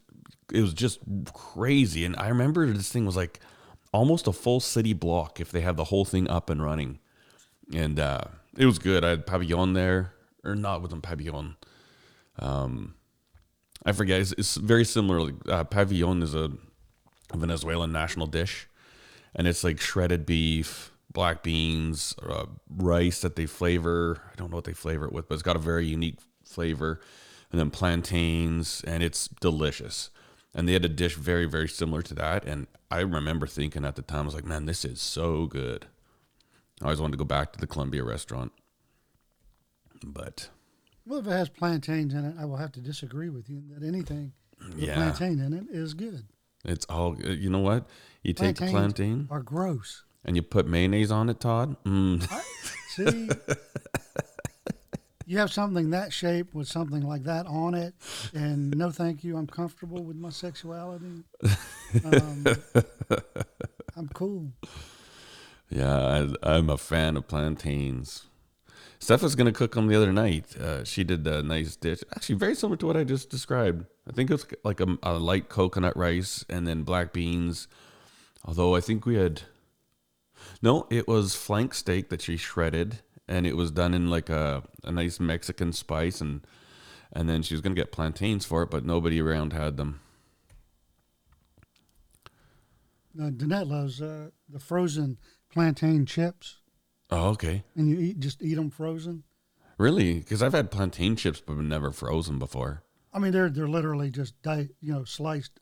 it 0.51 0.61
was 0.61 0.73
just 0.73 0.99
crazy. 1.33 2.05
And 2.05 2.15
I 2.17 2.29
remember 2.29 2.65
this 2.71 2.91
thing 2.91 3.05
was 3.05 3.15
like 3.15 3.39
almost 3.93 4.27
a 4.27 4.33
full 4.33 4.59
city 4.59 4.93
block 4.93 5.39
if 5.39 5.51
they 5.51 5.61
have 5.61 5.77
the 5.77 5.85
whole 5.85 6.05
thing 6.05 6.27
up 6.27 6.49
and 6.49 6.63
running, 6.63 6.99
and 7.73 7.99
uh, 7.99 8.25
it 8.57 8.65
was 8.65 8.79
good. 8.79 9.03
I 9.03 9.09
had 9.09 9.25
pabellón 9.25 9.73
there, 9.73 10.13
or 10.43 10.55
not 10.55 10.81
with 10.81 10.91
them 10.91 11.01
pabellón. 11.01 11.55
Um, 12.39 12.95
I 13.85 13.91
forget. 13.91 14.21
It's, 14.21 14.33
it's 14.33 14.55
very 14.55 14.85
similar. 14.85 15.31
Uh, 15.47 15.63
pabellón 15.63 16.23
is 16.23 16.35
a 16.35 16.51
Venezuelan 17.33 17.91
national 17.91 18.27
dish, 18.27 18.67
and 19.35 19.47
it's 19.47 19.63
like 19.63 19.79
shredded 19.79 20.25
beef, 20.25 20.91
black 21.11 21.43
beans, 21.43 22.15
uh, 22.27 22.45
rice 22.69 23.21
that 23.21 23.35
they 23.35 23.45
flavor. 23.45 24.21
I 24.31 24.35
don't 24.35 24.49
know 24.49 24.57
what 24.57 24.65
they 24.65 24.73
flavor 24.73 25.05
it 25.05 25.13
with, 25.13 25.27
but 25.27 25.35
it's 25.35 25.43
got 25.43 25.55
a 25.55 25.59
very 25.59 25.85
unique 25.85 26.19
flavor, 26.45 27.01
and 27.51 27.59
then 27.59 27.69
plantains, 27.69 28.83
and 28.85 29.03
it's 29.03 29.27
delicious. 29.27 30.09
And 30.53 30.67
they 30.67 30.73
had 30.73 30.85
a 30.85 30.89
dish 30.89 31.15
very, 31.15 31.45
very 31.45 31.69
similar 31.69 32.01
to 32.01 32.15
that. 32.15 32.43
And 32.45 32.67
I 32.89 33.01
remember 33.01 33.45
thinking 33.45 33.85
at 33.85 33.95
the 33.95 34.01
time, 34.01 34.21
I 34.21 34.25
was 34.25 34.33
like, 34.33 34.45
man, 34.45 34.65
this 34.65 34.83
is 34.85 34.99
so 34.99 35.45
good. 35.45 35.85
I 36.81 36.85
always 36.85 37.01
wanted 37.01 37.13
to 37.13 37.17
go 37.17 37.25
back 37.25 37.53
to 37.53 37.59
the 37.59 37.67
Columbia 37.67 38.03
restaurant. 38.03 38.51
But 40.05 40.49
Well, 41.05 41.19
if 41.19 41.27
it 41.27 41.31
has 41.31 41.49
plantains 41.49 42.13
in 42.13 42.23
it, 42.25 42.35
I 42.39 42.45
will 42.45 42.57
have 42.57 42.71
to 42.73 42.81
disagree 42.81 43.29
with 43.29 43.49
you 43.49 43.63
that 43.73 43.85
anything 43.85 44.33
with 44.59 44.77
Yeah. 44.79 44.95
plantain 44.95 45.39
in 45.39 45.53
it 45.53 45.65
is 45.69 45.93
good. 45.93 46.25
it's 46.65 46.85
all, 46.89 47.13
uh, 47.23 47.29
you 47.29 47.49
know 47.49 47.59
what? 47.59 47.87
You 48.23 48.33
take 48.33 48.57
the 48.57 48.67
plantain 48.69 49.27
Are 49.31 49.41
gross. 49.41 50.03
and 50.25 50.35
you 50.35 50.41
put 50.41 50.67
mayonnaise 50.67 51.11
on 51.11 51.29
it, 51.29 51.39
Todd. 51.39 51.77
Mm. 51.85 52.27
See, 52.95 53.29
you 55.25 55.37
have 55.37 55.51
something 55.53 55.91
that 55.91 56.11
shape 56.11 56.53
with 56.53 56.67
something 56.67 57.01
like 57.01 57.23
that 57.23 57.45
on 57.47 57.73
it, 57.73 57.93
and 58.33 58.75
no, 58.75 58.91
thank 58.91 59.23
you. 59.23 59.37
I'm 59.37 59.47
comfortable 59.47 60.03
with 60.03 60.17
my 60.17 60.29
sexuality. 60.29 61.23
Um, 62.03 62.45
I'm 63.95 64.09
cool. 64.13 64.51
Yeah, 65.69 66.27
I, 66.43 66.55
I'm 66.55 66.69
a 66.69 66.77
fan 66.77 67.17
of 67.17 67.27
plantains. 67.27 68.27
Steph 68.99 69.21
was 69.21 69.35
gonna 69.35 69.51
cook 69.51 69.75
them 69.75 69.87
the 69.87 69.95
other 69.95 70.11
night. 70.11 70.55
Uh, 70.57 70.83
she 70.83 71.03
did 71.03 71.27
a 71.27 71.43
nice 71.43 71.75
dish, 71.75 71.99
actually 72.15 72.35
very 72.35 72.55
similar 72.55 72.77
to 72.77 72.85
what 72.87 72.97
I 72.97 73.03
just 73.03 73.29
described. 73.29 73.85
I 74.07 74.13
think 74.13 74.29
it 74.29 74.33
was 74.33 74.47
like 74.63 74.79
a, 74.79 74.97
a 75.03 75.13
light 75.13 75.49
coconut 75.49 75.95
rice 75.95 76.43
and 76.49 76.67
then 76.67 76.83
black 76.83 77.13
beans. 77.13 77.67
Although 78.43 78.75
I 78.75 78.81
think 78.81 79.05
we 79.05 79.15
had, 79.15 79.41
no, 80.61 80.87
it 80.89 81.07
was 81.07 81.35
flank 81.35 81.73
steak 81.73 82.09
that 82.09 82.21
she 82.21 82.37
shredded, 82.37 83.01
and 83.27 83.45
it 83.45 83.55
was 83.55 83.71
done 83.71 83.93
in 83.93 84.09
like 84.09 84.29
a, 84.29 84.63
a 84.83 84.91
nice 84.91 85.19
Mexican 85.19 85.73
spice, 85.73 86.21
and 86.21 86.41
and 87.13 87.29
then 87.29 87.43
she 87.43 87.53
was 87.53 87.61
gonna 87.61 87.75
get 87.75 87.91
plantains 87.91 88.45
for 88.45 88.63
it, 88.63 88.71
but 88.71 88.85
nobody 88.85 89.21
around 89.21 89.53
had 89.53 89.77
them. 89.77 89.99
Uh, 93.19 93.29
Danette 93.29 93.67
loves 93.67 94.01
uh, 94.01 94.29
the 94.47 94.59
frozen 94.59 95.17
plantain 95.51 96.05
chips, 96.05 96.57
Oh, 97.09 97.29
okay, 97.29 97.63
and 97.75 97.89
you 97.89 97.97
eat 97.99 98.19
just 98.19 98.41
eat 98.43 98.55
them 98.55 98.69
frozen. 98.69 99.23
really? 99.77 100.15
Because 100.19 100.43
I've 100.43 100.53
had 100.53 100.71
plantain 100.71 101.15
chips, 101.15 101.41
but 101.45 101.55
never 101.57 101.91
frozen 101.91 102.37
before. 102.39 102.83
I 103.13 103.19
mean, 103.19 103.31
they're 103.31 103.49
they're 103.49 103.67
literally 103.67 104.11
just 104.11 104.41
di- 104.41 104.69
you 104.81 104.93
know 104.93 105.03
sliced. 105.05 105.59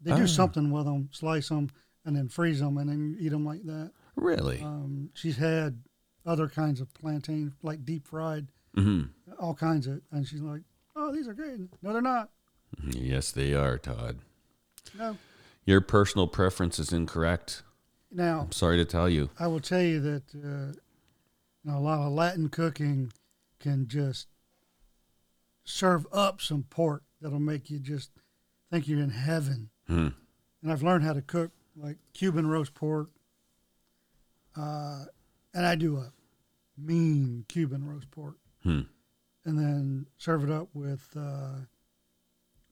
They 0.00 0.14
do 0.14 0.22
Oh. 0.22 0.26
something 0.26 0.70
with 0.70 0.84
them, 0.84 1.08
slice 1.12 1.48
them, 1.48 1.70
and 2.04 2.14
then 2.16 2.28
freeze 2.28 2.60
them, 2.60 2.78
and 2.78 2.88
then 2.88 3.00
you 3.10 3.16
eat 3.18 3.30
them 3.30 3.44
like 3.44 3.64
that. 3.64 3.92
Really? 4.14 4.60
Um, 4.62 5.10
she's 5.14 5.36
had 5.36 5.82
other 6.24 6.48
kinds 6.48 6.80
of 6.80 6.92
plantain, 6.94 7.54
like 7.62 7.84
deep 7.84 8.06
fried, 8.06 8.48
hmm 8.74 9.04
all 9.38 9.54
kinds 9.54 9.86
of, 9.86 10.00
and 10.10 10.26
she's 10.26 10.40
like, 10.40 10.62
"Oh, 10.94 11.12
these 11.12 11.28
are 11.28 11.34
great." 11.34 11.60
No, 11.82 11.92
they're 11.92 12.00
not. 12.02 12.30
Yes, 12.82 13.30
they 13.32 13.52
are, 13.54 13.76
Todd. 13.78 14.18
No. 14.98 15.16
Your 15.64 15.80
personal 15.80 16.26
preference 16.28 16.78
is 16.78 16.92
incorrect. 16.92 17.62
Now, 18.16 18.40
I'm 18.40 18.52
sorry 18.52 18.78
to 18.78 18.86
tell 18.86 19.10
you. 19.10 19.28
I 19.38 19.46
will 19.46 19.60
tell 19.60 19.82
you 19.82 20.00
that 20.00 20.22
uh, 20.34 20.72
you 21.62 21.70
know, 21.70 21.76
a 21.76 21.80
lot 21.80 22.00
of 22.00 22.12
Latin 22.14 22.48
cooking 22.48 23.12
can 23.60 23.86
just 23.88 24.28
serve 25.64 26.06
up 26.10 26.40
some 26.40 26.62
pork 26.62 27.02
that'll 27.20 27.38
make 27.38 27.68
you 27.68 27.78
just 27.78 28.10
think 28.70 28.88
you're 28.88 29.00
in 29.02 29.10
heaven. 29.10 29.68
Hmm. 29.86 30.08
And 30.62 30.72
I've 30.72 30.82
learned 30.82 31.04
how 31.04 31.12
to 31.12 31.20
cook 31.20 31.50
like 31.76 31.98
Cuban 32.14 32.46
roast 32.46 32.72
pork, 32.72 33.10
uh, 34.56 35.04
and 35.52 35.66
I 35.66 35.74
do 35.74 35.98
a 35.98 36.10
mean 36.78 37.44
Cuban 37.48 37.86
roast 37.86 38.10
pork, 38.10 38.36
Hmm. 38.62 38.82
and 39.44 39.58
then 39.58 40.06
serve 40.16 40.42
it 40.42 40.50
up 40.50 40.68
with 40.72 41.06
uh, 41.14 41.66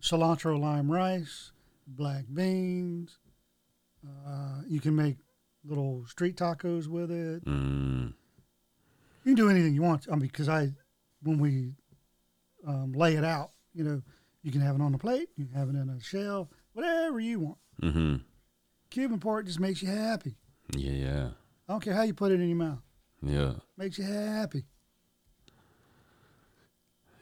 cilantro 0.00 0.58
lime 0.58 0.90
rice, 0.90 1.52
black 1.86 2.24
beans. 2.32 3.18
Uh, 4.26 4.62
you 4.66 4.80
can 4.80 4.96
make 4.96 5.16
little 5.64 6.04
street 6.06 6.36
tacos 6.36 6.86
with 6.86 7.10
it. 7.10 7.44
Mm. 7.44 8.12
You 9.24 9.34
can 9.34 9.34
do 9.34 9.48
anything 9.50 9.74
you 9.74 9.82
want. 9.82 10.06
I 10.10 10.12
mean, 10.16 10.20
because 10.28 10.48
I, 10.48 10.72
when 11.22 11.38
we 11.38 11.72
um, 12.66 12.92
lay 12.92 13.14
it 13.14 13.24
out, 13.24 13.50
you 13.72 13.84
know, 13.84 14.02
you 14.42 14.52
can 14.52 14.60
have 14.60 14.74
it 14.74 14.80
on 14.82 14.94
a 14.94 14.98
plate, 14.98 15.28
you 15.36 15.46
can 15.46 15.54
have 15.54 15.68
it 15.68 15.74
in 15.76 15.88
a 15.88 16.00
shell, 16.00 16.50
whatever 16.74 17.18
you 17.18 17.40
want. 17.40 17.58
Mm-hmm. 17.82 18.16
Cuban 18.90 19.18
pork 19.18 19.46
just 19.46 19.58
makes 19.60 19.82
you 19.82 19.88
happy. 19.88 20.36
Yeah, 20.76 20.90
yeah, 20.92 21.28
I 21.68 21.72
don't 21.72 21.80
care 21.82 21.94
how 21.94 22.02
you 22.02 22.14
put 22.14 22.30
it 22.32 22.40
in 22.40 22.48
your 22.48 22.58
mouth. 22.58 22.78
yeah, 23.22 23.54
Makes 23.76 23.98
you 23.98 24.04
happy. 24.04 24.64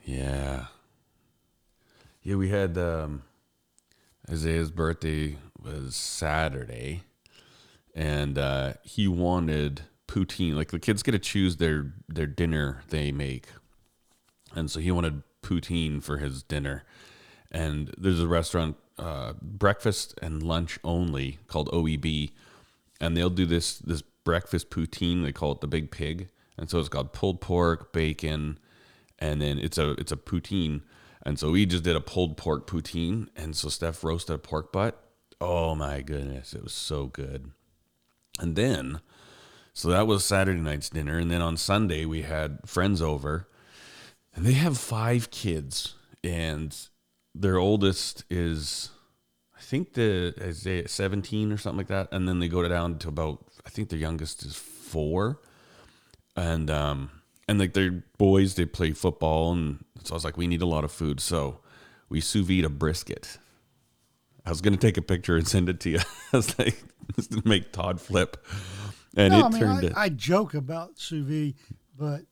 yeah. 0.05 0.67
Yeah, 2.25 2.37
we 2.37 2.51
had 2.51 2.79
um, 2.79 3.23
Isaiah's 4.31 4.71
birthday 4.71 5.39
was 5.61 5.97
Saturday, 5.97 7.03
and 7.95 8.39
uh, 8.39 8.75
he 8.83 9.09
wanted 9.09 9.83
poutine. 10.09 10.55
Like 10.55 10.71
the 10.71 10.79
kids 10.79 11.03
get 11.03 11.13
to 11.13 11.19
choose 11.19 11.57
their 11.57 11.93
their 12.09 12.27
dinner 12.27 12.83
they 12.89 13.13
make, 13.13 13.47
and 14.55 14.71
so 14.71 14.81
he 14.81 14.91
wanted 14.91 15.23
poutine 15.43 16.03
for 16.03 16.19
his 16.19 16.43
dinner. 16.43 16.85
And 17.51 17.95
there's 17.99 18.21
a 18.21 18.27
restaurant, 18.27 18.77
uh, 18.99 19.35
breakfast 19.43 20.19
and 20.23 20.43
lunch 20.43 20.79
only, 20.83 21.39
called 21.49 21.69
OEB, 21.71 22.31
and 23.01 23.17
they'll 23.17 23.31
do 23.31 23.47
this 23.47 23.79
this 23.79 24.03
breakfast 24.03 24.71
poutine. 24.71 25.23
They 25.23 25.33
call 25.33 25.53
it 25.53 25.61
the 25.61 25.67
Big 25.67 25.91
Pig, 25.91 26.29
and 26.57 26.71
so 26.71 26.79
it's 26.79 26.89
got 26.89 27.13
pulled 27.13 27.41
pork, 27.41 27.93
bacon, 27.93 28.59
and 29.19 29.43
then 29.43 29.59
it's 29.59 29.79
a 29.79 29.93
it's 29.93 30.13
a 30.13 30.17
poutine. 30.17 30.83
And 31.25 31.39
so 31.39 31.53
we 31.53 31.67
just 31.67 31.85
did 31.85 31.95
a 31.95 32.01
pulled 32.01 32.37
pork 32.37 32.67
poutine, 32.67 33.29
and 33.37 33.55
so 33.55 33.69
Steph 33.69 34.03
roasted 34.03 34.35
a 34.35 34.39
pork 34.39 34.73
butt. 34.73 34.99
Oh 35.41 35.75
my 35.75 36.01
goodness, 36.01 36.53
it 36.55 36.63
was 36.63 36.73
so 36.73 37.07
good. 37.07 37.53
And 38.39 38.57
then, 38.57 39.01
so 39.75 39.89
that 39.89 40.07
was 40.07 40.25
Saturday 40.25 40.61
night's 40.61 40.91
dinner, 40.91 41.19
and 41.19 41.31
then 41.31 41.43
on 41.43 41.57
Sunday 41.57 42.05
we 42.05 42.23
had 42.23 42.59
friends 42.67 43.03
over, 43.03 43.49
and 44.35 44.45
they 44.45 44.53
have 44.55 44.79
five 44.79 45.31
kids, 45.31 45.95
and 46.25 46.77
their 47.35 47.57
oldest 47.57 48.25
is, 48.31 48.91
I 49.57 49.61
think 49.61 49.95
the 49.95 50.35
is 50.37 50.91
seventeen 50.91 51.53
or 51.53 51.57
something 51.57 51.79
like 51.79 51.89
that, 51.89 52.09
and 52.11 52.27
then 52.27 52.39
they 52.39 52.49
go 52.49 52.67
down 52.67 52.99
to 52.99 53.09
about 53.09 53.45
I 53.67 53.71
think 53.71 53.91
their 53.91 53.99
youngest 53.99 54.45
is 54.45 54.57
four, 54.57 55.41
and 56.37 56.71
um 56.71 57.11
and 57.49 57.59
like 57.59 57.75
they're 57.75 58.03
boys, 58.19 58.55
they 58.55 58.65
play 58.67 58.93
football, 58.93 59.53
and 59.53 59.85
so 60.05 60.15
I 60.15 60.17
was 60.17 60.25
like, 60.25 60.37
we 60.37 60.47
need 60.47 60.63
a 60.63 60.67
lot 60.67 60.85
of 60.85 60.93
food, 60.93 61.21
so 61.21 61.61
we 62.09 62.21
sous 62.21 62.47
vide 62.47 62.65
a 62.65 62.69
brisket. 62.71 63.39
I 64.45 64.51
was 64.51 64.61
gonna 64.61 64.77
take 64.77 64.97
a 64.97 65.03
picture 65.03 65.37
and 65.37 65.47
send 65.47 65.69
it 65.69 65.81
to 65.81 65.91
you. 65.91 65.99
I 66.33 66.37
was 66.37 66.59
like, 66.59 66.83
just 67.17 67.33
to 67.33 67.43
make 67.45 67.73
Todd 67.73 68.01
flip, 68.01 68.45
and 69.17 69.33
no, 69.33 69.41
it 69.41 69.45
I 69.45 69.49
mean, 69.51 69.61
turned 69.61 69.79
I, 69.79 69.87
it. 69.87 69.93
I 69.97 70.09
joke 70.09 70.55
about 70.55 70.99
sous 70.99 71.25
vide, 71.25 71.55
but 71.97 72.23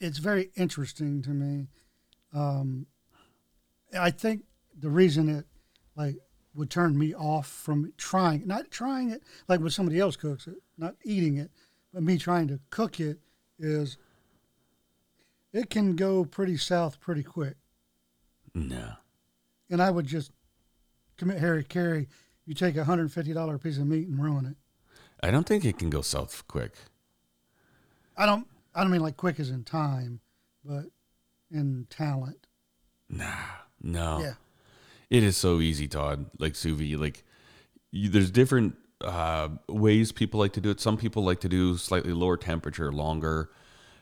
it's 0.00 0.18
very 0.18 0.50
interesting 0.56 1.22
to 1.22 1.30
me. 1.30 1.68
Um, 2.34 2.86
I 3.98 4.10
think 4.10 4.44
the 4.78 4.90
reason 4.90 5.28
it 5.28 5.46
like 5.96 6.16
would 6.54 6.70
turn 6.70 6.98
me 6.98 7.14
off 7.14 7.46
from 7.46 7.92
trying, 7.96 8.46
not 8.46 8.70
trying 8.70 9.10
it 9.10 9.22
like 9.48 9.60
when 9.60 9.70
somebody 9.70 9.98
else 10.00 10.16
cooks 10.16 10.46
it, 10.46 10.56
not 10.76 10.96
eating 11.04 11.36
it, 11.36 11.50
but 11.92 12.02
me 12.02 12.18
trying 12.18 12.48
to 12.48 12.58
cook 12.70 13.00
it 13.00 13.18
is 13.58 13.96
it 15.52 15.70
can 15.70 15.94
go 15.94 16.24
pretty 16.24 16.56
south 16.56 16.98
pretty 17.00 17.22
quick. 17.22 17.54
no, 18.54 18.92
And 19.72 19.82
I 19.82 19.90
would 19.90 20.06
just 20.06 20.30
commit 21.16 21.38
Harry 21.38 21.64
Carey. 21.64 22.06
You 22.46 22.54
take 22.54 22.76
a 22.76 22.84
hundred 22.84 23.02
and 23.02 23.12
fifty 23.12 23.32
dollar 23.32 23.58
piece 23.58 23.78
of 23.78 23.86
meat 23.86 24.06
and 24.06 24.22
ruin 24.22 24.46
it. 24.46 24.56
I 25.26 25.30
don't 25.30 25.46
think 25.46 25.64
it 25.64 25.78
can 25.78 25.90
go 25.90 26.02
south 26.02 26.46
quick. 26.46 26.74
I 28.16 28.26
don't. 28.26 28.46
I 28.74 28.82
don't 28.82 28.92
mean 28.92 29.00
like 29.00 29.16
quick 29.16 29.40
as 29.40 29.50
in 29.50 29.64
time, 29.64 30.20
but 30.64 30.84
in 31.50 31.86
talent. 31.90 32.46
Nah, 33.08 33.26
no. 33.82 34.20
Yeah. 34.20 34.34
It 35.10 35.22
is 35.22 35.36
so 35.36 35.60
easy, 35.60 35.88
Todd. 35.88 36.26
Like 36.38 36.54
sous 36.54 36.78
vide, 36.78 37.00
like 37.00 37.24
you, 37.90 38.08
there's 38.08 38.30
different 38.30 38.76
uh, 39.02 39.48
ways 39.68 40.12
people 40.12 40.40
like 40.40 40.52
to 40.54 40.60
do 40.60 40.70
it. 40.70 40.80
Some 40.80 40.96
people 40.96 41.22
like 41.24 41.40
to 41.40 41.48
do 41.48 41.76
slightly 41.76 42.12
lower 42.12 42.36
temperature, 42.36 42.92
longer. 42.92 43.50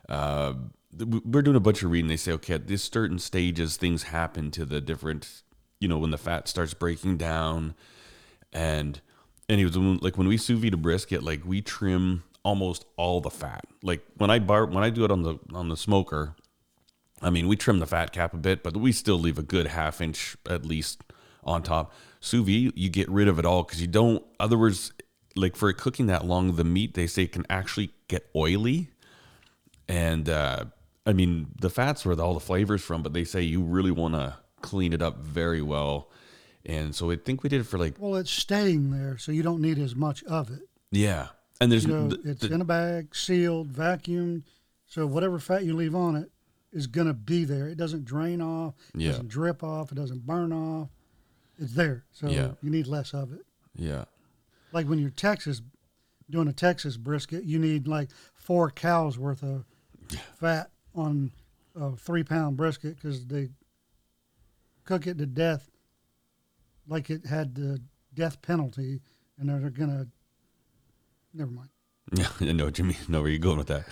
Uh, 0.08 0.54
we're 0.98 1.42
doing 1.42 1.56
a 1.56 1.60
bunch 1.60 1.82
of 1.82 1.90
reading. 1.90 2.08
They 2.08 2.16
say, 2.16 2.32
okay, 2.32 2.54
at 2.54 2.66
this 2.66 2.82
certain 2.82 3.18
stages, 3.18 3.76
things 3.76 4.04
happen 4.04 4.50
to 4.52 4.64
the 4.64 4.80
different, 4.80 5.42
you 5.80 5.88
know, 5.88 5.98
when 5.98 6.10
the 6.10 6.18
fat 6.18 6.46
starts 6.46 6.74
breaking 6.74 7.16
down, 7.16 7.74
and 8.52 9.00
anyways, 9.48 9.76
when, 9.76 9.96
like 9.98 10.16
when 10.16 10.28
we 10.28 10.36
sous 10.36 10.58
vide 10.58 10.74
a 10.74 10.76
brisket, 10.76 11.22
like 11.22 11.44
we 11.44 11.62
trim 11.62 12.22
almost 12.42 12.84
all 12.96 13.20
the 13.20 13.30
fat. 13.30 13.64
Like 13.82 14.04
when 14.16 14.30
I 14.30 14.38
bar 14.38 14.66
when 14.66 14.84
I 14.84 14.90
do 14.90 15.04
it 15.04 15.10
on 15.10 15.22
the 15.22 15.38
on 15.52 15.68
the 15.68 15.76
smoker, 15.76 16.36
I 17.22 17.30
mean, 17.30 17.48
we 17.48 17.56
trim 17.56 17.78
the 17.78 17.86
fat 17.86 18.12
cap 18.12 18.34
a 18.34 18.38
bit, 18.38 18.62
but 18.62 18.76
we 18.76 18.92
still 18.92 19.18
leave 19.18 19.38
a 19.38 19.42
good 19.42 19.68
half 19.68 20.00
inch 20.00 20.36
at 20.48 20.64
least 20.64 21.02
on 21.42 21.62
top. 21.62 21.92
Sous 22.20 22.44
vide, 22.44 22.72
you 22.76 22.88
get 22.90 23.08
rid 23.08 23.28
of 23.28 23.38
it 23.38 23.44
all 23.44 23.62
because 23.62 23.80
you 23.80 23.86
don't. 23.86 24.22
Other 24.38 24.58
words, 24.58 24.92
like 25.34 25.56
for 25.56 25.72
cooking 25.72 26.06
that 26.06 26.26
long, 26.26 26.56
the 26.56 26.64
meat 26.64 26.94
they 26.94 27.06
say 27.06 27.26
can 27.26 27.46
actually 27.48 27.90
get 28.08 28.28
oily, 28.36 28.90
and 29.88 30.28
uh, 30.28 30.66
I 31.06 31.14
mean 31.14 31.48
the 31.60 31.70
fat's 31.70 32.04
where 32.04 32.18
all 32.20 32.34
the 32.34 32.40
flavors 32.40 32.82
from. 32.82 33.02
But 33.02 33.14
they 33.14 33.24
say 33.24 33.40
you 33.42 33.62
really 33.62 33.90
want 33.90 34.14
to 34.14 34.36
clean 34.62 34.92
it 34.92 35.02
up 35.02 35.18
very 35.18 35.62
well, 35.62 36.08
and 36.64 36.94
so 36.94 37.11
I 37.11 37.16
think 37.16 37.42
we 37.42 37.48
did 37.48 37.61
it 37.61 37.64
for 37.64 37.78
like 37.78 37.94
Well, 37.98 38.16
it's 38.16 38.30
staying 38.30 38.90
there, 38.90 39.18
so 39.18 39.32
you 39.32 39.42
don't 39.42 39.61
need 39.61 39.78
as 39.78 39.94
much 39.96 40.22
of 40.24 40.50
it. 40.50 40.68
yeah. 40.90 41.28
And 41.62 41.70
there's 41.70 41.84
You 41.84 41.90
know, 41.92 42.08
the- 42.08 42.30
it's 42.30 42.40
the- 42.40 42.54
in 42.54 42.62
a 42.62 42.64
bag, 42.64 43.14
sealed, 43.14 43.70
vacuumed, 43.70 44.44
so 44.86 45.06
whatever 45.06 45.38
fat 45.38 45.62
you 45.64 45.74
leave 45.74 45.94
on 45.94 46.16
it 46.16 46.30
is 46.72 46.86
gonna 46.86 47.12
be 47.12 47.44
there. 47.44 47.68
It 47.68 47.76
doesn't 47.76 48.04
drain 48.06 48.40
off. 48.40 48.74
It 48.94 49.00
Yeah. 49.02 49.11
doesn't 49.11 49.28
drip 49.28 49.62
off. 49.62 49.92
It 49.92 49.96
doesn't 49.96 50.24
burn 50.24 50.52
off. 50.52 50.88
It's 51.58 51.74
there, 51.74 52.06
so 52.12 52.28
Yeah. 52.30 52.52
you 52.62 52.70
need 52.70 52.86
less 52.86 53.12
of 53.12 53.32
it. 53.32 53.44
yeah. 53.74 54.06
Like 54.72 54.86
when 54.88 54.98
you're 54.98 55.11
Texas 55.11 55.61
doing 56.30 56.48
a 56.48 56.52
Texas 56.52 56.96
brisket, 56.96 57.44
you 57.44 57.58
need 57.58 57.86
like 57.88 58.08
four 58.34 58.70
cows 58.70 59.18
worth 59.18 59.42
of 59.42 59.64
fat 60.36 60.70
on 60.94 61.32
a 61.74 61.94
three 61.96 62.22
pound 62.24 62.56
brisket 62.56 62.96
because 62.96 63.26
they 63.26 63.50
cook 64.84 65.06
it 65.06 65.18
to 65.18 65.26
death 65.26 65.70
like 66.86 67.10
it 67.10 67.26
had 67.26 67.54
the 67.54 67.80
death 68.14 68.42
penalty, 68.42 69.00
and 69.38 69.48
they're 69.48 69.70
gonna. 69.70 70.06
Never 71.32 71.50
mind. 71.50 71.68
Yeah, 72.12 72.28
I 72.40 72.52
know 72.52 72.66
what 72.66 72.78
you 72.78 72.84
mean. 72.84 72.96
Know 73.08 73.22
where 73.22 73.30
you're 73.30 73.38
going 73.38 73.58
with 73.58 73.68
that. 73.68 73.84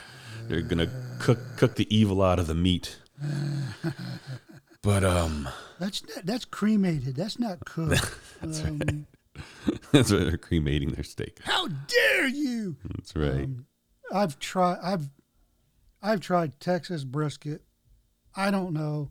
They're 0.49 0.63
gonna 0.63 0.91
cook 1.19 1.39
cook 1.57 1.77
the 1.77 1.87
evil 1.95 2.23
out 2.23 2.39
of 2.39 2.47
the 2.47 2.55
meat. 2.55 2.99
But 4.81 5.03
um, 5.03 5.49
That's 5.81 6.07
not, 6.07 6.25
that's 6.25 6.45
cremated. 6.45 7.17
That's 7.17 7.39
not 7.39 7.59
cooked. 7.65 8.15
That's 8.41 8.65
um, 8.65 9.07
that's 9.93 10.13
why 10.13 10.19
they're 10.19 10.37
cremating 10.39 10.93
their 10.93 11.05
steak. 11.05 11.41
How 11.43 11.67
dare 11.67 12.29
you? 12.29 12.77
That's 12.97 13.15
right. 13.17 13.45
Um, 13.45 13.67
I've 14.13 14.39
tried. 14.39 14.79
I've 14.83 15.11
I've 16.01 16.21
tried 16.21 16.61
Texas 16.61 17.05
brisket. 17.05 17.63
I 18.37 18.51
don't 18.51 18.73
know 18.73 19.11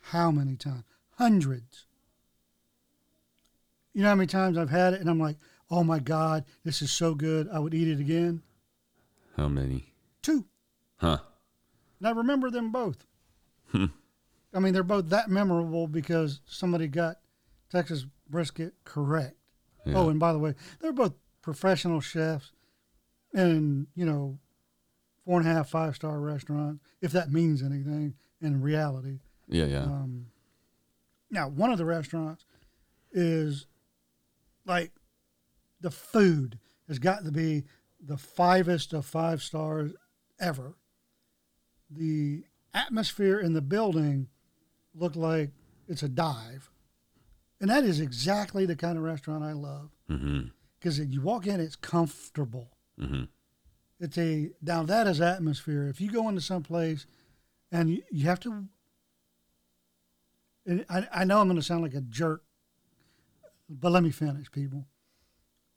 how 0.00 0.30
many 0.30 0.56
times. 0.56 0.84
Hundreds. 1.16 1.86
You 3.92 4.02
know 4.02 4.08
how 4.10 4.14
many 4.14 4.26
times 4.26 4.58
I've 4.58 4.70
had 4.70 4.92
it, 4.94 5.00
and 5.00 5.08
I'm 5.08 5.18
like, 5.20 5.36
"Oh 5.70 5.82
my 5.82 5.98
God, 5.98 6.44
this 6.64 6.82
is 6.82 6.90
so 6.90 7.14
good! 7.14 7.48
I 7.50 7.58
would 7.58 7.74
eat 7.74 7.88
it 7.88 8.00
again." 8.00 8.42
How 9.36 9.48
many? 9.48 9.92
Two, 10.22 10.46
Huh? 10.96 11.18
and 11.98 12.08
I 12.08 12.10
remember 12.12 12.50
them 12.50 12.70
both. 12.72 13.06
I 13.74 14.58
mean, 14.58 14.72
they're 14.72 14.82
both 14.82 15.10
that 15.10 15.28
memorable 15.28 15.86
because 15.86 16.40
somebody 16.46 16.88
got 16.88 17.18
Texas 17.70 18.06
brisket 18.30 18.72
correct. 18.84 19.36
Yeah. 19.84 19.94
Oh, 19.98 20.08
and 20.08 20.18
by 20.18 20.32
the 20.32 20.38
way, 20.38 20.54
they're 20.80 20.92
both 20.94 21.12
professional 21.42 22.00
chefs 22.00 22.52
and, 23.34 23.86
you 23.94 24.06
know, 24.06 24.38
four 25.26 25.38
and 25.40 25.48
a 25.48 25.52
half, 25.52 25.68
five 25.68 25.94
star 25.94 26.18
restaurants, 26.20 26.82
if 27.02 27.12
that 27.12 27.30
means 27.30 27.62
anything 27.62 28.14
in 28.40 28.62
reality. 28.62 29.18
yeah, 29.48 29.66
yeah. 29.66 29.82
Um, 29.82 30.26
now, 31.30 31.48
one 31.48 31.70
of 31.70 31.78
the 31.78 31.84
restaurants 31.84 32.44
is 33.12 33.66
like 34.64 34.92
the 35.80 35.90
food 35.90 36.58
has 36.88 36.98
got 36.98 37.24
to 37.24 37.32
be 37.32 37.64
the 38.00 38.14
fivest 38.16 38.92
of 38.92 39.04
five 39.04 39.42
stars 39.42 39.92
ever. 40.40 40.76
The 41.90 42.44
atmosphere 42.74 43.38
in 43.38 43.54
the 43.54 43.62
building 43.62 44.28
looked 44.94 45.16
like 45.16 45.50
it's 45.88 46.02
a 46.02 46.08
dive. 46.08 46.70
And 47.60 47.70
that 47.70 47.84
is 47.84 48.00
exactly 48.00 48.66
the 48.66 48.76
kind 48.76 48.98
of 48.98 49.04
restaurant 49.04 49.42
I 49.42 49.52
love 49.52 49.90
mm-hmm. 50.10 50.48
because 50.78 50.98
you 50.98 51.22
walk 51.22 51.46
in, 51.46 51.60
it's 51.60 51.76
comfortable. 51.76 52.70
Mm-hmm. 53.00 53.24
It's 53.98 54.18
a 54.18 54.50
now 54.60 54.82
that 54.82 55.06
is 55.06 55.20
atmosphere. 55.20 55.88
If 55.88 56.00
you 56.00 56.10
go 56.10 56.28
into 56.28 56.42
some 56.42 56.62
place 56.62 57.06
and 57.72 57.90
you, 57.90 58.02
you 58.10 58.26
have 58.26 58.40
to, 58.40 58.64
I, 60.88 61.06
I 61.12 61.24
know 61.24 61.40
I'm 61.40 61.46
going 61.48 61.60
to 61.60 61.62
sound 61.64 61.82
like 61.82 61.94
a 61.94 62.00
jerk, 62.00 62.42
but 63.68 63.92
let 63.92 64.02
me 64.02 64.10
finish, 64.10 64.50
people. 64.50 64.86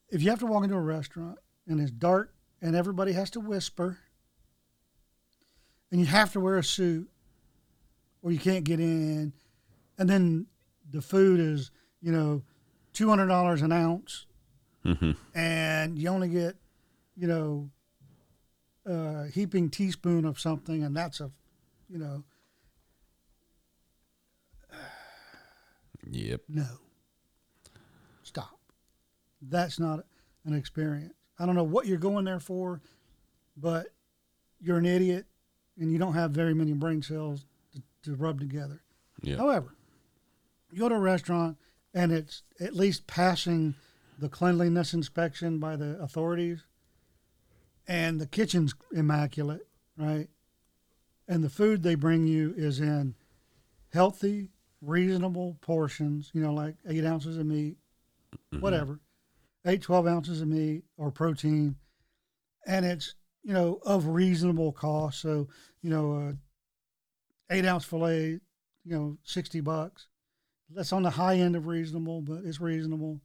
If 0.08 0.22
you 0.22 0.30
have 0.30 0.40
to 0.40 0.46
walk 0.46 0.64
into 0.64 0.76
a 0.76 0.80
restaurant 0.80 1.38
and 1.68 1.80
it's 1.80 1.90
dark 1.92 2.34
and 2.60 2.74
everybody 2.74 3.12
has 3.12 3.30
to 3.30 3.40
whisper, 3.40 3.98
and 5.90 6.00
you 6.00 6.06
have 6.06 6.32
to 6.32 6.40
wear 6.40 6.58
a 6.58 6.64
suit, 6.64 7.08
or 8.22 8.30
you 8.30 8.38
can't 8.38 8.64
get 8.64 8.80
in, 8.80 9.32
and 9.98 10.08
then 10.08 10.46
the 10.88 11.02
food 11.02 11.40
is 11.40 11.70
you 12.00 12.12
know 12.12 12.42
two 12.92 13.08
hundred 13.08 13.26
dollars 13.28 13.62
an 13.62 13.72
ounce, 13.72 14.26
Mm-hmm. 14.84 15.10
and 15.38 15.98
you 15.98 16.08
only 16.08 16.28
get, 16.30 16.56
you 17.14 17.26
know, 17.28 17.68
a 18.86 19.26
heaping 19.26 19.68
teaspoon 19.68 20.24
of 20.24 20.40
something, 20.40 20.82
and 20.82 20.96
that's 20.96 21.20
a, 21.20 21.30
you 21.90 21.98
know, 21.98 22.24
Yep. 26.08 26.42
no. 26.48 26.66
Stop. 28.22 28.58
That's 29.42 29.78
not 29.80 30.04
an 30.44 30.54
experience. 30.54 31.14
I 31.38 31.46
don't 31.46 31.54
know 31.54 31.64
what 31.64 31.86
you're 31.86 31.98
going 31.98 32.24
there 32.24 32.40
for, 32.40 32.80
but 33.56 33.88
you're 34.60 34.78
an 34.78 34.86
idiot, 34.86 35.26
and 35.78 35.90
you 35.90 35.98
don't 35.98 36.14
have 36.14 36.30
very 36.30 36.54
many 36.54 36.72
brain 36.72 37.02
cells 37.02 37.44
to, 37.72 37.82
to 38.04 38.14
rub 38.14 38.38
together. 38.40 38.82
Yeah. 39.22 39.36
However, 39.36 39.74
you 40.70 40.78
go 40.78 40.88
to 40.88 40.94
a 40.94 41.00
restaurant 41.00 41.56
and 41.92 42.12
it's 42.12 42.42
at 42.60 42.74
least 42.74 43.06
passing 43.06 43.74
the 44.18 44.28
cleanliness 44.28 44.94
inspection 44.94 45.58
by 45.58 45.76
the 45.76 45.98
authorities, 46.00 46.64
and 47.88 48.20
the 48.20 48.26
kitchen's 48.26 48.74
immaculate, 48.92 49.66
right? 49.96 50.28
And 51.26 51.42
the 51.42 51.48
food 51.48 51.82
they 51.82 51.94
bring 51.94 52.26
you 52.26 52.54
is 52.56 52.80
in 52.80 53.14
healthy, 53.92 54.50
reasonable 54.80 55.58
portions, 55.60 56.30
you 56.32 56.40
know, 56.40 56.52
like 56.52 56.76
eight 56.88 57.04
ounces 57.04 57.36
of 57.36 57.46
meat, 57.46 57.76
whatever, 58.60 59.00
eight, 59.66 59.82
12 59.82 60.06
ounces 60.06 60.40
of 60.40 60.48
meat 60.48 60.84
or 60.96 61.10
protein. 61.10 61.76
And 62.66 62.84
it's, 62.84 63.14
you 63.42 63.54
know, 63.54 63.80
of 63.84 64.06
reasonable 64.06 64.72
cost. 64.72 65.20
So, 65.20 65.48
you 65.82 65.90
know, 65.90 66.14
uh, 66.14 66.32
eight 67.50 67.66
ounce 67.66 67.84
filet, 67.84 68.40
you 68.84 68.96
know, 68.96 69.18
60 69.24 69.60
bucks. 69.60 70.08
That's 70.70 70.92
on 70.92 71.02
the 71.02 71.10
high 71.10 71.36
end 71.36 71.56
of 71.56 71.66
reasonable, 71.66 72.22
but 72.22 72.42
it's 72.44 72.60
reasonable. 72.60 73.20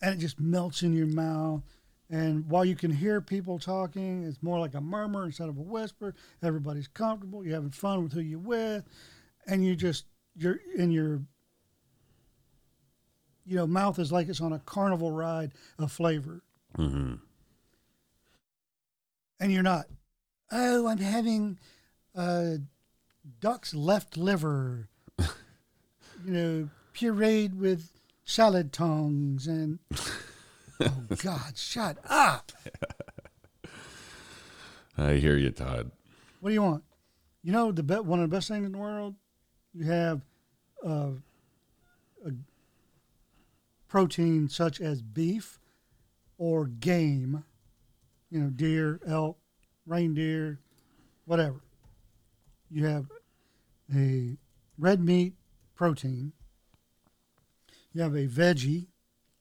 And 0.00 0.14
it 0.14 0.18
just 0.18 0.40
melts 0.40 0.82
in 0.82 0.92
your 0.92 1.06
mouth. 1.06 1.62
And 2.10 2.46
while 2.48 2.64
you 2.64 2.76
can 2.76 2.90
hear 2.90 3.20
people 3.20 3.58
talking, 3.58 4.24
it's 4.24 4.42
more 4.42 4.60
like 4.60 4.74
a 4.74 4.80
murmur 4.80 5.24
instead 5.24 5.48
of 5.48 5.56
a 5.56 5.62
whisper. 5.62 6.14
Everybody's 6.42 6.88
comfortable. 6.88 7.42
You're 7.42 7.54
having 7.54 7.70
fun 7.70 8.02
with 8.02 8.12
who 8.12 8.20
you're 8.20 8.38
with. 8.38 8.84
And 9.46 9.64
you 9.64 9.74
just, 9.74 10.04
you're 10.36 10.60
in 10.76 10.90
your, 10.90 11.22
you 13.44 13.56
know, 13.56 13.66
mouth 13.66 13.98
is 13.98 14.12
like 14.12 14.28
it's 14.28 14.40
on 14.40 14.52
a 14.52 14.58
carnival 14.60 15.10
ride 15.10 15.52
of 15.78 15.92
flavor. 15.92 16.42
Mm-hmm. 16.78 17.14
And 19.40 19.52
you're 19.52 19.62
not, 19.62 19.86
oh, 20.50 20.86
I'm 20.86 20.98
having 20.98 21.58
uh, 22.14 22.54
duck's 23.40 23.74
left 23.74 24.16
liver, 24.16 24.88
you 25.18 25.28
know, 26.24 26.68
pureed 26.94 27.54
with 27.54 27.90
salad 28.24 28.72
tongs 28.72 29.46
and 29.46 29.78
oh 30.80 31.02
God, 31.22 31.56
shut 31.56 31.98
up! 32.08 32.52
I 34.96 35.14
hear 35.14 35.36
you, 35.36 35.50
Todd. 35.50 35.90
What 36.40 36.50
do 36.50 36.54
you 36.54 36.62
want? 36.62 36.84
You 37.42 37.52
know, 37.52 37.72
the 37.72 37.82
be- 37.82 37.94
one 37.96 38.20
of 38.20 38.30
the 38.30 38.36
best 38.36 38.48
things 38.48 38.66
in 38.66 38.72
the 38.72 38.78
world, 38.78 39.14
you 39.74 39.84
have 39.84 40.22
uh, 40.86 41.10
a 42.26 42.30
protein 43.88 44.48
such 44.48 44.80
as 44.80 45.02
beef 45.02 45.58
or 46.38 46.66
game 46.66 47.44
you 48.32 48.40
know, 48.40 48.48
deer, 48.48 48.98
elk, 49.06 49.36
reindeer, 49.86 50.58
whatever. 51.26 51.60
You 52.70 52.86
have 52.86 53.04
a 53.94 54.38
red 54.78 55.00
meat 55.00 55.34
protein. 55.74 56.32
You 57.92 58.00
have 58.00 58.14
a 58.14 58.26
veggie 58.26 58.86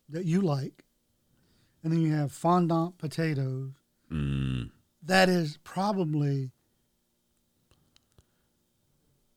that 0.09 0.25
you 0.25 0.41
like, 0.41 0.83
and 1.81 1.93
then 1.93 2.01
you 2.01 2.13
have 2.13 2.33
fondant 2.33 2.97
potatoes. 2.97 3.71
Mm. 4.11 4.71
That 5.01 5.29
is 5.29 5.57
probably, 5.63 6.51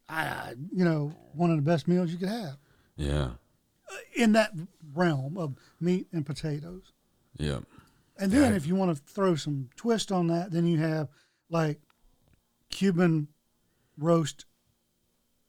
I, 0.08 0.54
you 0.72 0.84
know, 0.84 1.12
one 1.32 1.50
of 1.50 1.56
the 1.56 1.62
best 1.62 1.88
meals 1.88 2.10
you 2.10 2.18
could 2.18 2.28
have 2.28 2.58
Yeah. 2.96 3.32
in 4.14 4.32
that 4.32 4.52
realm 4.92 5.36
of 5.38 5.54
meat 5.80 6.08
and 6.12 6.24
potatoes. 6.26 6.92
Yeah. 7.38 7.60
And 8.18 8.30
then 8.30 8.52
Yeah. 8.52 8.56
if 8.56 8.66
you 8.66 8.74
want 8.74 8.96
to 8.96 9.02
throw 9.02 9.34
some 9.34 9.70
twist 9.76 10.12
on 10.12 10.26
that, 10.28 10.50
then 10.50 10.66
you 10.66 10.78
have 10.78 11.08
like 11.48 11.80
Cuban 12.70 13.28
roast 13.96 14.44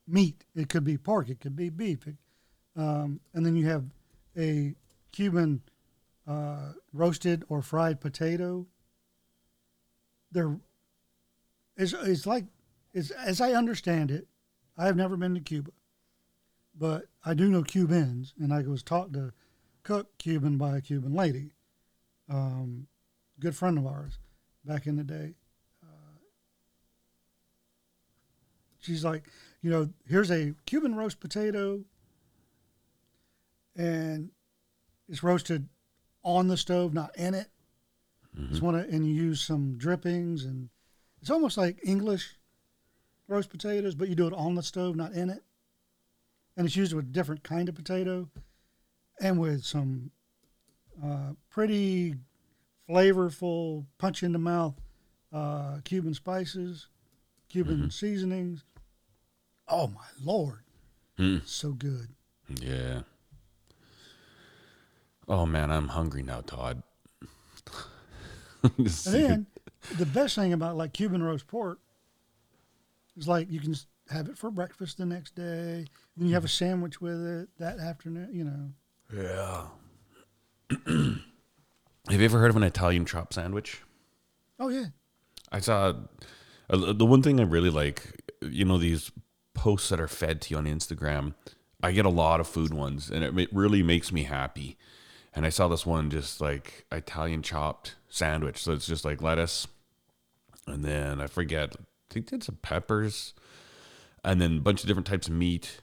meat. 0.07 0.45
It 0.55 0.69
could 0.69 0.83
be 0.83 0.97
pork, 0.97 1.29
it 1.29 1.39
could 1.39 1.55
be 1.55 1.69
beef. 1.69 2.07
It- 2.07 2.17
um, 2.77 3.21
and 3.33 3.45
then 3.45 3.55
you 3.55 3.67
have 3.67 3.85
a 4.37 4.75
Cuban 5.11 5.61
uh, 6.27 6.73
roasted 6.91 7.43
or 7.49 7.61
fried 7.61 8.01
potato. 8.01 8.67
They're 10.31 10.59
it's, 11.77 11.93
it's 11.93 12.25
like 12.25 12.45
it's, 12.93 13.11
as 13.11 13.41
I 13.41 13.51
understand 13.53 14.11
it, 14.11 14.27
I 14.77 14.85
have 14.85 14.97
never 14.97 15.15
been 15.15 15.35
to 15.35 15.41
Cuba, 15.41 15.71
but 16.77 17.05
I 17.23 17.33
do 17.33 17.49
know 17.49 17.63
Cubans, 17.63 18.33
and 18.39 18.53
I 18.53 18.61
was 18.63 18.83
taught 18.83 19.13
to 19.13 19.33
cook 19.83 20.17
Cuban 20.17 20.57
by 20.57 20.77
a 20.77 20.81
Cuban 20.81 21.13
lady 21.13 21.51
um, 22.29 22.87
good 23.39 23.55
friend 23.55 23.77
of 23.77 23.85
ours 23.85 24.17
back 24.65 24.87
in 24.87 24.95
the 24.95 25.03
day. 25.03 25.35
Uh, 25.83 26.17
she's 28.79 29.05
like, 29.05 29.23
you 29.61 29.69
know, 29.69 29.89
here's 30.07 30.31
a 30.31 30.53
Cuban 30.65 30.95
roast 30.95 31.19
potato, 31.19 31.83
and 33.75 34.31
it's 35.07 35.23
roasted 35.23 35.69
on 36.23 36.47
the 36.47 36.57
stove, 36.57 36.93
not 36.93 37.15
in 37.17 37.33
it. 37.33 37.47
It's 38.51 38.61
one 38.61 38.75
of, 38.75 38.89
and 38.89 39.07
you 39.07 39.13
use 39.13 39.39
some 39.39 39.77
drippings, 39.77 40.43
and 40.43 40.69
it's 41.21 41.29
almost 41.29 41.57
like 41.57 41.79
English 41.85 42.35
roast 43.27 43.49
potatoes, 43.49 43.95
but 43.95 44.07
you 44.09 44.15
do 44.15 44.27
it 44.27 44.33
on 44.33 44.55
the 44.55 44.63
stove, 44.63 44.95
not 44.95 45.13
in 45.13 45.29
it. 45.29 45.43
And 46.57 46.65
it's 46.65 46.75
used 46.75 46.93
with 46.93 47.05
a 47.05 47.11
different 47.11 47.43
kind 47.43 47.67
of 47.67 47.75
potato, 47.75 48.29
and 49.19 49.39
with 49.39 49.63
some 49.65 50.11
uh, 51.03 51.31
pretty 51.49 52.15
flavorful, 52.89 53.85
punch 53.97 54.23
in 54.23 54.31
the 54.31 54.39
mouth 54.39 54.75
uh, 55.33 55.79
Cuban 55.83 56.13
spices, 56.13 56.87
Cuban 57.49 57.91
seasonings. 57.91 58.63
Oh 59.67 59.87
my 59.87 60.05
lord, 60.23 60.59
Mm. 61.17 61.45
so 61.47 61.71
good. 61.71 62.09
Yeah. 62.61 63.01
Oh 65.27 65.45
man, 65.45 65.71
I'm 65.71 65.87
hungry 65.89 66.23
now, 66.23 66.41
Todd. 66.41 66.83
And 68.63 68.87
then 68.87 69.45
the 69.97 70.05
best 70.07 70.35
thing 70.35 70.51
about 70.53 70.75
like 70.75 70.93
Cuban 70.93 71.21
roast 71.21 71.47
pork 71.47 71.79
is 73.17 73.27
like 73.27 73.49
you 73.49 73.59
can 73.59 73.75
have 74.09 74.27
it 74.27 74.37
for 74.37 74.51
breakfast 74.51 74.97
the 74.97 75.05
next 75.05 75.35
day. 75.35 75.85
Then 76.17 76.27
you 76.27 76.33
have 76.33 76.45
a 76.45 76.49
sandwich 76.49 77.01
with 77.01 77.25
it 77.25 77.49
that 77.59 77.79
afternoon. 77.79 78.29
You 78.31 78.43
know, 78.45 78.71
yeah. 79.13 79.65
Have 82.07 82.19
you 82.19 82.25
ever 82.25 82.39
heard 82.39 82.51
of 82.51 82.55
an 82.55 82.63
Italian 82.63 83.05
chop 83.05 83.33
sandwich? 83.33 83.81
oh 84.59 84.69
yeah, 84.69 84.85
I 85.51 85.59
saw 85.59 85.93
uh, 86.69 86.93
the 86.93 87.05
one 87.05 87.21
thing 87.21 87.39
I 87.39 87.43
really 87.43 87.69
like, 87.69 88.21
you 88.41 88.65
know, 88.65 88.77
these 88.77 89.11
posts 89.53 89.89
that 89.89 89.99
are 89.99 90.07
fed 90.07 90.41
to 90.41 90.51
you 90.51 90.57
on 90.57 90.65
Instagram. 90.65 91.33
I 91.83 91.91
get 91.91 92.05
a 92.05 92.09
lot 92.09 92.39
of 92.39 92.47
food 92.47 92.73
ones, 92.73 93.11
and 93.11 93.23
it 93.23 93.53
really 93.53 93.83
makes 93.83 94.11
me 94.11 94.23
happy. 94.23 94.77
And 95.33 95.45
I 95.45 95.49
saw 95.49 95.67
this 95.67 95.85
one 95.85 96.09
just 96.09 96.41
like 96.41 96.85
Italian 96.91 97.41
chopped 97.41 97.95
sandwich. 98.09 98.63
So 98.63 98.71
it's 98.71 98.87
just 98.87 99.05
like 99.05 99.21
lettuce, 99.21 99.67
and 100.65 100.83
then 100.83 101.21
I 101.21 101.27
forget, 101.27 101.75
I 102.09 102.13
think 102.13 102.43
some 102.43 102.57
peppers, 102.61 103.33
and 104.23 104.39
then 104.39 104.57
a 104.57 104.61
bunch 104.61 104.81
of 104.81 104.87
different 104.87 105.07
types 105.07 105.27
of 105.27 105.33
meat, 105.33 105.81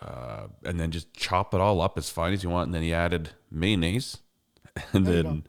uh, 0.00 0.48
and 0.64 0.78
then 0.78 0.90
just 0.90 1.12
chop 1.14 1.54
it 1.54 1.60
all 1.60 1.80
up 1.80 1.98
as 1.98 2.10
fine 2.10 2.32
as 2.32 2.42
you 2.42 2.50
want. 2.50 2.66
And 2.66 2.74
then 2.74 2.82
he 2.82 2.92
added 2.94 3.30
mayonnaise, 3.50 4.18
and 4.92 5.06
There 5.06 5.22
then 5.22 5.46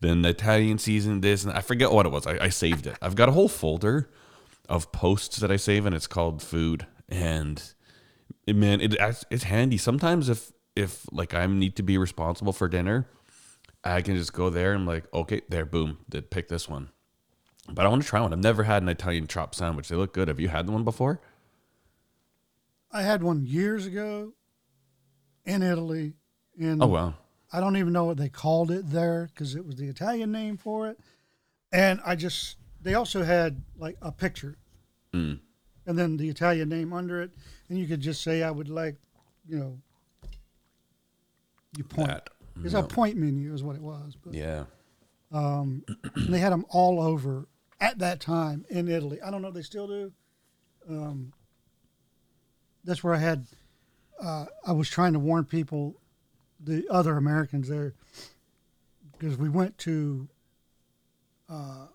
then 0.00 0.22
the 0.22 0.28
Italian 0.28 0.78
season 0.78 1.20
this 1.20 1.44
and 1.44 1.52
I 1.52 1.60
forget 1.60 1.90
what 1.90 2.06
it 2.06 2.10
was. 2.10 2.26
I, 2.26 2.38
I 2.44 2.48
saved 2.50 2.86
it. 2.86 2.96
I've 3.02 3.16
got 3.16 3.28
a 3.28 3.32
whole 3.32 3.48
folder 3.48 4.10
of 4.68 4.92
posts 4.92 5.38
that 5.38 5.50
I 5.50 5.56
save 5.56 5.86
and 5.86 5.94
it's 5.94 6.06
called 6.06 6.42
food 6.42 6.86
and 7.08 7.62
man 8.46 8.80
it 8.80 8.94
it's 9.30 9.44
handy 9.44 9.78
sometimes 9.78 10.28
if 10.28 10.52
if 10.76 11.06
like 11.10 11.34
I 11.34 11.46
need 11.46 11.76
to 11.76 11.82
be 11.82 11.96
responsible 11.96 12.52
for 12.52 12.68
dinner 12.68 13.08
I 13.82 14.02
can 14.02 14.16
just 14.16 14.32
go 14.32 14.50
there 14.50 14.74
and 14.74 14.86
like 14.86 15.12
okay 15.12 15.40
there 15.48 15.64
boom 15.64 15.98
did 16.08 16.30
pick 16.30 16.48
this 16.48 16.68
one 16.68 16.90
but 17.70 17.84
I 17.84 17.88
want 17.88 18.02
to 18.02 18.08
try 18.08 18.20
one 18.20 18.32
I've 18.32 18.38
never 18.38 18.64
had 18.64 18.82
an 18.82 18.88
Italian 18.88 19.26
chop 19.26 19.54
sandwich 19.54 19.88
they 19.88 19.96
look 19.96 20.12
good 20.12 20.28
have 20.28 20.40
you 20.40 20.48
had 20.48 20.68
one 20.68 20.84
before 20.84 21.20
I 22.90 23.02
had 23.02 23.22
one 23.22 23.44
years 23.44 23.84
ago 23.84 24.32
in 25.44 25.62
Italy. 25.62 26.14
In 26.58 26.82
oh 26.82 26.86
wow 26.86 27.14
I 27.52 27.60
don't 27.60 27.76
even 27.76 27.92
know 27.92 28.04
what 28.04 28.16
they 28.16 28.28
called 28.28 28.70
it 28.70 28.90
there 28.90 29.28
because 29.32 29.54
it 29.54 29.64
was 29.64 29.76
the 29.76 29.88
Italian 29.88 30.32
name 30.32 30.56
for 30.58 30.88
it. 30.88 30.98
And 31.72 31.98
I 32.04 32.14
just, 32.14 32.56
they 32.82 32.94
also 32.94 33.22
had 33.22 33.62
like 33.76 33.96
a 34.02 34.12
picture 34.12 34.56
Mm. 35.14 35.40
and 35.86 35.98
then 35.98 36.18
the 36.18 36.28
Italian 36.28 36.68
name 36.68 36.92
under 36.92 37.22
it. 37.22 37.30
And 37.70 37.78
you 37.78 37.86
could 37.86 38.02
just 38.02 38.22
say, 38.22 38.42
I 38.42 38.50
would 38.50 38.68
like, 38.68 38.96
you 39.48 39.58
know, 39.58 39.78
you 41.78 41.84
point. 41.84 42.08
That. 42.08 42.28
It's 42.62 42.74
a 42.74 42.82
point 42.82 43.16
menu, 43.16 43.54
is 43.54 43.62
what 43.62 43.76
it 43.76 43.80
was. 43.80 44.14
But 44.22 44.34
yeah 44.34 44.64
um, 45.32 45.84
they 46.16 46.38
had 46.38 46.52
them 46.52 46.64
all 46.70 47.00
over 47.00 47.48
at 47.80 47.98
that 47.98 48.20
time 48.20 48.64
in 48.68 48.88
Italy. 48.88 49.20
I 49.22 49.30
don't 49.30 49.42
know 49.42 49.48
if 49.48 49.54
they 49.54 49.62
still 49.62 49.86
do. 49.86 50.12
Um, 50.88 51.32
that's 52.84 53.02
where 53.04 53.14
I 53.14 53.18
had. 53.18 53.46
Uh, 54.20 54.46
I 54.66 54.72
was 54.72 54.88
trying 54.88 55.12
to 55.12 55.18
warn 55.18 55.44
people, 55.44 56.00
the 56.58 56.86
other 56.90 57.16
Americans 57.16 57.68
there, 57.68 57.94
because 59.18 59.36
we 59.36 59.48
went 59.48 59.78
to. 59.78 60.28
Uh, 61.48 61.86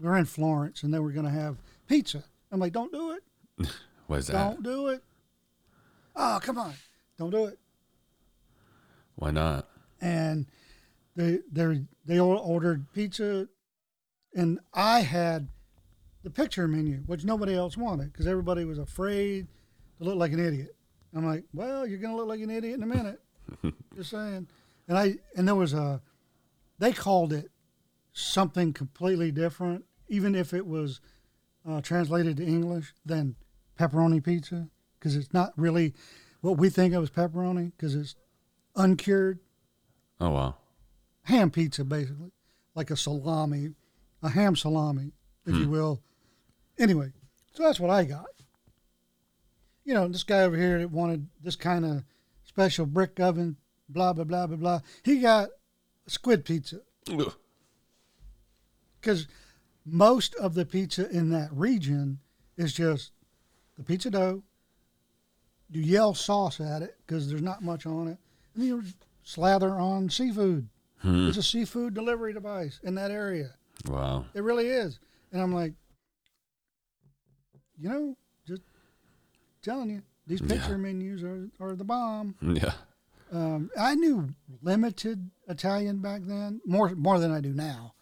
we 0.00 0.06
were 0.08 0.16
in 0.16 0.24
Florence, 0.24 0.82
and 0.82 0.92
they 0.92 0.98
were 0.98 1.12
going 1.12 1.26
to 1.26 1.30
have 1.32 1.56
pizza. 1.88 2.24
I'm 2.50 2.60
like, 2.60 2.72
don't 2.72 2.92
do 2.92 3.12
it. 3.12 3.68
what 4.06 4.18
is 4.20 4.26
that 4.26 4.32
Don't 4.32 4.62
do 4.62 4.88
it. 4.88 5.02
Oh, 6.14 6.38
come 6.42 6.58
on, 6.58 6.74
don't 7.18 7.30
do 7.30 7.46
it. 7.46 7.58
why 9.14 9.30
not 9.30 9.66
and 10.02 10.46
they 11.16 11.38
they 11.50 11.82
they 12.04 12.20
all 12.20 12.36
ordered 12.36 12.92
pizza, 12.92 13.48
and 14.34 14.60
I 14.72 15.00
had 15.00 15.48
the 16.22 16.30
picture 16.30 16.68
menu, 16.68 16.98
which 17.06 17.24
nobody 17.24 17.54
else 17.54 17.76
wanted 17.76 18.12
because 18.12 18.26
everybody 18.26 18.64
was 18.64 18.78
afraid 18.78 19.46
to 19.98 20.04
look 20.04 20.16
like 20.16 20.32
an 20.32 20.44
idiot. 20.44 20.76
I'm 21.14 21.26
like, 21.26 21.44
well, 21.52 21.86
you're 21.86 21.98
gonna 21.98 22.16
look 22.16 22.28
like 22.28 22.40
an 22.40 22.50
idiot 22.50 22.74
in 22.74 22.82
a 22.82 22.86
minute. 22.86 23.20
Just 23.96 24.10
saying. 24.10 24.48
And 24.88 24.98
I 24.98 25.16
and 25.36 25.46
there 25.46 25.54
was 25.54 25.74
a, 25.74 26.00
they 26.78 26.92
called 26.92 27.32
it 27.32 27.50
something 28.12 28.72
completely 28.72 29.30
different, 29.30 29.84
even 30.08 30.34
if 30.34 30.54
it 30.54 30.66
was 30.66 31.00
uh, 31.68 31.80
translated 31.80 32.36
to 32.38 32.44
English 32.44 32.94
than 33.04 33.36
pepperoni 33.78 34.22
pizza, 34.22 34.68
because 34.98 35.16
it's 35.16 35.32
not 35.32 35.52
really 35.56 35.94
what 36.40 36.56
we 36.56 36.70
think 36.70 36.94
of 36.94 37.02
as 37.02 37.10
pepperoni, 37.10 37.72
because 37.76 37.94
it's 37.94 38.16
uncured 38.74 39.38
oh 40.20 40.30
wow 40.30 40.54
ham 41.24 41.50
pizza, 41.50 41.84
basically, 41.84 42.32
like 42.74 42.90
a 42.90 42.96
salami, 42.96 43.70
a 44.22 44.28
ham 44.28 44.56
salami, 44.56 45.12
if 45.46 45.56
you 45.56 45.68
will. 45.68 46.00
Anyway, 46.78 47.12
so 47.52 47.62
that's 47.62 47.80
what 47.80 47.90
I 47.90 48.04
got. 48.04 48.26
You 49.84 49.94
know, 49.94 50.08
this 50.08 50.22
guy 50.22 50.42
over 50.42 50.56
here 50.56 50.78
that 50.78 50.90
wanted 50.90 51.28
this 51.42 51.56
kind 51.56 51.84
of 51.84 52.04
special 52.44 52.86
brick 52.86 53.18
oven, 53.20 53.56
blah 53.88 54.12
blah 54.12 54.24
blah 54.24 54.46
blah 54.46 54.56
blah. 54.56 54.80
He 55.04 55.20
got 55.20 55.50
squid 56.06 56.44
pizza 56.44 56.80
because 59.00 59.26
most 59.84 60.34
of 60.36 60.54
the 60.54 60.64
pizza 60.64 61.08
in 61.10 61.30
that 61.30 61.50
region 61.52 62.20
is 62.56 62.72
just 62.72 63.10
the 63.76 63.82
pizza 63.82 64.10
dough. 64.10 64.42
You 65.70 65.82
yell 65.82 66.14
sauce 66.14 66.60
at 66.60 66.82
it 66.82 66.96
because 67.06 67.28
there's 67.28 67.42
not 67.42 67.62
much 67.62 67.86
on 67.86 68.08
it, 68.08 68.18
and 68.54 68.64
you 68.64 68.84
slather 69.24 69.70
on 69.70 70.10
seafood. 70.10 70.68
Hmm. 70.98 71.28
It's 71.28 71.38
a 71.38 71.42
seafood 71.42 71.94
delivery 71.94 72.32
device 72.32 72.78
in 72.84 72.94
that 72.94 73.10
area. 73.10 73.54
Wow 73.86 74.24
It 74.34 74.42
really 74.42 74.66
is. 74.68 74.98
And 75.32 75.40
I'm 75.42 75.52
like, 75.54 75.72
you 77.78 77.88
know, 77.88 78.16
just 78.46 78.62
telling 79.62 79.90
you, 79.90 80.02
these 80.26 80.40
Yeah. 80.40 80.48
picture 80.48 80.78
menus 80.78 81.22
are, 81.22 81.48
are 81.60 81.74
the 81.74 81.84
bomb. 81.84 82.34
yeah 82.42 82.74
Um, 83.32 83.70
I 83.78 83.94
knew 83.94 84.34
limited 84.60 85.30
Italian 85.48 85.98
back 86.00 86.22
then, 86.24 86.60
more 86.66 86.94
more 86.94 87.18
than 87.18 87.30
I 87.32 87.40
do 87.40 87.52
now. 87.54 87.94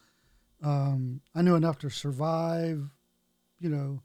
Um, 0.62 1.20
I 1.34 1.42
knew 1.42 1.54
enough 1.54 1.78
to 1.78 1.88
survive, 1.88 2.90
you 3.60 3.68
know, 3.70 4.02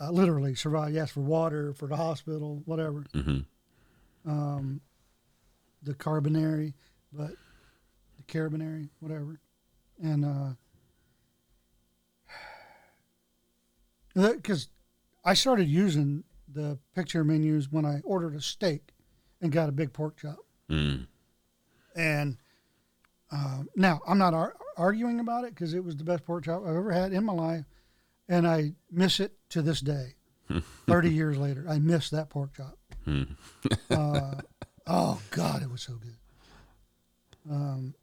uh, 0.00 0.10
literally 0.10 0.54
survive. 0.54 0.92
Yes, 0.94 1.10
for 1.10 1.20
water, 1.20 1.74
for 1.74 1.86
the 1.86 1.96
hospital, 1.96 2.62
whatever. 2.64 3.04
hmm 3.12 3.40
Um, 4.24 4.80
the 5.82 5.94
carbonary, 5.94 6.74
but 7.12 7.32
the 8.16 8.22
carabinary, 8.24 8.88
whatever. 9.00 9.38
And 10.02 10.24
uh, 10.24 10.50
because 14.32 14.68
I 15.24 15.34
started 15.34 15.68
using 15.68 16.24
the 16.52 16.78
picture 16.94 17.24
menus 17.24 17.70
when 17.70 17.84
I 17.84 18.00
ordered 18.04 18.34
a 18.34 18.40
steak 18.40 18.92
and 19.40 19.52
got 19.52 19.68
a 19.68 19.72
big 19.72 19.92
pork 19.92 20.16
chop. 20.16 20.38
Mm. 20.68 21.06
And 21.94 22.36
um, 23.30 23.68
now 23.76 24.00
I'm 24.06 24.18
not 24.18 24.34
ar- 24.34 24.56
arguing 24.76 25.20
about 25.20 25.44
it 25.44 25.54
because 25.54 25.74
it 25.74 25.84
was 25.84 25.96
the 25.96 26.04
best 26.04 26.24
pork 26.24 26.44
chop 26.44 26.62
I've 26.62 26.76
ever 26.76 26.92
had 26.92 27.12
in 27.12 27.24
my 27.24 27.32
life, 27.32 27.64
and 28.28 28.46
I 28.46 28.72
miss 28.90 29.20
it 29.20 29.32
to 29.50 29.62
this 29.62 29.80
day. 29.80 30.14
Thirty 30.86 31.10
years 31.10 31.38
later, 31.38 31.64
I 31.68 31.78
miss 31.78 32.10
that 32.10 32.28
pork 32.28 32.54
chop. 32.56 32.76
uh, 33.90 34.34
oh 34.86 35.20
God, 35.30 35.62
it 35.62 35.70
was 35.70 35.82
so 35.82 35.94
good. 35.94 36.16
Um, 37.50 37.94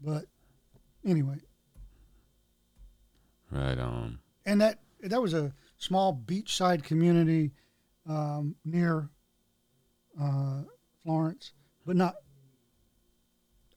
but 0.00 0.24
anyway, 1.04 1.36
Right 3.50 3.78
on. 3.78 4.18
and 4.46 4.60
that 4.60 4.78
that 5.02 5.20
was 5.20 5.34
a 5.34 5.52
small 5.78 6.14
beachside 6.26 6.82
community 6.84 7.52
um, 8.08 8.54
near 8.64 9.08
uh, 10.20 10.62
Florence, 11.04 11.52
but 11.84 11.96
not 11.96 12.14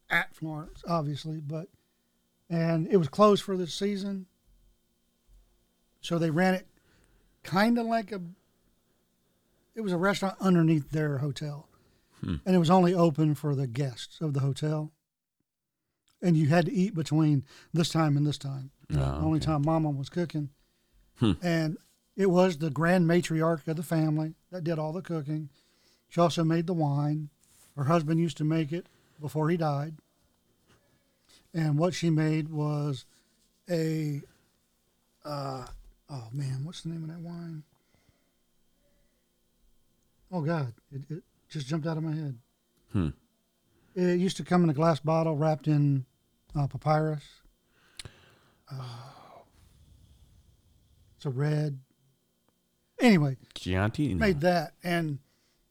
at 0.09 0.33
Florence, 0.35 0.83
obviously. 0.87 1.39
But 1.41 1.67
and 2.49 2.87
it 2.87 2.97
was 2.97 3.07
closed 3.09 3.43
for 3.43 3.57
the 3.57 3.67
season, 3.67 4.27
so 6.01 6.17
they 6.19 6.29
ran 6.29 6.53
it 6.53 6.67
kind 7.43 7.77
of 7.77 7.85
like 7.85 8.11
a. 8.11 8.21
It 9.73 9.81
was 9.81 9.91
a 9.91 9.97
restaurant 9.97 10.35
underneath 10.39 10.91
their 10.91 11.17
hotel, 11.17 11.67
and 12.21 12.39
it 12.55 12.57
was 12.59 12.69
only 12.69 12.93
open 12.93 13.35
for 13.35 13.55
the 13.55 13.67
guests 13.67 14.21
of 14.21 14.33
the 14.33 14.39
hotel. 14.39 14.91
And 16.21 16.35
you 16.37 16.47
had 16.47 16.65
to 16.65 16.71
eat 16.73 16.95
between 16.95 17.43
this 17.73 17.89
time 17.89 18.17
and 18.17 18.25
this 18.25 18.37
time. 18.37 18.71
Oh, 18.91 18.95
The 18.95 19.03
only 19.25 19.39
time 19.39 19.63
Mama 19.63 19.89
was 19.91 20.09
cooking, 20.09 20.49
Hmm. 21.19 21.33
and 21.41 21.77
it 22.15 22.29
was 22.29 22.57
the 22.57 22.69
grand 22.69 23.05
matriarch 23.07 23.67
of 23.67 23.75
the 23.77 23.83
family 23.83 24.35
that 24.51 24.63
did 24.63 24.79
all 24.79 24.93
the 24.93 25.01
cooking. 25.01 25.49
She 26.09 26.19
also 26.21 26.43
made 26.43 26.67
the 26.67 26.73
wine. 26.73 27.29
Her 27.75 27.83
husband 27.85 28.19
used 28.19 28.37
to 28.37 28.43
make 28.43 28.71
it 28.71 28.87
before 29.19 29.49
he 29.49 29.57
died. 29.57 29.95
And 31.53 31.77
what 31.77 31.93
she 31.93 32.09
made 32.09 32.49
was 32.49 33.05
a, 33.69 34.21
uh, 35.23 35.65
oh 36.09 36.27
man, 36.31 36.63
what's 36.63 36.81
the 36.81 36.89
name 36.89 37.03
of 37.03 37.09
that 37.09 37.19
wine? 37.19 37.63
Oh 40.31 40.41
God, 40.41 40.73
it, 40.91 41.01
it 41.09 41.23
just 41.49 41.67
jumped 41.67 41.87
out 41.87 41.97
of 41.97 42.03
my 42.03 42.13
head. 42.15 42.37
Hmm. 42.91 43.09
It 43.95 44.19
used 44.19 44.37
to 44.37 44.43
come 44.43 44.63
in 44.63 44.69
a 44.69 44.73
glass 44.73 44.99
bottle 44.99 45.35
wrapped 45.35 45.67
in 45.67 46.05
uh, 46.57 46.67
papyrus. 46.67 47.23
It's 51.15 51.25
a 51.25 51.29
red. 51.29 51.79
Anyway, 52.99 53.37
Chianti? 53.53 54.13
Made 54.13 54.41
that, 54.41 54.73
and 54.83 55.19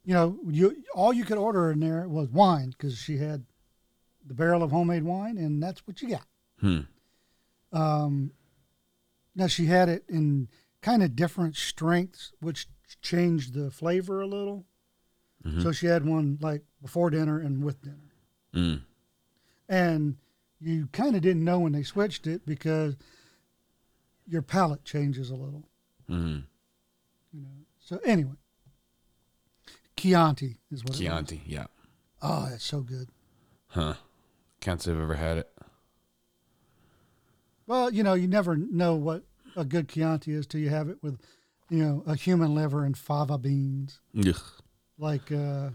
you 0.05 0.15
know, 0.15 0.39
you 0.49 0.85
all 0.95 1.13
you 1.13 1.25
could 1.25 1.39
order 1.39 1.71
in 1.71 1.81
there 1.81 2.09
was 2.09 2.29
wine 2.29 2.71
because 2.71 2.97
she 2.99 3.19
had 3.19 3.45
the 4.27 4.35
barrel 4.35 4.63
of 4.63 4.71
homemade 4.71 5.05
wine, 5.05 5.37
and 5.39 5.63
that's 5.63 5.87
what 5.87 6.01
you 6.03 6.09
got. 6.11 6.27
Hmm. 6.61 6.81
Um, 7.73 8.33
now 9.35 9.47
she 9.49 9.67
had 9.67 9.89
it 9.89 10.05
in 10.09 10.49
kind 10.81 11.03
of 11.03 11.17
different 11.17 11.57
strengths, 11.57 12.33
which 12.41 12.69
changed 13.03 13.55
the 13.55 13.71
flavor 13.71 14.21
a 14.21 14.27
little. 14.27 14.65
So 15.61 15.73
she 15.73 15.85
had 15.87 16.07
one 16.07 16.39
like 16.41 16.63
before 16.81 17.11
dinner 17.11 17.39
and 17.39 17.63
with 17.63 17.83
dinner, 17.83 18.04
Mm. 18.55 18.83
and 19.69 20.17
you 20.61 20.89
kind 20.93 21.17
of 21.17 21.23
didn't 21.23 21.45
know 21.45 21.59
when 21.59 21.73
they 21.73 21.83
switched 21.83 22.27
it 22.27 22.47
because 22.47 22.97
your 24.27 24.43
palate 24.43 24.85
changes 24.85 25.31
a 25.31 25.35
little. 25.35 25.65
Mm. 26.09 26.45
You 27.33 27.41
know. 27.43 27.49
So 27.81 27.99
anyway, 28.05 28.37
Chianti 29.97 30.57
is 30.71 30.85
what 30.85 30.95
it. 30.95 30.99
Chianti, 30.99 31.43
yeah. 31.47 31.67
Oh, 32.23 32.47
that's 32.49 32.65
so 32.65 32.81
good. 32.81 33.09
Huh. 33.69 33.95
Can't 34.61 34.81
say 34.81 34.93
I've 34.93 35.01
ever 35.01 35.15
had 35.17 35.39
it. 35.39 35.51
Well, 37.67 37.93
you 37.93 38.03
know, 38.03 38.15
you 38.15 38.29
never 38.29 38.57
know 38.57 38.95
what 38.95 39.25
a 39.57 39.65
good 39.65 39.89
Chianti 39.89 40.33
is 40.33 40.47
till 40.47 40.61
you 40.61 40.71
have 40.71 40.89
it 40.89 40.99
with, 41.03 41.19
you 41.71 41.83
know, 41.85 42.03
a 42.07 42.15
human 42.15 42.55
liver 42.55 42.85
and 42.85 42.97
fava 42.97 43.39
beans, 43.39 44.01
Ugh. 44.19 44.37
like 44.99 45.33
uh, 45.33 45.71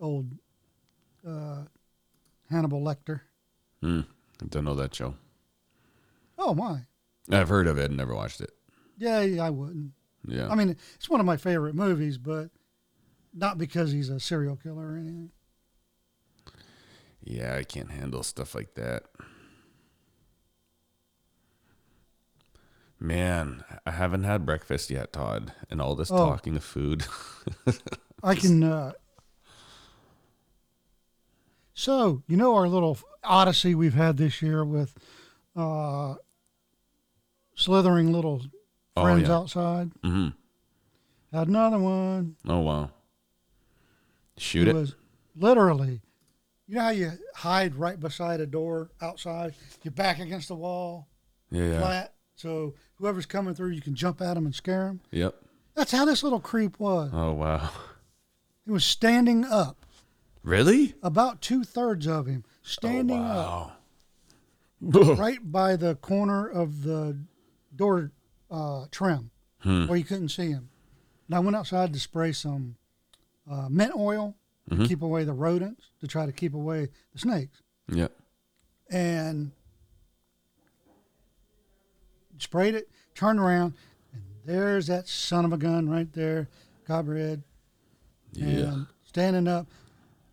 old 0.00 0.32
uh, 1.26 1.64
Hannibal 2.50 2.80
Lecter. 2.80 3.20
Mm. 3.82 4.04
I 4.42 4.46
don't 4.48 4.64
know 4.64 4.74
that 4.74 4.94
show. 4.94 5.14
Oh 6.38 6.54
my, 6.54 6.80
I've 7.30 7.48
heard 7.48 7.66
of 7.66 7.78
it 7.78 7.86
and 7.90 7.96
never 7.96 8.14
watched 8.14 8.40
it. 8.40 8.50
yeah, 8.98 9.20
yeah, 9.20 9.44
I 9.44 9.50
wouldn't. 9.50 9.92
Yeah. 10.26 10.48
I 10.48 10.54
mean, 10.54 10.76
it's 10.94 11.08
one 11.08 11.20
of 11.20 11.26
my 11.26 11.36
favorite 11.36 11.74
movies, 11.74 12.18
but 12.18 12.50
not 13.34 13.56
because 13.58 13.92
he's 13.92 14.08
a 14.10 14.18
serial 14.20 14.56
killer 14.56 14.92
or 14.92 14.96
anything. 14.96 15.30
yeah, 17.22 17.56
I 17.56 17.62
can't 17.64 17.90
handle 17.90 18.22
stuff 18.22 18.54
like 18.54 18.74
that. 18.74 19.04
Man, 22.98 23.64
I 23.86 23.92
haven't 23.92 24.24
had 24.24 24.44
breakfast 24.44 24.90
yet, 24.90 25.12
Todd. 25.12 25.52
And 25.70 25.80
all 25.80 25.94
this 25.94 26.10
Oh. 26.10 26.16
talking 26.18 26.56
of 26.56 26.64
food. 26.64 27.04
I 28.22 28.34
can. 28.34 28.62
Uh, 28.62 28.92
so 31.80 32.22
you 32.28 32.36
know 32.36 32.54
our 32.54 32.68
little 32.68 32.98
odyssey 33.24 33.74
we've 33.74 33.94
had 33.94 34.16
this 34.16 34.42
year 34.42 34.64
with 34.64 34.96
uh, 35.56 36.14
slithering 37.54 38.12
little 38.12 38.42
Oh, 38.96 39.02
friends 39.02 39.28
yeah. 39.28 39.34
outside. 39.36 39.92
hmm 40.02 40.28
Had 41.32 41.46
another 41.48 41.78
one. 41.78 42.34
Oh, 42.46 42.58
wow. 42.58 42.90
Shoot 44.36 44.66
it 44.66 44.72
it. 44.72 44.74
was 44.74 44.96
literally. 45.36 46.02
You 46.66 46.74
know 46.74 46.80
how 46.82 46.90
you 46.90 47.12
hide 47.36 47.76
right 47.76 47.98
beside 47.98 48.40
a 48.40 48.46
door 48.46 48.90
outside? 49.00 49.54
You're 49.84 49.92
back 49.92 50.18
against 50.18 50.48
the 50.48 50.56
wall, 50.56 51.08
Yeah, 51.50 51.64
yeah. 51.64 51.78
flat. 51.78 52.14
So 52.34 52.74
whoever's 52.96 53.26
coming 53.26 53.54
through, 53.54 53.70
you 53.70 53.80
can 53.80 53.94
jump 53.94 54.20
at 54.20 54.34
them 54.34 54.44
and 54.44 54.54
scare 54.54 54.86
them. 54.86 55.00
Yep. 55.12 55.36
That's 55.76 55.92
how 55.92 56.04
this 56.04 56.22
little 56.24 56.40
creep 56.40 56.78
was. 56.80 57.10
Oh, 57.14 57.32
wow. 57.32 57.70
He 58.66 58.72
was 58.72 58.84
standing 58.84 59.44
up, 59.44 59.86
Really? 60.42 60.94
about 61.02 61.42
two 61.42 61.64
thirds 61.64 62.06
of 62.06 62.26
him, 62.26 62.44
standing 62.62 63.20
up. 63.20 63.72
Wow. 64.80 65.14
right 65.18 65.38
by 65.52 65.76
the 65.76 65.96
corner 65.96 66.46
of 66.48 66.82
the 66.82 67.18
door 67.76 68.10
uh, 68.50 68.86
trim 68.90 69.30
Hmm. 69.60 69.86
where 69.86 69.98
you 69.98 70.04
couldn't 70.04 70.30
see 70.30 70.48
him. 70.50 70.70
And 71.28 71.34
I 71.36 71.40
went 71.40 71.54
outside 71.54 71.92
to 71.92 72.00
spray 72.00 72.32
some 72.32 72.76
uh, 73.50 73.68
mint 73.68 73.92
oil 73.94 74.34
to 74.70 74.74
Mhm. 74.76 74.88
keep 74.88 75.02
away 75.02 75.24
the 75.24 75.34
rodents, 75.34 75.90
to 76.00 76.06
try 76.06 76.24
to 76.24 76.32
keep 76.32 76.54
away 76.54 76.88
the 77.12 77.18
snakes. 77.18 77.60
Yep. 77.92 78.16
And 78.90 79.52
sprayed 82.38 82.74
it, 82.74 82.88
turned 83.14 83.38
around, 83.38 83.74
and 84.14 84.22
there's 84.46 84.86
that 84.86 85.06
son 85.08 85.44
of 85.44 85.52
a 85.52 85.58
gun 85.58 85.88
right 85.90 86.10
there, 86.14 86.48
copperhead, 86.86 87.42
Yeah. 88.32 88.46
and 88.46 88.86
standing 89.04 89.46
up. 89.46 89.66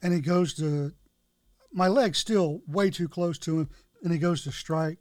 And 0.08 0.16
he 0.16 0.22
goes 0.22 0.53
to, 0.53 0.93
my 1.74 1.89
leg's 1.89 2.18
still 2.18 2.62
way 2.66 2.89
too 2.89 3.10
close 3.10 3.38
to 3.39 3.60
him, 3.60 3.70
and 4.01 4.14
he 4.14 4.18
goes 4.18 4.41
to 4.45 4.53
strike 4.53 4.99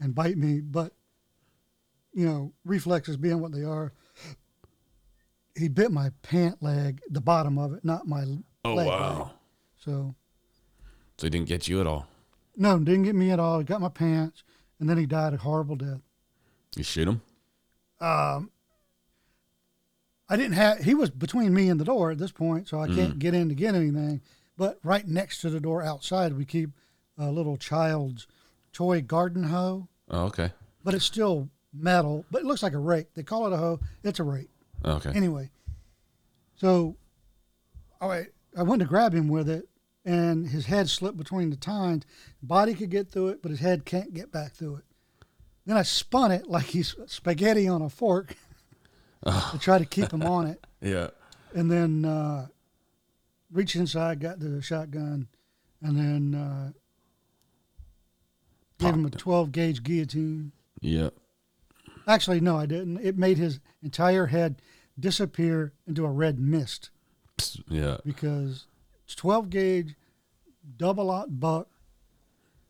and 0.00 0.16
bite 0.16 0.36
me. 0.36 0.58
But, 0.60 0.94
you 2.12 2.26
know, 2.26 2.52
reflexes 2.64 3.16
being 3.16 3.40
what 3.40 3.52
they 3.52 3.62
are, 3.62 3.92
he 5.56 5.68
bit 5.68 5.92
my 5.92 6.10
pant 6.22 6.60
leg, 6.60 7.00
the 7.08 7.20
bottom 7.20 7.56
of 7.56 7.72
it, 7.72 7.84
not 7.84 8.08
my 8.08 8.24
Oh, 8.64 8.74
leg. 8.74 8.88
leg. 8.88 8.88
wow. 8.88 9.30
So, 9.78 10.16
So 11.18 11.26
he 11.26 11.30
didn't 11.30 11.46
get 11.46 11.68
you 11.68 11.80
at 11.80 11.86
all. 11.86 12.08
no, 12.56 12.80
didn't 12.80 13.04
get 13.04 13.14
me 13.14 13.30
at 13.30 13.38
all. 13.38 13.60
He 13.60 13.64
got 13.64 13.80
my 13.80 13.90
pants, 13.90 14.42
and 14.80 14.90
then 14.90 14.98
he 14.98 15.06
died 15.06 15.34
a 15.34 15.36
horrible 15.36 15.76
death. 15.76 16.00
You 16.74 16.82
shoot 16.82 17.06
him? 17.06 17.22
um, 18.00 18.50
I 20.32 20.36
didn't 20.36 20.54
have. 20.54 20.78
He 20.78 20.94
was 20.94 21.10
between 21.10 21.52
me 21.52 21.68
and 21.68 21.78
the 21.78 21.84
door 21.84 22.10
at 22.10 22.16
this 22.16 22.32
point, 22.32 22.66
so 22.66 22.80
I 22.80 22.88
mm. 22.88 22.96
can't 22.96 23.18
get 23.18 23.34
in 23.34 23.50
to 23.50 23.54
get 23.54 23.74
anything. 23.74 24.22
But 24.56 24.78
right 24.82 25.06
next 25.06 25.42
to 25.42 25.50
the 25.50 25.60
door 25.60 25.82
outside, 25.82 26.32
we 26.32 26.46
keep 26.46 26.70
a 27.18 27.30
little 27.30 27.58
child's 27.58 28.26
toy 28.72 29.02
garden 29.02 29.42
hoe, 29.42 29.88
Oh, 30.08 30.24
okay. 30.24 30.50
but 30.82 30.94
it's 30.94 31.04
still 31.04 31.50
metal. 31.74 32.24
But 32.30 32.40
it 32.40 32.46
looks 32.46 32.62
like 32.62 32.72
a 32.72 32.78
rake. 32.78 33.12
They 33.12 33.22
call 33.22 33.46
it 33.46 33.52
a 33.52 33.58
hoe. 33.58 33.80
It's 34.02 34.20
a 34.20 34.24
rake. 34.24 34.48
Oh, 34.82 34.92
okay. 34.92 35.10
Anyway, 35.10 35.50
so 36.54 36.96
all 38.00 38.08
right, 38.08 38.28
I 38.56 38.62
went 38.62 38.80
to 38.80 38.88
grab 38.88 39.12
him 39.12 39.28
with 39.28 39.50
it, 39.50 39.68
and 40.06 40.48
his 40.48 40.64
head 40.64 40.88
slipped 40.88 41.18
between 41.18 41.50
the 41.50 41.56
tines. 41.56 42.06
Body 42.42 42.72
could 42.72 42.88
get 42.88 43.10
through 43.10 43.28
it, 43.28 43.42
but 43.42 43.50
his 43.50 43.60
head 43.60 43.84
can't 43.84 44.14
get 44.14 44.32
back 44.32 44.54
through 44.54 44.76
it. 44.76 44.84
Then 45.66 45.76
I 45.76 45.82
spun 45.82 46.32
it 46.32 46.48
like 46.48 46.64
he's 46.64 46.96
spaghetti 47.06 47.68
on 47.68 47.82
a 47.82 47.90
fork 47.90 48.34
to 49.24 49.58
try 49.60 49.78
to 49.78 49.84
keep 49.84 50.12
him 50.12 50.22
on 50.22 50.46
it, 50.46 50.64
Yeah. 50.80 51.08
and 51.54 51.70
then 51.70 52.04
uh, 52.04 52.46
reached 53.50 53.76
inside, 53.76 54.20
got 54.20 54.40
the 54.40 54.60
shotgun, 54.62 55.28
and 55.80 55.96
then 55.98 56.34
uh, 56.40 56.72
gave 58.78 58.94
him 58.94 59.06
a 59.06 59.10
12 59.10 59.52
gauge 59.52 59.82
guillotine. 59.82 60.52
Yeah. 60.80 61.10
Actually, 62.06 62.40
no, 62.40 62.56
I 62.56 62.66
didn't. 62.66 62.98
It 62.98 63.16
made 63.16 63.38
his 63.38 63.60
entire 63.82 64.26
head 64.26 64.60
disappear 64.98 65.72
into 65.86 66.04
a 66.04 66.10
red 66.10 66.38
mist 66.40 66.90
Yeah. 67.68 67.98
because 68.04 68.66
it's 69.04 69.14
12 69.14 69.50
gauge, 69.50 69.94
double 70.76 71.10
aught 71.10 71.38
buck 71.38 71.68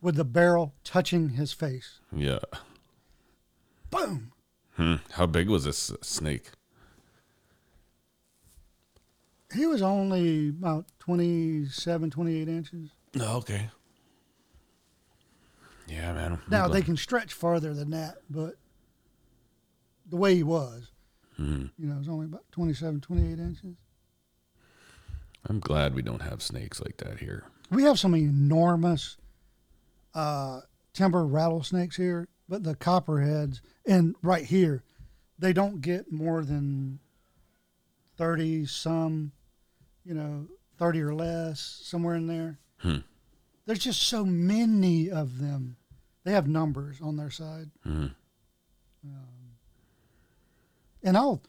with 0.02 0.16
the 0.16 0.24
barrel 0.24 0.74
touching 0.84 1.30
his 1.30 1.52
face. 1.52 2.00
Yeah. 2.14 2.40
Boom. 3.90 4.31
Hmm. 4.76 4.94
How 5.12 5.26
big 5.26 5.48
was 5.48 5.64
this 5.64 5.92
snake? 6.00 6.50
He 9.54 9.66
was 9.66 9.82
only 9.82 10.48
about 10.48 10.86
27, 11.00 12.10
28 12.10 12.48
inches. 12.48 12.90
Oh, 13.20 13.36
okay. 13.38 13.68
Yeah, 15.86 16.12
man. 16.14 16.32
I'm 16.32 16.40
Now, 16.48 16.66
glad- 16.68 16.72
they 16.80 16.82
can 16.84 16.96
stretch 16.96 17.34
farther 17.34 17.74
than 17.74 17.90
that, 17.90 18.22
but 18.30 18.56
the 20.08 20.16
way 20.16 20.34
he 20.36 20.42
was, 20.42 20.90
Mhm. 21.38 21.70
you 21.76 21.86
know, 21.86 21.96
it 21.96 21.98
was 21.98 22.08
only 22.08 22.26
about 22.26 22.50
27, 22.50 23.00
28 23.02 23.38
inches. 23.38 23.76
I'm 25.44 25.60
glad 25.60 25.94
we 25.94 26.02
don't 26.02 26.22
have 26.22 26.40
snakes 26.40 26.80
like 26.80 26.96
that 26.98 27.18
here. 27.18 27.44
We 27.70 27.82
have 27.82 27.98
some 27.98 28.14
enormous 28.14 29.16
uh, 30.14 30.60
timber 30.92 31.26
rattlesnakes 31.26 31.96
here, 31.96 32.28
but 32.52 32.64
the 32.64 32.74
copperheads, 32.74 33.62
and 33.86 34.14
right 34.20 34.44
here, 34.44 34.82
they 35.38 35.54
don't 35.54 35.80
get 35.80 36.12
more 36.12 36.44
than 36.44 36.98
30 38.18 38.66
some, 38.66 39.32
you 40.04 40.12
know, 40.12 40.46
30 40.76 41.00
or 41.00 41.14
less, 41.14 41.80
somewhere 41.82 42.14
in 42.14 42.26
there. 42.26 42.58
Hmm. 42.76 42.98
There's 43.64 43.78
just 43.78 44.02
so 44.02 44.26
many 44.26 45.10
of 45.10 45.38
them. 45.38 45.78
They 46.24 46.32
have 46.32 46.46
numbers 46.46 47.00
on 47.00 47.16
their 47.16 47.30
side. 47.30 47.70
Mhm. 47.86 48.14
And 51.02 51.16
I'll 51.16 51.42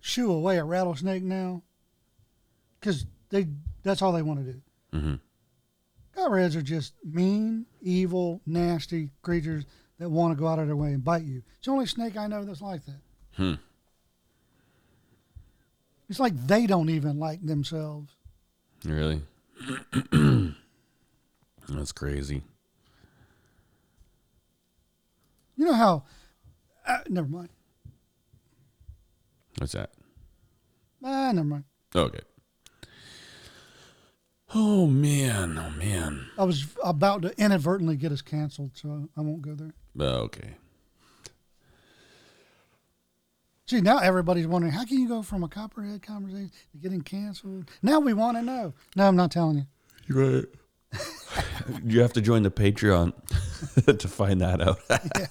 shoo 0.00 0.32
away 0.32 0.56
a 0.56 0.64
rattlesnake 0.64 1.22
now 1.22 1.64
because 2.80 3.04
they 3.28 3.48
that's 3.82 4.00
all 4.00 4.12
they 4.12 4.22
want 4.22 4.40
to 4.42 4.52
do. 4.54 4.62
Mhm. 4.94 5.20
Copperheads 6.14 6.56
are 6.56 6.62
just 6.62 6.94
mean, 7.04 7.66
evil, 7.82 8.40
nasty 8.46 9.10
creatures 9.20 9.66
that 9.98 10.10
want 10.10 10.36
to 10.36 10.40
go 10.40 10.46
out 10.46 10.58
of 10.58 10.66
their 10.66 10.76
way 10.76 10.92
and 10.92 11.02
bite 11.04 11.24
you. 11.24 11.42
It's 11.56 11.66
the 11.66 11.72
only 11.72 11.86
snake 11.86 12.16
I 12.16 12.26
know 12.26 12.44
that's 12.44 12.62
like 12.62 12.84
that. 12.86 13.00
Hmm. 13.36 13.54
It's 16.08 16.20
like 16.20 16.34
they 16.46 16.66
don't 16.66 16.90
even 16.90 17.18
like 17.18 17.44
themselves. 17.44 18.12
Really? 18.84 19.22
That's 21.68 21.92
crazy. 21.92 22.42
You 25.56 25.64
know 25.64 25.72
how? 25.72 26.04
Uh, 26.86 26.98
never 27.08 27.26
mind. 27.26 27.48
What's 29.58 29.72
that? 29.72 29.90
Ah, 31.02 31.32
never 31.32 31.46
mind. 31.46 31.64
Okay. 31.94 32.20
Oh 34.58 34.86
man, 34.86 35.58
oh 35.58 35.68
man. 35.78 36.28
I 36.38 36.44
was 36.44 36.64
about 36.82 37.20
to 37.22 37.38
inadvertently 37.38 37.94
get 37.96 38.10
us 38.10 38.22
canceled, 38.22 38.70
so 38.72 39.06
I 39.14 39.20
won't 39.20 39.42
go 39.42 39.54
there. 39.54 39.74
Okay. 40.00 40.54
See, 43.66 43.82
now 43.82 43.98
everybody's 43.98 44.46
wondering 44.46 44.72
how 44.72 44.86
can 44.86 44.98
you 44.98 45.08
go 45.08 45.20
from 45.20 45.44
a 45.44 45.48
copperhead 45.48 46.00
conversation 46.00 46.50
to 46.72 46.78
getting 46.78 47.02
canceled? 47.02 47.70
Now 47.82 48.00
we 48.00 48.14
want 48.14 48.38
to 48.38 48.42
know. 48.42 48.72
No, 48.96 49.06
I'm 49.06 49.14
not 49.14 49.30
telling 49.30 49.58
you. 49.58 49.66
You're 50.06 50.36
right. 50.36 50.44
you 51.84 52.00
have 52.00 52.14
to 52.14 52.22
join 52.22 52.42
the 52.42 52.50
Patreon 52.50 53.12
to 53.98 54.08
find 54.08 54.40
that 54.40 54.62
out. 54.62 54.78
yeah. 55.18 55.26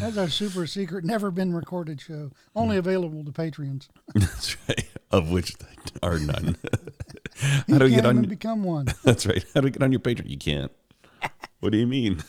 That's 0.00 0.18
our 0.18 0.28
super 0.28 0.66
secret, 0.66 1.06
never 1.06 1.30
been 1.30 1.54
recorded 1.54 1.98
show, 1.98 2.32
only 2.54 2.76
hmm. 2.76 2.80
available 2.80 3.24
to 3.24 3.32
Patreons. 3.32 3.88
That's 4.14 4.54
right. 4.68 4.86
Of 5.10 5.30
which 5.30 5.56
there 5.56 5.70
are 6.02 6.18
none. 6.18 6.58
How 7.68 7.78
do 7.78 7.84
we 7.84 7.90
get 7.90 8.06
on? 8.06 8.22
become 8.22 8.62
one. 8.64 8.86
That's 9.04 9.26
right. 9.26 9.44
How 9.54 9.60
do 9.60 9.66
we 9.66 9.70
get 9.70 9.82
on 9.82 9.92
your 9.92 10.00
Patreon? 10.00 10.28
You 10.28 10.38
can't. 10.38 10.72
What 11.60 11.72
do 11.72 11.78
you 11.78 11.86
mean? 11.86 12.22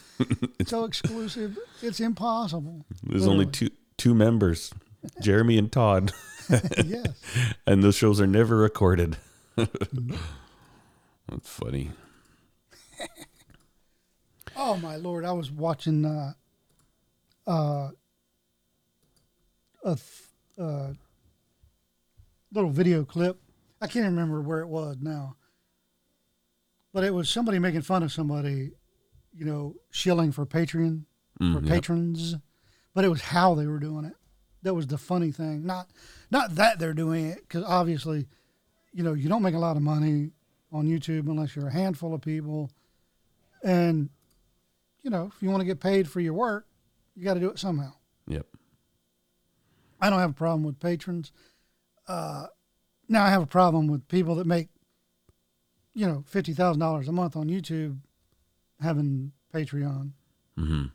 it's 0.60 0.72
so 0.72 0.84
exclusive, 0.84 1.58
it's 1.82 2.02
impossible. 2.02 2.86
There's 3.02 3.26
only 3.26 3.46
two 3.46 3.70
two 3.98 4.14
members, 4.14 4.74
Jeremy 5.22 5.58
and 5.58 5.72
Todd, 5.72 6.12
yes. 6.50 7.08
and 7.66 7.82
those 7.82 7.96
shows 7.96 8.20
are 8.20 8.28
never 8.28 8.58
recorded. 8.58 9.16
That's 9.56 9.70
funny. 11.46 11.92
Oh 14.56 14.76
my 14.78 14.98
lord! 14.98 15.24
I 15.24 15.32
was 15.32 15.50
watching 15.50 16.06
uh, 16.06 16.34
uh, 17.48 17.90
a 19.84 19.96
th- 19.96 20.00
uh, 20.60 20.90
little 22.52 22.70
video 22.70 23.04
clip. 23.04 23.40
I 23.82 23.88
can't 23.88 24.06
remember 24.06 24.42
where 24.42 24.60
it 24.60 24.68
was 24.68 24.98
now, 25.02 25.36
but 26.94 27.04
it 27.04 27.14
was 27.14 27.30
somebody 27.30 27.58
making 27.60 27.82
fun 27.82 28.04
of 28.04 28.12
somebody, 28.12 28.72
you 29.34 29.46
know, 29.46 29.76
shilling 29.90 30.32
for 30.32 30.46
Patreon 30.46 31.04
Mm, 31.40 31.54
for 31.56 31.66
yep. 31.66 31.74
patrons, 31.74 32.36
but 32.94 33.04
it 33.04 33.08
was 33.08 33.22
how 33.22 33.56
they 33.56 33.66
were 33.66 33.80
doing 33.80 34.06
it. 34.06 34.14
That 34.62 34.76
was 34.76 34.86
the 34.86 34.98
funny 34.98 35.32
thing. 35.32 35.66
Not 35.66 35.88
not 36.30 36.56
that 36.56 36.78
they're 36.78 36.94
doing 36.94 37.26
it 37.28 37.40
because 37.42 37.64
obviously, 37.64 38.28
you 38.92 39.02
know, 39.02 39.14
you 39.14 39.28
don't 39.28 39.42
make 39.42 39.56
a 39.56 39.60
lot 39.60 39.76
of 39.78 39.82
money 39.82 40.32
on 40.72 40.86
YouTube 40.88 41.28
unless 41.30 41.56
you're 41.56 41.70
a 41.70 41.74
handful 41.74 42.14
of 42.14 42.22
people, 42.22 42.70
and 43.64 44.10
you 45.02 45.10
know, 45.10 45.32
if 45.34 45.42
you 45.42 45.50
want 45.50 45.62
to 45.62 45.66
get 45.66 45.80
paid 45.80 46.08
for 46.08 46.20
your 46.20 46.34
work, 46.34 46.68
you 47.16 47.24
got 47.24 47.34
to 47.36 47.40
do 47.40 47.50
it 47.50 47.58
somehow. 47.58 47.94
Yep. 48.28 48.46
I 50.00 50.10
don't 50.12 50.20
have 50.20 50.32
a 50.32 50.34
problem 50.34 50.64
with 50.64 50.80
patrons. 50.80 51.32
Uh, 52.08 52.48
now 53.12 53.24
I 53.26 53.30
have 53.30 53.44
a 53.44 53.48
problem 53.48 53.88
with 53.88 54.08
people 54.08 54.36
that 54.36 54.48
make, 54.48 54.70
you 55.94 56.08
know, 56.08 56.24
fifty 56.28 56.54
thousand 56.54 56.80
dollars 56.80 57.08
a 57.08 57.12
month 57.12 57.36
on 57.36 57.48
YouTube, 57.50 58.00
having 58.82 59.32
Patreon. 59.54 60.12
hmm 60.58 60.86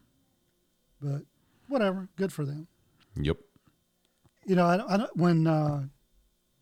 But 1.01 1.23
whatever, 1.69 2.09
good 2.17 2.33
for 2.33 2.45
them. 2.45 2.67
Yep. 3.21 3.37
You 4.47 4.57
know, 4.57 4.65
I, 4.67 4.95
I 4.95 4.97
don't, 4.97 5.17
when 5.17 5.47
uh, 5.47 5.85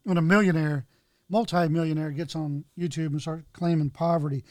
when 0.03 0.19
a 0.19 0.23
millionaire, 0.23 0.87
multi-millionaire 1.29 2.11
gets 2.11 2.35
on 2.37 2.65
YouTube 2.79 3.09
and 3.09 3.21
starts 3.21 3.45
claiming 3.53 3.91
poverty, 3.91 4.45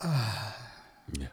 Yeah. 0.02 1.28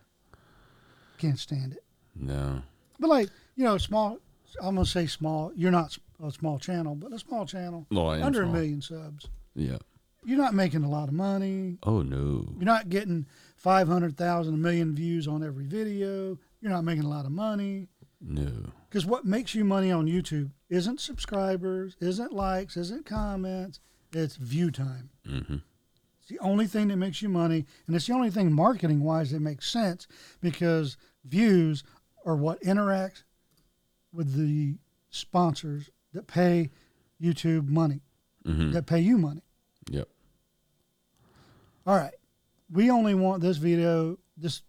can't 1.17 1.39
stand 1.39 1.73
it. 1.73 1.83
No. 2.15 2.61
But 2.99 3.09
like 3.09 3.29
you 3.55 3.63
know, 3.63 3.77
small. 3.77 4.19
I'm 4.61 4.75
gonna 4.75 4.85
say 4.85 5.07
small. 5.07 5.51
You're 5.55 5.71
not 5.71 5.97
a 6.23 6.31
small 6.31 6.59
channel, 6.59 6.95
but 6.95 7.11
a 7.13 7.19
small 7.19 7.45
channel 7.45 7.85
No, 7.91 8.07
I 8.07 8.17
am 8.17 8.23
under 8.23 8.43
small. 8.43 8.51
a 8.51 8.53
million 8.57 8.81
subs. 8.81 9.27
Yeah. 9.55 9.77
You're 10.25 10.37
not 10.37 10.53
making 10.53 10.83
a 10.83 10.89
lot 10.89 11.09
of 11.09 11.13
money. 11.13 11.77
Oh 11.83 12.01
no. 12.01 12.45
You're 12.55 12.65
not 12.65 12.89
getting 12.89 13.25
500,000, 13.57 14.53
a 14.53 14.57
million 14.57 14.95
views 14.95 15.27
on 15.27 15.43
every 15.43 15.65
video. 15.65 16.37
You're 16.61 16.71
not 16.71 16.83
making 16.85 17.03
a 17.03 17.09
lot 17.09 17.25
of 17.25 17.31
money. 17.31 17.87
No. 18.21 18.71
Because 18.89 19.05
what 19.05 19.25
makes 19.25 19.53
you 19.55 19.65
money 19.65 19.91
on 19.91 20.05
YouTube 20.05 20.51
isn't 20.69 21.01
subscribers, 21.01 21.97
isn't 21.99 22.31
likes, 22.31 22.77
isn't 22.77 23.05
comments. 23.05 23.79
It's 24.13 24.35
view 24.37 24.69
time. 24.71 25.09
hmm 25.27 25.55
It's 26.19 26.29
the 26.29 26.39
only 26.39 26.67
thing 26.67 26.87
that 26.89 26.97
makes 26.97 27.21
you 27.21 27.27
money. 27.29 27.65
And 27.87 27.95
it's 27.95 28.07
the 28.07 28.13
only 28.13 28.29
thing 28.29 28.53
marketing 28.53 29.03
wise 29.03 29.31
that 29.31 29.41
makes 29.41 29.69
sense 29.69 30.07
because 30.39 30.95
views 31.25 31.83
are 32.25 32.35
what 32.37 32.61
interacts 32.61 33.23
with 34.13 34.33
the 34.35 34.75
sponsors 35.09 35.89
that 36.13 36.27
pay 36.27 36.69
YouTube 37.21 37.67
money, 37.67 38.01
hmm 38.45 38.71
that 38.71 38.85
pay 38.85 38.99
you 38.99 39.17
money. 39.17 39.41
Yep. 39.89 40.07
All 41.85 41.95
right. 41.97 42.13
We 42.71 42.89
only 42.89 43.13
want 43.13 43.41
this 43.41 43.57
video, 43.57 44.17
this 44.37 44.61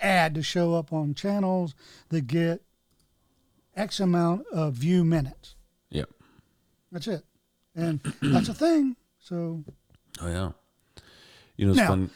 ad 0.00 0.34
to 0.34 0.42
show 0.42 0.74
up 0.74 0.92
on 0.92 1.14
channels 1.14 1.74
that 2.08 2.26
get 2.26 2.62
X 3.74 4.00
amount 4.00 4.46
of 4.52 4.74
view 4.74 5.04
minutes. 5.04 5.56
Yep. 5.90 6.10
That's 6.92 7.08
it. 7.08 7.24
And 7.74 8.00
that's 8.22 8.48
a 8.48 8.54
thing. 8.54 8.96
So 9.18 9.64
Oh 10.20 10.28
yeah. 10.28 10.50
You 11.56 11.66
know, 11.66 11.70
it's 11.72 11.78
Now- 11.78 11.88
fun. 11.88 12.10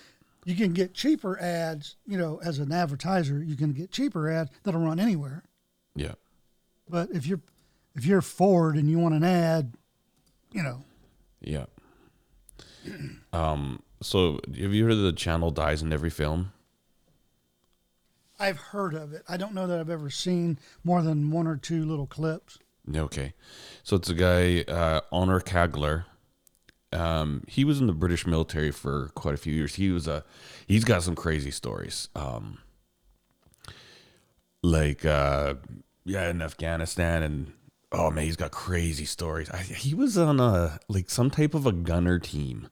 you 0.45 0.55
can 0.55 0.73
get 0.73 0.95
cheaper 0.95 1.39
ads, 1.41 1.97
you 2.07 2.17
know, 2.19 2.41
as 2.45 2.59
an 2.59 2.73
advertiser, 2.73 3.43
you 3.43 3.57
can 3.57 3.73
get 3.73 3.91
cheaper 3.91 4.31
ads 4.31 4.51
that'll 4.63 4.81
run 4.81 4.99
anywhere. 5.01 5.43
Yeah. 5.95 6.15
But 6.89 7.11
if 7.11 7.27
you're 7.27 7.41
if 7.95 8.05
you're 8.05 8.23
Ford 8.23 8.77
and 8.77 8.91
you 8.91 8.99
want 8.99 9.15
an 9.15 9.25
ad, 9.25 9.75
you 10.53 10.63
know, 10.63 10.83
Yeah. 11.41 11.67
Um, 13.33 13.83
so 14.01 14.39
have 14.47 14.73
you 14.73 14.85
heard 14.85 14.93
of 14.93 15.03
the 15.03 15.13
channel 15.13 15.51
dies 15.51 15.83
in 15.83 15.93
every 15.93 16.11
film? 16.11 16.53
I've 18.39 18.59
heard 18.59 18.95
of 18.95 19.13
it. 19.13 19.23
I 19.29 19.37
don't 19.37 19.55
know 19.55 19.67
that 19.67 19.81
I've 19.81 19.91
ever 19.91 20.11
seen 20.11 20.59
more 20.85 21.03
than 21.03 21.31
one 21.31 21.47
or 21.47 21.57
two 21.57 21.85
little 21.85 22.07
clips. 22.07 22.59
Okay, 22.95 23.33
so 23.83 23.97
it's 23.97 24.11
a 24.11 24.15
guy, 24.15 24.61
uh, 24.71 25.01
Honor 25.11 25.41
Kagler. 25.41 26.05
Um, 26.93 27.43
he 27.49 27.65
was 27.65 27.81
in 27.81 27.87
the 27.87 27.93
British 27.93 28.27
military 28.27 28.71
for 28.71 29.09
quite 29.15 29.35
a 29.35 29.39
few 29.39 29.53
years. 29.55 29.77
He 29.77 29.91
was 29.91 30.07
a, 30.07 30.25
he's 30.67 30.85
got 30.85 31.03
some 31.03 31.17
crazy 31.17 31.51
stories. 31.51 32.09
Um, 32.15 32.59
like 34.63 35.05
uh, 35.05 35.55
yeah, 36.05 36.29
in 36.29 36.43
Afghanistan, 36.43 37.23
and 37.23 37.53
oh 37.93 38.11
man, 38.11 38.25
he's 38.25 38.37
got 38.37 38.51
crazy 38.51 39.05
stories. 39.05 39.51
I, 39.51 39.59
he 39.59 39.95
was 39.95 40.19
on 40.19 40.41
a 40.41 40.79
like 40.89 41.11
some 41.11 41.31
type 41.31 41.55
of 41.55 41.67
a 41.67 41.73
gunner 41.73 42.19
team, 42.19 42.69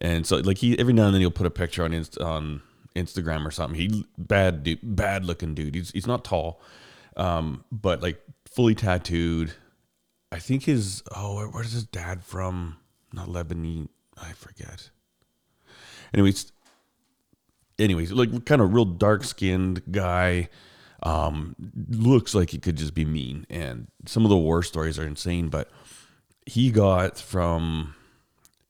and 0.00 0.26
so 0.26 0.36
like 0.36 0.58
he 0.58 0.78
every 0.78 0.92
now 0.92 1.06
and 1.06 1.14
then 1.14 1.20
he'll 1.20 1.30
put 1.30 1.46
a 1.46 1.50
picture 1.50 1.84
on 1.84 1.92
Inst- 1.92 2.18
on 2.18 2.62
Instagram 2.94 3.46
or 3.46 3.50
something. 3.50 3.78
He 3.78 4.04
bad 4.16 4.62
dude, 4.62 4.80
bad 4.82 5.24
looking 5.24 5.54
dude. 5.54 5.74
He's 5.74 5.90
he's 5.90 6.06
not 6.06 6.24
tall, 6.24 6.60
um, 7.16 7.64
but 7.72 8.02
like 8.02 8.22
fully 8.50 8.74
tattooed. 8.74 9.52
I 10.30 10.38
think 10.38 10.64
his 10.64 11.02
oh, 11.14 11.36
where, 11.36 11.48
where's 11.48 11.72
his 11.72 11.84
dad 11.84 12.24
from? 12.24 12.76
Not 13.12 13.28
Lebanese. 13.28 13.88
I 14.16 14.32
forget. 14.32 14.90
Anyways, 16.12 16.52
anyways, 17.78 18.12
like 18.12 18.44
kind 18.44 18.60
of 18.60 18.72
real 18.72 18.84
dark 18.84 19.24
skinned 19.24 19.82
guy. 19.90 20.48
Um, 21.04 21.54
looks 21.90 22.34
like 22.34 22.50
he 22.50 22.58
could 22.58 22.76
just 22.76 22.94
be 22.94 23.04
mean, 23.04 23.46
and 23.50 23.88
some 24.06 24.24
of 24.24 24.30
the 24.30 24.36
war 24.36 24.62
stories 24.62 24.98
are 24.98 25.06
insane. 25.06 25.48
But 25.48 25.70
he 26.46 26.70
got 26.70 27.18
from 27.18 27.94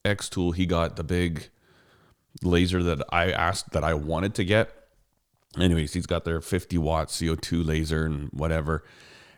xTool, 0.04 0.54
he 0.54 0.66
got 0.66 0.96
the 0.96 1.04
big 1.04 1.48
laser 2.42 2.82
that 2.82 3.02
I 3.10 3.30
asked 3.30 3.70
that 3.70 3.84
I 3.84 3.94
wanted 3.94 4.34
to 4.34 4.44
get. 4.44 4.70
Anyways, 5.58 5.92
he's 5.92 6.06
got 6.06 6.24
their 6.24 6.40
50 6.40 6.78
watt 6.78 7.08
CO2 7.08 7.64
laser 7.64 8.04
and 8.04 8.28
whatever. 8.32 8.82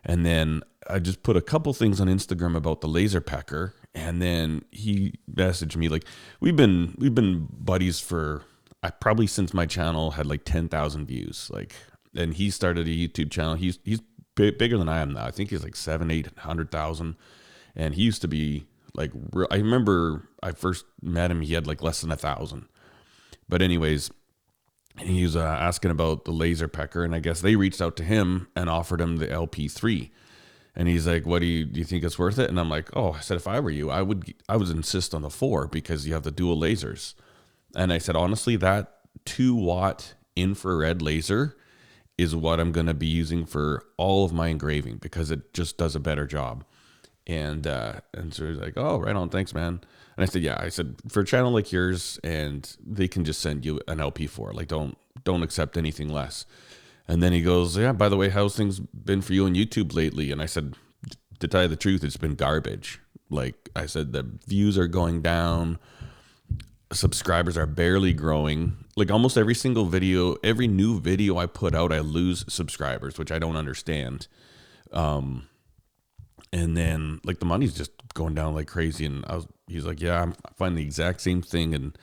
And 0.03 0.25
then 0.25 0.63
I 0.89 0.99
just 0.99 1.23
put 1.23 1.37
a 1.37 1.43
couple 1.43 1.73
things 1.73 2.01
on 2.01 2.07
Instagram 2.07 2.57
about 2.57 2.81
the 2.81 2.89
LaserPecker, 2.89 3.73
and 3.95 4.23
then 4.23 4.65
he 4.71 5.15
messaged 5.31 5.77
me 5.77 5.89
like 5.89 6.05
we've 6.41 6.57
been 6.57 6.95
we've 6.99 7.15
been 7.15 7.49
buddies 7.51 7.99
for 7.99 8.45
I 8.83 8.91
probably 8.91 9.27
since 9.27 9.53
my 9.53 9.67
channel 9.67 10.13
had 10.13 10.27
like 10.27 10.45
10,000 10.45 11.07
views. 11.07 11.51
Like 11.53 11.75
and 12.17 12.35
he 12.35 12.51
started 12.51 12.87
a 12.87 12.91
YouTube 12.91 13.31
channel. 13.31 13.55
He's 13.55 13.79
he's 13.85 14.01
big, 14.35 14.59
bigger 14.59 14.79
than 14.79 14.89
I 14.89 15.01
am 15.01 15.13
now. 15.13 15.25
I 15.25 15.31
think 15.31 15.51
he's 15.51 15.65
like 15.65 15.77
seven, 15.77 16.11
eight 16.11 16.29
hundred 16.39 16.71
thousand, 16.71 17.17
and 17.75 17.95
he 17.95 18.03
used 18.03 18.23
to 18.23 18.29
be 18.29 18.67
like. 18.95 19.13
I 19.51 19.57
remember 19.57 20.29
I 20.43 20.53
first 20.53 20.85
met 21.03 21.31
him. 21.31 21.41
He 21.41 21.55
had 21.55 21.67
like 21.67 21.83
less 21.83 22.01
than 22.01 22.13
a 22.13 22.17
thousand, 22.17 22.67
but 23.49 23.63
anyways, 23.63 24.11
he 24.99 25.23
was 25.23 25.37
uh, 25.37 25.41
asking 25.41 25.91
about 25.91 26.25
the 26.25 26.33
LaserPecker, 26.33 27.05
and 27.05 27.15
I 27.15 27.21
guess 27.21 27.41
they 27.41 27.57
reached 27.57 27.81
out 27.81 27.97
to 27.97 28.05
him 28.05 28.49
and 28.57 28.71
offered 28.71 29.01
him 29.01 29.17
the 29.17 29.27
LP3. 29.27 30.11
And 30.75 30.89
he's 30.89 31.07
like, 31.07 31.27
"What 31.27 31.41
do 31.41 31.47
you 31.47 31.65
do? 31.65 31.81
You 31.81 31.85
think 31.85 32.05
it's 32.05 32.19
worth 32.19 32.39
it?" 32.39 32.51
And 32.51 32.61
I'm 32.61 32.69
like, 32.69 32.95
"Oh, 32.95 33.13
I 33.13 33.21
said 33.21 33.37
if 33.37 33.49
I 33.49 33.61
were 33.61 33.71
you, 33.71 33.91
I 33.91 34.03
would 34.03 34.35
I 34.49 34.57
would 34.57 34.69
insist 34.69 35.15
on 35.15 35.23
the 35.23 35.31
four 35.31 35.67
because 35.67 36.07
you 36.07 36.13
have 36.13 36.23
the 36.23 36.31
dual 36.31 36.59
lasers." 36.59 37.15
And 37.75 37.93
I 37.93 37.99
said, 37.99 38.17
honestly, 38.17 38.57
that 38.57 38.93
two 39.25 39.55
watt 39.55 40.15
infrared 40.35 41.03
laser 41.03 41.57
is 42.19 42.35
what 42.35 42.61
I'm 42.61 42.73
going 42.73 42.87
to 42.87 42.95
be 42.95 43.07
using 43.07 43.45
for 43.45 43.85
all 43.97 44.25
of 44.25 44.33
my 44.33 44.49
engraving 44.49 44.97
because 44.99 45.31
it 45.31 45.53
just 45.53 45.77
does 45.77 45.95
a 45.95 46.01
better 46.01 46.27
job. 46.27 46.65
And 47.27 47.67
uh, 47.67 48.01
and 48.15 48.33
so 48.33 48.47
he's 48.47 48.59
like, 48.59 48.75
oh, 48.77 48.99
right 48.99 49.17
on, 49.17 49.29
thanks, 49.29 49.53
man. 49.53 49.81
And 50.17 50.23
I 50.23 50.27
said, 50.27 50.43
yeah. 50.43 50.57
I 50.59 50.69
said 50.69 50.97
for 51.09 51.21
a 51.21 51.25
channel 51.25 51.51
like 51.51 51.73
yours, 51.73 52.21
and 52.23 52.75
they 52.85 53.09
can 53.09 53.25
just 53.25 53.41
send 53.41 53.67
you 53.67 53.81
an 53.89 53.99
LP4. 53.99 54.55
Like, 54.55 54.69
don't 54.69 54.97
don't 55.25 55.43
accept 55.43 55.77
anything 55.77 56.09
less. 56.09 56.47
And 57.09 57.23
then 57.23 57.33
he 57.33 57.43
goes, 57.43 57.77
yeah. 57.77 57.93
By 57.93 58.09
the 58.09 58.17
way, 58.17 58.29
how's 58.29 58.57
things 58.57 58.81
been 58.81 59.23
for 59.23 59.33
you 59.33 59.45
on 59.47 59.55
YouTube 59.55 59.95
lately? 59.95 60.31
And 60.31 60.41
I 60.41 60.47
said, 60.47 60.75
to 61.41 61.49
tell 61.49 61.63
you 61.63 61.69
the 61.69 61.77
truth, 61.77 62.03
it's 62.05 62.17
been 62.17 62.35
garbage. 62.35 63.01
Like 63.29 63.71
I 63.75 63.87
said, 63.87 64.13
the 64.13 64.27
views 64.47 64.79
are 64.79 64.87
going 64.87 65.21
down 65.21 65.79
subscribers 66.93 67.57
are 67.57 67.67
barely 67.67 68.13
growing. 68.13 68.77
Like 68.97 69.11
almost 69.11 69.37
every 69.37 69.55
single 69.55 69.87
video, 69.87 70.37
every 70.43 70.69
new 70.69 71.01
video 71.01 71.37
I 71.39 71.47
put 71.47 71.75
out, 71.75 71.93
I 71.93 72.01
lose 72.01 72.45
subscribers, 72.49 73.19
which 73.19 73.33
I 73.33 73.39
don't 73.39 73.57
understand. 73.57 74.29
Um, 74.93 75.49
and 76.53 76.77
then 76.77 77.21
like 77.25 77.41
the 77.41 77.47
money's 77.47 77.75
just 77.75 77.91
going 78.15 78.35
down 78.35 78.55
like 78.55 78.69
crazy. 78.69 79.05
And 79.05 79.25
I 79.27 79.37
was, 79.37 79.47
he's 79.67 79.85
like, 79.85 80.01
yeah, 80.01 80.23
I'm 80.23 80.35
finding 80.55 80.77
the 80.77 80.85
exact 80.85 81.21
same 81.21 81.43
thing. 81.43 81.75
And, 81.75 81.99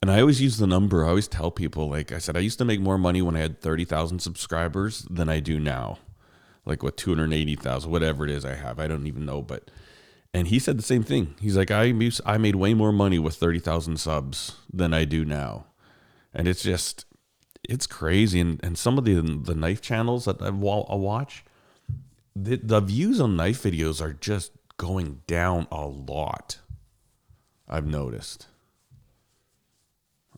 and 0.00 0.10
I 0.10 0.20
always 0.20 0.40
use 0.40 0.58
the 0.58 0.66
number. 0.66 1.04
I 1.04 1.08
always 1.08 1.28
tell 1.28 1.50
people, 1.50 1.90
like 1.90 2.12
I 2.12 2.18
said, 2.18 2.36
I 2.36 2.40
used 2.40 2.58
to 2.58 2.64
make 2.64 2.80
more 2.80 2.98
money 2.98 3.22
when 3.22 3.36
I 3.36 3.40
had 3.40 3.60
30,000 3.60 4.20
subscribers 4.20 5.02
than 5.10 5.28
I 5.28 5.40
do 5.40 5.58
now. 5.58 5.98
Like 6.64 6.82
what, 6.82 6.96
280,000, 6.96 7.90
whatever 7.90 8.24
it 8.24 8.30
is 8.30 8.44
I 8.44 8.54
have. 8.54 8.78
I 8.78 8.88
don't 8.88 9.06
even 9.06 9.26
know, 9.26 9.42
but, 9.42 9.70
and 10.36 10.48
he 10.48 10.58
said 10.58 10.78
the 10.78 10.82
same 10.82 11.02
thing. 11.02 11.34
He's 11.40 11.56
like, 11.56 11.70
I 11.70 11.94
I 12.26 12.36
made 12.36 12.56
way 12.56 12.74
more 12.74 12.92
money 12.92 13.18
with 13.18 13.36
thirty 13.36 13.58
thousand 13.58 13.96
subs 13.96 14.56
than 14.70 14.92
I 14.92 15.06
do 15.06 15.24
now, 15.24 15.64
and 16.34 16.46
it's 16.46 16.62
just 16.62 17.06
it's 17.66 17.86
crazy. 17.86 18.40
And 18.40 18.60
and 18.62 18.76
some 18.76 18.98
of 18.98 19.06
the 19.06 19.14
the 19.14 19.54
knife 19.54 19.80
channels 19.80 20.26
that 20.26 20.42
I 20.42 20.50
watch, 20.50 21.42
the 22.34 22.56
the 22.56 22.80
views 22.80 23.18
on 23.18 23.34
knife 23.34 23.62
videos 23.62 24.02
are 24.02 24.12
just 24.12 24.52
going 24.76 25.22
down 25.26 25.68
a 25.72 25.86
lot. 25.86 26.58
I've 27.66 27.86
noticed. 27.86 28.46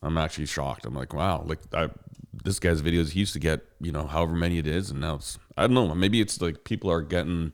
I'm 0.00 0.16
actually 0.16 0.46
shocked. 0.46 0.86
I'm 0.86 0.94
like, 0.94 1.12
wow, 1.12 1.42
like 1.44 1.58
I, 1.74 1.90
this 2.44 2.60
guy's 2.60 2.82
videos 2.82 3.10
he 3.10 3.20
used 3.20 3.32
to 3.32 3.40
get, 3.40 3.66
you 3.80 3.90
know, 3.90 4.06
however 4.06 4.34
many 4.34 4.58
it 4.58 4.66
is, 4.68 4.92
and 4.92 5.00
now 5.00 5.16
it's 5.16 5.40
I 5.56 5.62
don't 5.62 5.74
know. 5.74 5.92
Maybe 5.92 6.20
it's 6.20 6.40
like 6.40 6.62
people 6.62 6.88
are 6.88 7.02
getting 7.02 7.52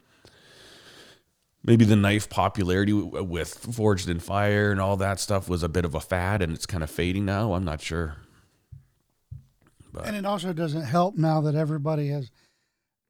maybe 1.65 1.85
the 1.85 1.97
knife 1.97 2.29
popularity 2.29 2.93
with 2.93 3.55
Forged 3.75 4.09
in 4.09 4.21
Fire 4.21 4.71
and 4.71 4.81
all 4.81 4.97
that 4.99 5.19
stuff 5.19 5.49
was 5.49 5.63
a 5.63 5.69
bit 5.69 5.85
of 5.85 5.95
a 5.95 6.01
fad 6.01 6.43
and 6.43 6.55
it's 6.55 6.67
kind 6.67 6.85
of 6.85 6.91
fading 6.91 7.25
now. 7.25 7.55
I'm 7.55 7.65
not 7.65 7.81
sure. 7.81 8.17
But. 9.93 10.07
And 10.07 10.17
it 10.17 10.27
also 10.27 10.53
doesn't 10.53 10.83
help 10.83 11.17
now 11.17 11.41
that 11.43 11.55
everybody 11.55 12.09
has 12.09 12.31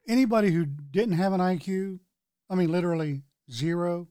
anybody 0.07 0.51
who 0.51 0.65
didn't 0.65 1.15
have 1.15 1.33
an 1.33 1.41
IQ, 1.41 1.99
I 2.49 2.55
mean, 2.55 2.71
literally 2.71 3.23
zero, 3.51 4.07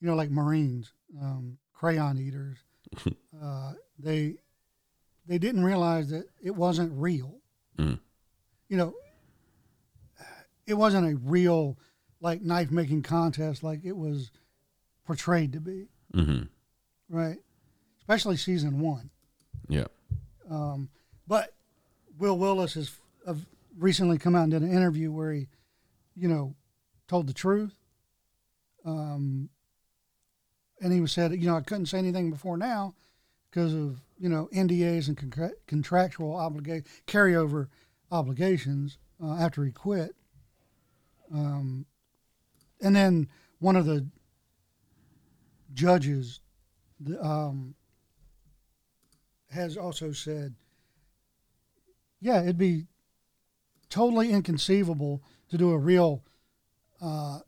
you 0.00 0.08
know, 0.08 0.14
like 0.14 0.30
Marines, 0.30 0.92
um, 1.20 1.58
crayon 1.72 2.18
eaters, 2.18 2.58
uh, 3.42 3.72
they 3.98 4.34
they 5.26 5.38
didn't 5.38 5.64
realize 5.64 6.10
that 6.10 6.24
it 6.42 6.54
wasn't 6.54 6.92
real. 6.94 7.38
Mm. 7.78 8.00
You 8.68 8.76
know, 8.76 8.94
it 10.66 10.74
wasn't 10.74 11.06
a 11.06 11.16
real 11.16 11.78
like 12.22 12.40
knife 12.40 12.70
making 12.70 13.02
contest 13.02 13.62
like 13.62 13.84
it 13.84 13.96
was 13.96 14.30
portrayed 15.04 15.52
to 15.52 15.60
be. 15.60 15.88
Mm-hmm. 16.14 16.44
Right. 17.10 17.36
Especially 18.00 18.36
season 18.36 18.80
one. 18.80 19.10
Yeah. 19.68 19.88
Um, 20.48 20.88
but 21.26 21.52
Will 22.18 22.38
Willis 22.38 22.74
has 22.74 22.92
uh, 23.26 23.34
recently 23.76 24.18
come 24.18 24.34
out 24.34 24.44
and 24.44 24.52
did 24.52 24.62
an 24.62 24.72
interview 24.72 25.10
where 25.10 25.32
he, 25.32 25.48
you 26.16 26.28
know, 26.28 26.54
told 27.08 27.26
the 27.26 27.34
truth. 27.34 27.74
Um, 28.84 29.50
and 30.80 30.92
he 30.92 31.00
was 31.00 31.12
said, 31.12 31.32
you 31.32 31.46
know, 31.46 31.56
I 31.56 31.60
couldn't 31.60 31.86
say 31.86 31.98
anything 31.98 32.30
before 32.30 32.56
now 32.56 32.94
because 33.50 33.74
of 33.74 34.00
you 34.18 34.28
know 34.28 34.48
NDAs 34.52 35.08
and 35.08 35.16
con- 35.16 35.52
contractual 35.66 36.34
obligation 36.34 36.84
carryover 37.06 37.68
obligations 38.10 38.98
uh, 39.22 39.34
after 39.34 39.64
he 39.64 39.70
quit. 39.70 40.14
Um, 41.32 41.86
and 42.82 42.94
then 42.94 43.28
one 43.60 43.76
of 43.76 43.86
the 43.86 44.06
judges 45.72 46.40
um, 47.20 47.74
has 49.50 49.76
also 49.76 50.12
said, 50.12 50.54
yeah, 52.20 52.42
it'd 52.42 52.58
be 52.58 52.86
totally 53.88 54.30
inconceivable 54.30 55.22
to 55.50 55.56
do 55.56 55.70
a 55.70 55.78
real, 55.78 56.24
uh, 57.00 57.38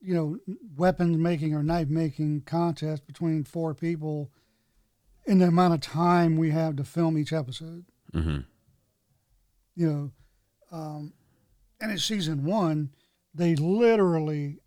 you 0.00 0.14
know, 0.14 0.38
weapons 0.76 1.16
making 1.16 1.54
or 1.54 1.62
knife 1.62 1.88
making 1.88 2.42
contest 2.42 3.06
between 3.06 3.44
four 3.44 3.74
people 3.74 4.30
in 5.26 5.38
the 5.38 5.46
amount 5.46 5.74
of 5.74 5.80
time 5.80 6.36
we 6.36 6.50
have 6.50 6.76
to 6.76 6.84
film 6.84 7.18
each 7.18 7.32
episode. 7.32 7.84
Mm-hmm. 8.14 8.40
You 9.76 9.86
know, 9.86 10.10
um, 10.72 11.12
and 11.80 11.92
it's 11.92 12.04
season 12.04 12.44
one 12.44 12.90
they 13.38 13.54
literally 13.54 14.58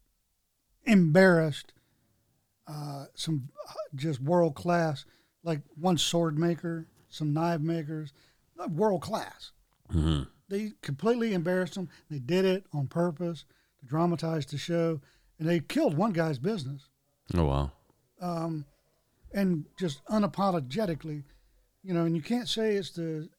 embarrassed 0.85 1.73
uh, 2.67 3.05
some 3.13 3.49
just 3.93 4.21
world 4.21 4.55
class, 4.55 5.05
like 5.43 5.59
one 5.75 5.97
sword 5.97 6.39
maker, 6.39 6.87
some 7.09 7.33
knife 7.33 7.59
makers, 7.59 8.13
world 8.69 9.01
class. 9.01 9.51
Mm-hmm. 9.93 10.23
They 10.47 10.73
completely 10.81 11.33
embarrassed 11.33 11.75
them. 11.75 11.89
They 12.09 12.19
did 12.19 12.45
it 12.45 12.65
on 12.73 12.87
purpose 12.87 13.45
to 13.79 13.85
dramatize 13.85 14.45
the 14.45 14.57
show, 14.57 15.01
and 15.37 15.47
they 15.47 15.59
killed 15.59 15.97
one 15.97 16.11
guy's 16.11 16.39
business. 16.39 16.87
Oh 17.35 17.45
wow! 17.45 17.71
Um, 18.21 18.65
and 19.33 19.65
just 19.79 20.03
unapologetically, 20.05 21.23
you 21.83 21.93
know, 21.93 22.05
and 22.05 22.15
you 22.15 22.21
can't 22.21 22.47
say 22.47 22.75
it's 22.75 22.91
the 22.91 23.29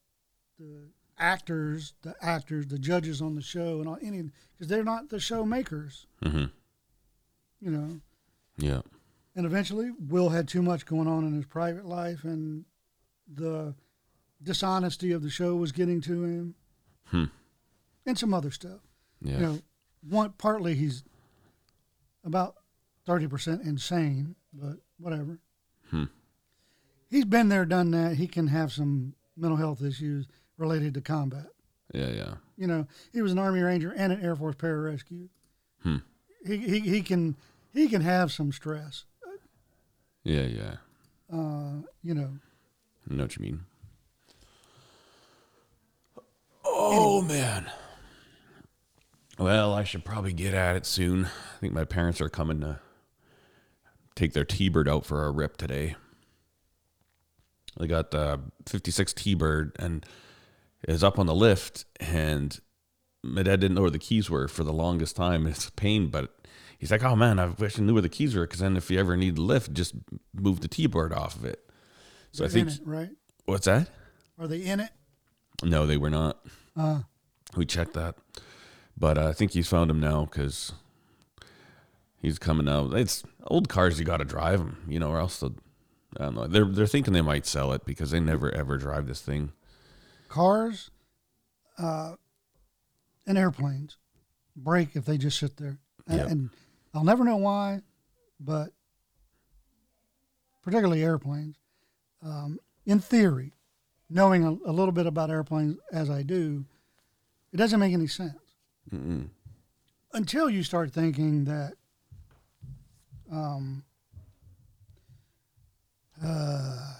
the 0.58 0.88
actors, 1.18 1.94
the 2.02 2.14
actors, 2.20 2.66
the 2.66 2.78
judges 2.78 3.20
on 3.22 3.34
the 3.34 3.42
show, 3.42 3.78
and 3.80 3.88
all 3.88 3.98
any 4.02 4.22
because 4.54 4.68
they're 4.68 4.84
not 4.84 5.08
the 5.08 5.20
show 5.20 5.44
makers, 5.44 6.06
Mm-hmm. 6.24 6.44
you 7.60 7.70
know. 7.70 8.00
Yeah. 8.58 8.80
And 9.34 9.46
eventually, 9.46 9.90
Will 10.08 10.28
had 10.28 10.46
too 10.48 10.62
much 10.62 10.84
going 10.86 11.08
on 11.08 11.24
in 11.24 11.32
his 11.34 11.46
private 11.46 11.86
life, 11.86 12.24
and 12.24 12.64
the 13.32 13.74
dishonesty 14.42 15.12
of 15.12 15.22
the 15.22 15.30
show 15.30 15.56
was 15.56 15.72
getting 15.72 16.00
to 16.02 16.24
him, 16.24 16.54
Hmm. 17.06 17.24
and 18.06 18.18
some 18.18 18.34
other 18.34 18.50
stuff. 18.50 18.80
Yeah. 19.22 19.32
You 19.34 19.40
know, 19.40 19.58
one 20.08 20.32
partly 20.36 20.74
he's 20.74 21.04
about 22.24 22.56
thirty 23.06 23.26
percent 23.26 23.62
insane, 23.62 24.34
but 24.52 24.78
whatever. 24.98 25.38
Hmm. 25.90 26.04
He's 27.10 27.24
been 27.24 27.48
there, 27.48 27.64
done 27.66 27.90
that. 27.92 28.16
He 28.16 28.26
can 28.26 28.46
have 28.48 28.72
some 28.72 29.14
mental 29.36 29.56
health 29.56 29.82
issues 29.82 30.26
related 30.58 30.94
to 30.94 31.00
combat. 31.00 31.46
Yeah. 31.92 32.08
Yeah. 32.08 32.34
You 32.56 32.66
know, 32.66 32.86
he 33.12 33.22
was 33.22 33.32
an 33.32 33.38
Army 33.38 33.60
Ranger 33.60 33.92
and 33.96 34.12
an 34.12 34.22
Air 34.22 34.36
Force 34.36 34.56
pararescue. 34.56 35.28
Hmm. 35.82 35.96
He, 36.46 36.56
he 36.56 36.80
he 36.80 37.02
can 37.02 37.36
he 37.72 37.88
can 37.88 38.02
have 38.02 38.32
some 38.32 38.52
stress. 38.52 39.04
Yeah. 40.24 40.42
Yeah. 40.42 40.74
Uh, 41.32 41.82
you 42.02 42.14
know, 42.14 42.30
I 43.10 43.14
know 43.14 43.24
what 43.24 43.36
you 43.36 43.42
mean. 43.42 43.60
Oh 46.64 47.22
man. 47.22 47.70
Well, 49.38 49.72
I 49.72 49.82
should 49.84 50.04
probably 50.04 50.32
get 50.32 50.54
at 50.54 50.76
it 50.76 50.86
soon. 50.86 51.24
I 51.24 51.58
think 51.60 51.72
my 51.72 51.84
parents 51.84 52.20
are 52.20 52.28
coming 52.28 52.60
to 52.60 52.78
take 54.14 54.34
their 54.34 54.44
T-bird 54.44 54.88
out 54.88 55.06
for 55.06 55.24
a 55.24 55.30
rip 55.30 55.56
today. 55.56 55.96
They 57.78 57.86
got 57.86 58.10
the 58.10 58.40
56 58.66 59.12
T-bird 59.14 59.72
and 59.78 60.04
is 60.88 61.04
up 61.04 61.18
on 61.18 61.26
the 61.26 61.34
lift, 61.34 61.84
and 62.00 62.58
my 63.22 63.42
dad 63.42 63.60
didn't 63.60 63.74
know 63.74 63.82
where 63.82 63.90
the 63.90 63.98
keys 63.98 64.28
were 64.28 64.48
for 64.48 64.64
the 64.64 64.72
longest 64.72 65.16
time. 65.16 65.46
It's 65.52 65.68
a 65.68 65.72
pain, 65.72 66.08
but 66.08 66.34
he's 66.78 66.90
like, 66.90 67.02
"Oh 67.04 67.16
man, 67.16 67.38
I 67.38 67.46
wish 67.46 67.78
I 67.78 67.82
knew 67.82 67.92
where 67.94 68.02
the 68.02 68.08
keys 68.08 68.34
were, 68.34 68.46
because 68.46 68.60
then 68.60 68.76
if 68.76 68.90
you 68.90 68.98
ever 68.98 69.16
need 69.16 69.36
the 69.36 69.42
lift, 69.42 69.72
just 69.72 69.94
move 70.34 70.60
the 70.60 70.68
T-bird 70.68 71.12
off 71.12 71.36
of 71.36 71.44
it." 71.44 71.64
So 72.32 72.44
I 72.44 72.48
they're 72.48 72.64
think 72.64 72.68
in 72.68 72.74
it, 72.74 72.80
right? 72.86 73.10
what's 73.44 73.66
that? 73.66 73.88
Are 74.38 74.46
they 74.48 74.62
in 74.62 74.80
it? 74.80 74.90
No, 75.62 75.86
they 75.86 75.96
were 75.96 76.10
not. 76.10 76.44
Uh, 76.76 77.02
We 77.54 77.66
checked 77.66 77.92
that, 77.94 78.16
but 78.96 79.18
uh, 79.18 79.28
I 79.28 79.32
think 79.32 79.52
he's 79.52 79.68
found 79.68 79.90
him 79.90 80.00
now 80.00 80.24
because 80.24 80.72
he's 82.20 82.38
coming 82.38 82.68
out. 82.68 82.94
It's 82.94 83.22
old 83.46 83.68
cars; 83.68 83.98
you 83.98 84.04
got 84.04 84.16
to 84.18 84.24
drive 84.24 84.58
them, 84.58 84.82
you 84.88 84.98
know, 84.98 85.10
or 85.10 85.18
else 85.20 85.38
they'll, 85.40 85.54
I 86.18 86.24
don't 86.24 86.34
know. 86.34 86.46
They're 86.46 86.64
they're 86.64 86.86
thinking 86.86 87.12
they 87.12 87.20
might 87.22 87.46
sell 87.46 87.72
it 87.72 87.84
because 87.84 88.10
they 88.10 88.20
never 88.20 88.50
ever 88.52 88.78
drive 88.78 89.06
this 89.06 89.20
thing. 89.20 89.52
Cars, 90.32 90.90
uh, 91.78 92.14
and 93.26 93.36
airplanes 93.38 93.98
break 94.56 94.96
if 94.96 95.04
they 95.04 95.16
just 95.18 95.38
sit 95.38 95.56
there, 95.58 95.78
and, 96.06 96.18
Yep. 96.18 96.28
and 96.30 96.50
I'll 96.94 97.04
never 97.04 97.22
know 97.24 97.36
why, 97.36 97.82
but 98.40 98.70
particularly 100.62 101.02
airplanes. 101.04 101.56
Um, 102.22 102.58
in 102.86 102.98
theory, 102.98 103.52
knowing 104.08 104.44
a, 104.44 104.50
a 104.50 104.72
little 104.72 104.92
bit 104.92 105.06
about 105.06 105.30
airplanes 105.30 105.78
as 105.92 106.08
I 106.10 106.22
do, 106.22 106.64
it 107.52 107.56
doesn't 107.58 107.78
make 107.80 107.92
any 107.92 108.06
sense 108.06 108.38
Mm-mm. 108.90 109.28
until 110.12 110.48
you 110.48 110.62
start 110.62 110.92
thinking 110.92 111.44
that 111.44 111.74
um, 113.30 113.84
uh, 116.24 116.94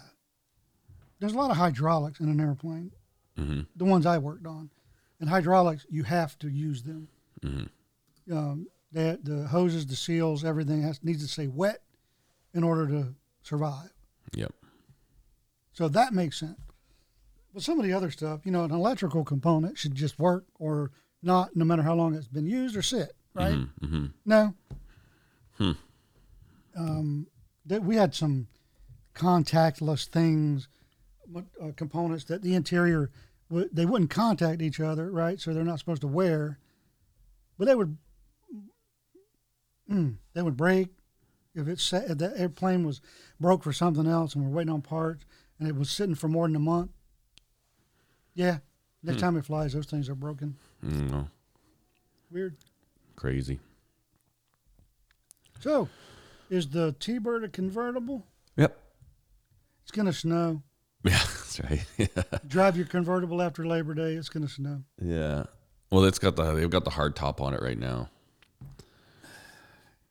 there's 1.20 1.32
a 1.34 1.36
lot 1.36 1.50
of 1.50 1.56
hydraulics 1.56 2.20
in 2.20 2.28
an 2.28 2.40
airplane 2.40 2.90
Mm-hmm. 3.38 3.60
the 3.76 3.84
ones 3.84 4.04
I 4.04 4.18
worked 4.18 4.46
on. 4.46 4.70
And 5.20 5.28
hydraulics, 5.28 5.86
you 5.88 6.02
have 6.02 6.38
to 6.40 6.48
use 6.48 6.82
them. 6.82 7.08
Mm-hmm. 7.42 8.36
Um, 8.36 8.66
the, 8.92 9.18
the 9.22 9.46
hoses, 9.46 9.86
the 9.86 9.96
seals, 9.96 10.44
everything 10.44 10.82
has 10.82 11.02
needs 11.02 11.22
to 11.22 11.28
stay 11.28 11.46
wet 11.46 11.82
in 12.52 12.62
order 12.62 12.86
to 12.88 13.14
survive. 13.42 13.92
Yep. 14.34 14.52
So 15.72 15.88
that 15.88 16.12
makes 16.12 16.38
sense. 16.38 16.58
But 17.54 17.62
some 17.62 17.78
of 17.78 17.84
the 17.84 17.92
other 17.92 18.10
stuff, 18.10 18.40
you 18.44 18.52
know, 18.52 18.64
an 18.64 18.70
electrical 18.70 19.24
component 19.24 19.78
should 19.78 19.94
just 19.94 20.18
work 20.18 20.46
or 20.58 20.90
not, 21.22 21.54
no 21.54 21.64
matter 21.64 21.82
how 21.82 21.94
long 21.94 22.14
it's 22.14 22.28
been 22.28 22.46
used 22.46 22.76
or 22.76 22.82
sit, 22.82 23.12
right? 23.34 23.54
Mm-hmm. 23.54 24.06
No. 24.24 24.54
Hmm. 25.58 25.72
Um, 26.76 27.26
that 27.66 27.82
we 27.82 27.96
had 27.96 28.14
some 28.14 28.48
contactless 29.14 30.06
things, 30.06 30.68
uh, 31.36 31.72
components 31.76 32.24
that 32.24 32.42
the 32.42 32.54
interior 32.54 33.10
would 33.50 33.74
they 33.74 33.84
wouldn't 33.86 34.10
contact 34.10 34.62
each 34.62 34.80
other, 34.80 35.10
right? 35.10 35.40
So 35.40 35.52
they're 35.52 35.64
not 35.64 35.78
supposed 35.78 36.00
to 36.02 36.08
wear, 36.08 36.58
but 37.58 37.66
they 37.66 37.74
would. 37.74 37.96
Mm, 39.90 40.16
they 40.32 40.42
would 40.42 40.56
break 40.56 40.88
if 41.54 41.68
it's 41.68 41.82
sa- 41.82 41.96
if 42.08 42.18
the 42.18 42.32
airplane 42.38 42.84
was 42.86 43.00
broke 43.40 43.62
for 43.62 43.72
something 43.72 44.06
else 44.06 44.34
and 44.34 44.44
we're 44.44 44.50
waiting 44.56 44.72
on 44.72 44.80
parts 44.80 45.24
and 45.58 45.68
it 45.68 45.76
was 45.76 45.90
sitting 45.90 46.14
for 46.14 46.28
more 46.28 46.46
than 46.46 46.56
a 46.56 46.60
month. 46.60 46.90
Yeah, 48.34 48.58
next 49.02 49.20
time 49.20 49.36
it 49.36 49.44
flies, 49.44 49.74
those 49.74 49.86
things 49.86 50.08
are 50.08 50.14
broken. 50.14 50.56
Mm, 50.84 51.28
Weird. 52.30 52.56
crazy. 53.16 53.60
So, 55.60 55.88
is 56.48 56.68
the 56.70 56.92
T-Bird 56.98 57.44
a 57.44 57.48
convertible? 57.48 58.26
Yep. 58.56 58.76
It's 59.82 59.90
gonna 59.92 60.12
snow. 60.12 60.62
Yeah, 61.04 61.18
that's 61.18 61.60
right. 61.60 62.08
Drive 62.48 62.76
your 62.76 62.86
convertible 62.86 63.42
after 63.42 63.66
Labor 63.66 63.92
Day. 63.92 64.14
It's 64.14 64.28
gonna 64.28 64.48
snow. 64.48 64.82
yeah. 65.00 65.44
Well, 65.90 66.04
it's 66.04 66.18
got 66.20 66.36
the 66.36 66.52
they've 66.52 66.70
got 66.70 66.84
the 66.84 66.90
hard 66.90 67.16
top 67.16 67.40
on 67.40 67.54
it 67.54 67.60
right 67.60 67.78
now. 67.78 68.08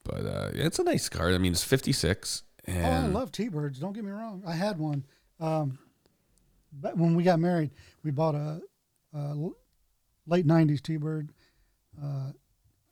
But 0.03 0.25
uh, 0.25 0.49
it's 0.53 0.79
a 0.79 0.83
nice 0.83 1.07
car. 1.09 1.29
I 1.31 1.37
mean, 1.37 1.53
it's 1.53 1.63
56 1.63 2.43
and 2.65 2.85
oh, 2.85 2.89
I 2.89 3.19
love 3.19 3.31
T-Birds. 3.31 3.79
Don't 3.79 3.93
get 3.93 4.03
me 4.03 4.11
wrong. 4.11 4.43
I 4.45 4.53
had 4.53 4.77
one. 4.77 5.05
Um, 5.39 5.79
but 6.73 6.97
when 6.97 7.15
we 7.15 7.23
got 7.23 7.39
married, 7.39 7.71
we 8.03 8.11
bought 8.11 8.35
a 8.35 8.61
late 10.27 10.47
'90s 10.47 10.81
T-Bird. 10.81 11.29
Uh, 12.01 12.31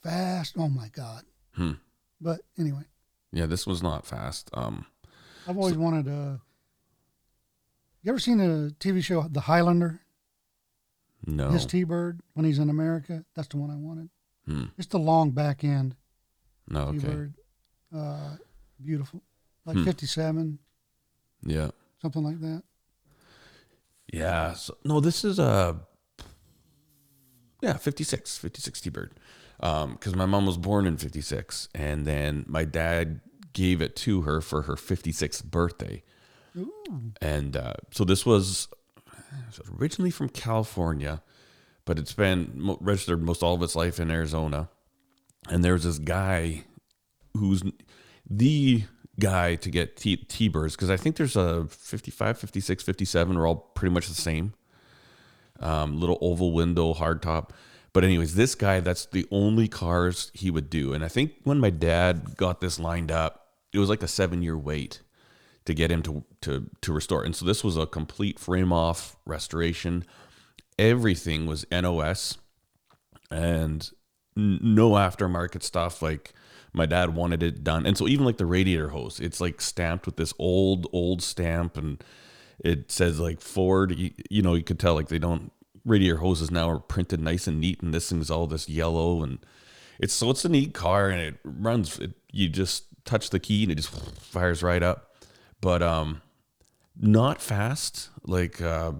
fast. 0.04 0.56
Oh 0.58 0.70
my 0.70 0.90
God. 0.90 1.24
Hmm. 1.54 1.74
But 2.20 2.42
anyway, 2.58 2.84
yeah, 3.32 3.46
this 3.46 3.66
was 3.66 3.82
not 3.82 4.06
fast. 4.06 4.50
Um, 4.54 4.86
I've 5.48 5.58
always 5.58 5.78
wanted 5.78 6.08
a. 6.08 6.42
You 8.02 8.12
ever 8.12 8.20
seen 8.20 8.38
the 8.38 8.74
TV 8.80 9.04
show, 9.04 9.28
The 9.30 9.42
Highlander? 9.42 10.02
no. 11.26 11.50
His 11.50 11.66
T-Bird 11.66 12.22
when 12.34 12.46
he's 12.46 12.60
in 12.60 12.70
America. 12.70 13.26
That's 13.36 13.50
the 13.50 13.58
one 13.58 13.70
I 13.70 13.76
wanted. 13.76 14.10
Hmm. 14.46 14.66
It's 14.78 14.88
the 14.88 15.00
long 15.00 15.32
back 15.32 15.64
end. 15.66 15.96
No, 16.70 16.84
okay. 16.88 17.00
T-Bird. 17.00 17.34
Uh, 17.94 18.36
beautiful. 18.82 19.22
Like 19.66 19.78
Hmm. 19.78 19.84
57, 19.84 20.60
Yeah. 21.44 21.72
something 22.02 22.24
like 22.24 22.40
that. 22.40 22.64
Yeah. 24.14 24.54
So, 24.54 24.78
no, 24.86 25.00
this 25.02 25.24
is 25.26 25.40
a 25.40 25.82
yeah, 27.62 27.74
56, 27.76 28.38
56 28.38 28.80
T-Bird. 28.82 29.20
Um, 29.60 29.98
cuz 29.98 30.16
my 30.16 30.26
mom 30.26 30.46
was 30.46 30.58
born 30.58 30.88
in 30.88 30.96
56 30.96 31.68
and 31.76 32.08
then 32.08 32.46
my 32.48 32.64
dad 32.64 33.20
gave 33.52 33.82
it 33.82 33.96
to 33.98 34.22
her 34.22 34.40
for 34.40 34.62
her 34.64 34.76
56th 34.78 35.44
birthday. 35.44 36.02
And 37.22 37.56
uh, 37.56 37.74
so 37.92 38.04
this 38.04 38.26
was 38.26 38.68
originally 39.80 40.12
from 40.12 40.30
California, 40.30 41.22
but 41.86 42.00
it's 42.00 42.14
been 42.14 42.78
registered 42.80 43.22
most 43.22 43.44
all 43.44 43.56
of 43.56 43.64
its 43.64 43.76
life 43.76 44.00
in 44.00 44.12
Arizona. 44.12 44.70
And 45.50 45.64
there's 45.64 45.84
this 45.84 46.00
guy 46.00 46.66
who's 47.34 47.64
the 48.30 48.84
guy 49.20 49.56
to 49.56 49.70
get 49.70 49.98
T- 49.98 50.18
T-Birds 50.18 50.76
because 50.76 50.90
I 50.90 50.98
think 50.98 51.16
there's 51.16 51.36
a 51.36 51.66
55, 51.70 52.38
56, 52.38 52.84
57 52.84 53.38
are 53.38 53.48
all 53.48 53.56
pretty 53.56 53.94
much 53.94 54.08
the 54.08 54.14
same. 54.14 54.54
Um, 55.60 56.00
little 56.00 56.18
oval 56.22 56.54
window, 56.54 56.94
hardtop. 56.94 57.50
But 57.92 58.04
anyways, 58.04 58.36
this 58.36 58.56
guy, 58.56 58.80
that's 58.80 59.06
the 59.08 59.26
only 59.32 59.68
cars 59.68 60.32
he 60.34 60.52
would 60.52 60.70
do. 60.70 60.94
And 60.94 61.04
I 61.04 61.08
think 61.08 61.34
when 61.44 61.60
my 61.60 61.70
dad 61.70 62.38
got 62.38 62.62
this 62.62 62.80
lined 62.80 63.12
up, 63.12 63.48
it 63.74 63.80
was 63.80 63.90
like 63.90 64.04
a 64.04 64.08
seven 64.08 64.42
year 64.42 64.58
wait 64.58 65.02
to 65.70 65.76
get 65.76 65.92
him 65.92 66.02
to 66.02 66.24
to 66.42 66.68
to 66.82 66.92
restore. 66.92 67.24
And 67.24 67.36
so 67.36 67.46
this 67.46 67.64
was 67.64 67.78
a 67.78 67.86
complete 67.86 68.40
frame 68.40 68.74
off 68.74 69.16
restoration. 69.26 70.04
Everything 70.80 71.46
was 71.46 71.64
NOS 71.72 72.40
and 73.30 73.88
n- 74.36 74.60
no 74.62 74.92
aftermarket 74.92 75.62
stuff. 75.62 76.02
Like 76.02 76.34
my 76.74 76.88
dad 76.88 77.16
wanted 77.16 77.44
it 77.44 77.64
done, 77.64 77.86
and 77.86 77.96
so 77.96 78.08
even 78.08 78.26
like 78.26 78.38
the 78.38 78.48
radiator 78.48 78.90
hose, 78.90 79.20
it's 79.20 79.40
like 79.40 79.62
stamped 79.62 80.08
with 80.08 80.18
this 80.18 80.34
old 80.40 80.88
old 80.92 81.22
stamp, 81.22 81.78
and 81.78 82.04
it 82.58 82.92
says 82.92 83.20
like 83.20 83.40
Ford. 83.40 83.96
You, 83.96 84.12
you 84.32 84.42
know, 84.42 84.56
you 84.56 84.64
could 84.64 84.80
tell 84.80 84.96
like 84.96 85.10
they 85.10 85.20
don't 85.20 85.52
radiator 85.86 86.18
hoses 86.18 86.50
now 86.50 86.68
are 86.68 86.80
printed 86.80 87.22
nice 87.22 87.46
and 87.46 87.60
neat, 87.60 87.82
and 87.84 87.94
this 87.94 88.10
thing's 88.10 88.32
all 88.32 88.48
this 88.48 88.68
yellow, 88.68 89.22
and 89.22 89.38
it's 90.00 90.16
so 90.16 90.32
it's 90.32 90.46
a 90.46 90.50
neat 90.50 90.74
car, 90.74 91.10
and 91.10 91.22
it 91.22 91.36
runs. 91.44 92.00
It, 92.00 92.14
you 92.32 92.50
just 92.50 92.86
touch 93.06 93.30
the 93.30 93.40
key, 93.40 93.62
and 93.62 93.72
it 93.72 93.76
just 93.76 93.90
fires 93.90 94.64
right 94.64 94.82
up. 94.82 95.09
But 95.62 95.82
um, 95.82 96.22
not 96.98 97.42
fast. 97.42 98.10
Like, 98.24 98.62
uh, 98.62 98.94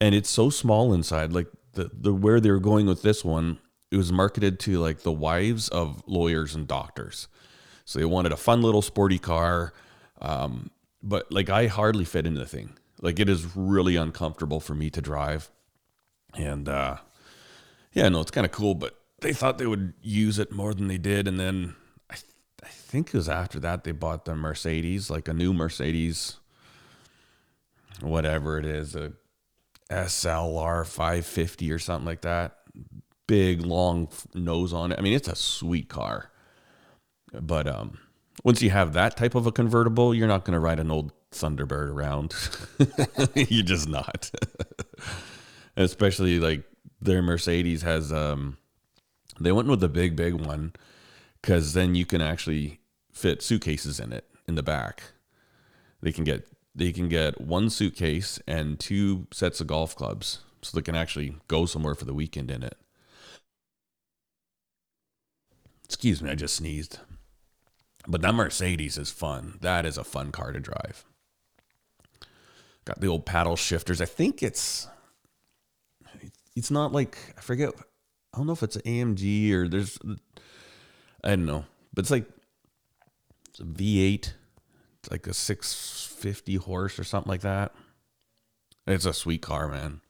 and 0.00 0.14
it's 0.14 0.30
so 0.30 0.50
small 0.50 0.92
inside. 0.92 1.32
Like 1.32 1.48
the 1.72 1.90
the 1.92 2.12
where 2.12 2.40
they 2.40 2.50
were 2.50 2.60
going 2.60 2.86
with 2.86 3.02
this 3.02 3.24
one, 3.24 3.58
it 3.90 3.96
was 3.96 4.12
marketed 4.12 4.58
to 4.60 4.78
like 4.78 5.00
the 5.00 5.12
wives 5.12 5.68
of 5.68 6.02
lawyers 6.06 6.54
and 6.54 6.66
doctors. 6.66 7.28
So 7.84 7.98
they 7.98 8.04
wanted 8.04 8.32
a 8.32 8.36
fun 8.36 8.62
little 8.62 8.82
sporty 8.82 9.18
car. 9.18 9.72
Um, 10.20 10.70
but 11.02 11.32
like 11.32 11.50
I 11.50 11.66
hardly 11.66 12.04
fit 12.04 12.26
into 12.26 12.40
the 12.40 12.46
thing. 12.46 12.76
Like 13.00 13.18
it 13.18 13.28
is 13.28 13.56
really 13.56 13.96
uncomfortable 13.96 14.60
for 14.60 14.74
me 14.74 14.90
to 14.90 15.00
drive. 15.00 15.50
And 16.34 16.68
uh 16.68 16.98
yeah, 17.92 18.08
no, 18.08 18.20
it's 18.20 18.30
kind 18.30 18.46
of 18.46 18.52
cool, 18.52 18.74
but 18.74 18.98
they 19.20 19.32
thought 19.32 19.58
they 19.58 19.66
would 19.66 19.92
use 20.00 20.38
it 20.38 20.52
more 20.52 20.72
than 20.72 20.88
they 20.88 20.98
did 20.98 21.28
and 21.28 21.38
then 21.38 21.74
I 22.62 22.68
think 22.68 23.08
it 23.08 23.14
was 23.14 23.28
after 23.28 23.58
that 23.60 23.84
they 23.84 23.92
bought 23.92 24.24
the 24.24 24.34
Mercedes, 24.34 25.10
like 25.10 25.28
a 25.28 25.32
new 25.32 25.52
Mercedes 25.52 26.36
whatever 28.02 28.58
it 28.58 28.64
is, 28.64 28.94
a 28.94 29.12
SLR 29.90 30.86
550 30.86 31.72
or 31.72 31.78
something 31.78 32.06
like 32.06 32.22
that. 32.22 32.58
Big 33.26 33.64
long 33.64 34.08
nose 34.34 34.72
on 34.72 34.92
it. 34.92 34.98
I 34.98 35.02
mean, 35.02 35.14
it's 35.14 35.28
a 35.28 35.36
sweet 35.36 35.88
car. 35.88 36.30
But 37.32 37.66
um 37.66 37.98
once 38.44 38.62
you 38.62 38.70
have 38.70 38.94
that 38.94 39.16
type 39.16 39.34
of 39.34 39.46
a 39.46 39.52
convertible, 39.52 40.14
you're 40.14 40.26
not 40.26 40.44
going 40.44 40.54
to 40.54 40.58
ride 40.60 40.80
an 40.80 40.90
old 40.90 41.12
Thunderbird 41.30 41.88
around. 41.88 42.34
you're 43.50 43.62
just 43.62 43.88
not. 43.88 44.30
Especially 45.76 46.40
like 46.40 46.64
their 47.00 47.22
Mercedes 47.22 47.82
has 47.82 48.12
um 48.12 48.56
they 49.40 49.52
went 49.52 49.68
with 49.68 49.80
the 49.80 49.88
big 49.88 50.16
big 50.16 50.34
one 50.34 50.72
cuz 51.42 51.72
then 51.72 51.94
you 51.94 52.06
can 52.06 52.20
actually 52.20 52.80
fit 53.12 53.42
suitcases 53.42 54.00
in 54.00 54.12
it 54.12 54.28
in 54.46 54.54
the 54.54 54.62
back. 54.62 55.02
They 56.00 56.12
can 56.12 56.24
get 56.24 56.48
they 56.74 56.92
can 56.92 57.08
get 57.08 57.40
one 57.40 57.68
suitcase 57.68 58.38
and 58.46 58.80
two 58.80 59.26
sets 59.32 59.60
of 59.60 59.66
golf 59.66 59.94
clubs 59.94 60.40
so 60.62 60.76
they 60.76 60.82
can 60.82 60.94
actually 60.94 61.36
go 61.48 61.66
somewhere 61.66 61.94
for 61.94 62.04
the 62.04 62.14
weekend 62.14 62.50
in 62.50 62.62
it. 62.62 62.78
Excuse 65.84 66.22
me, 66.22 66.30
I 66.30 66.34
just 66.34 66.56
sneezed. 66.56 67.00
But 68.08 68.22
that 68.22 68.34
Mercedes 68.34 68.96
is 68.96 69.10
fun. 69.10 69.58
That 69.60 69.84
is 69.84 69.98
a 69.98 70.04
fun 70.04 70.32
car 70.32 70.52
to 70.52 70.60
drive. 70.60 71.04
Got 72.84 73.00
the 73.00 73.06
old 73.06 73.26
paddle 73.26 73.56
shifters. 73.56 74.00
I 74.00 74.06
think 74.06 74.42
it's 74.42 74.88
it's 76.56 76.70
not 76.70 76.92
like 76.92 77.18
I 77.36 77.40
forget. 77.40 77.72
I 78.34 78.38
don't 78.38 78.46
know 78.46 78.54
if 78.54 78.62
it's 78.62 78.78
AMG 78.78 79.52
or 79.52 79.68
there's 79.68 79.98
I 81.24 81.30
don't 81.30 81.46
know, 81.46 81.64
but 81.94 82.02
it's 82.02 82.10
like 82.10 82.26
it's 83.48 83.60
a 83.60 83.64
V8. 83.64 84.32
It's 85.00 85.10
like 85.10 85.26
a 85.26 85.34
650 85.34 86.56
horse 86.56 86.98
or 86.98 87.04
something 87.04 87.30
like 87.30 87.40
that. 87.42 87.74
It's 88.86 89.04
a 89.04 89.12
sweet 89.12 89.42
car, 89.42 89.68
man. 89.68 90.00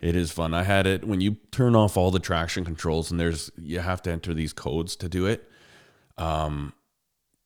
It 0.00 0.14
is 0.14 0.30
fun. 0.30 0.54
I 0.54 0.62
had 0.62 0.86
it 0.86 1.04
when 1.04 1.20
you 1.20 1.38
turn 1.50 1.74
off 1.74 1.96
all 1.96 2.10
the 2.10 2.20
traction 2.20 2.64
controls 2.64 3.10
and 3.10 3.18
there's 3.18 3.50
you 3.56 3.80
have 3.80 4.02
to 4.02 4.12
enter 4.12 4.32
these 4.32 4.52
codes 4.52 4.94
to 4.96 5.08
do 5.08 5.26
it. 5.26 5.48
Um 6.16 6.72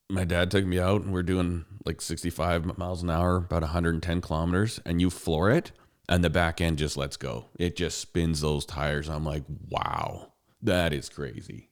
my 0.09 0.25
dad 0.25 0.51
took 0.51 0.65
me 0.65 0.79
out 0.79 1.01
and 1.01 1.13
we're 1.13 1.23
doing 1.23 1.65
like 1.85 2.01
65 2.01 2.77
miles 2.77 3.01
an 3.01 3.09
hour, 3.09 3.37
about 3.37 3.63
110 3.63 4.21
kilometers, 4.21 4.79
and 4.85 5.01
you 5.01 5.09
floor 5.09 5.49
it 5.49 5.71
and 6.07 6.23
the 6.23 6.29
back 6.29 6.61
end 6.61 6.77
just 6.77 6.97
lets 6.97 7.17
go. 7.17 7.45
It 7.57 7.75
just 7.75 7.97
spins 7.97 8.41
those 8.41 8.65
tires. 8.65 9.09
I'm 9.09 9.25
like, 9.25 9.43
wow, 9.69 10.32
that 10.63 10.93
is 10.93 11.09
crazy. 11.09 11.69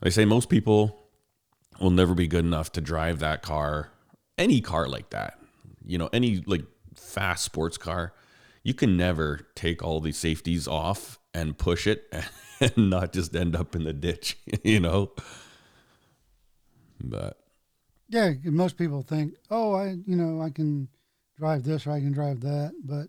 They 0.00 0.10
say 0.10 0.24
most 0.24 0.48
people 0.48 1.08
will 1.80 1.90
never 1.90 2.14
be 2.14 2.26
good 2.26 2.44
enough 2.44 2.72
to 2.72 2.80
drive 2.80 3.18
that 3.20 3.42
car, 3.42 3.90
any 4.36 4.60
car 4.60 4.88
like 4.88 5.10
that. 5.10 5.38
You 5.84 5.98
know, 5.98 6.10
any 6.12 6.42
like 6.46 6.64
fast 6.94 7.44
sports 7.44 7.78
car 7.78 8.12
you 8.66 8.74
can 8.74 8.96
never 8.96 9.46
take 9.54 9.80
all 9.80 10.00
these 10.00 10.16
safeties 10.16 10.66
off 10.66 11.20
and 11.32 11.56
push 11.56 11.86
it 11.86 12.12
and 12.60 12.90
not 12.90 13.12
just 13.12 13.32
end 13.36 13.54
up 13.54 13.76
in 13.76 13.84
the 13.84 13.92
ditch, 13.92 14.36
you 14.64 14.80
know. 14.80 15.12
But 17.00 17.38
Yeah, 18.08 18.32
most 18.42 18.76
people 18.76 19.02
think, 19.02 19.34
oh, 19.52 19.74
I, 19.76 19.90
you 20.04 20.16
know, 20.16 20.42
I 20.42 20.50
can 20.50 20.88
drive 21.38 21.62
this 21.62 21.86
or 21.86 21.92
I 21.92 22.00
can 22.00 22.10
drive 22.10 22.40
that, 22.40 22.72
but 22.82 23.06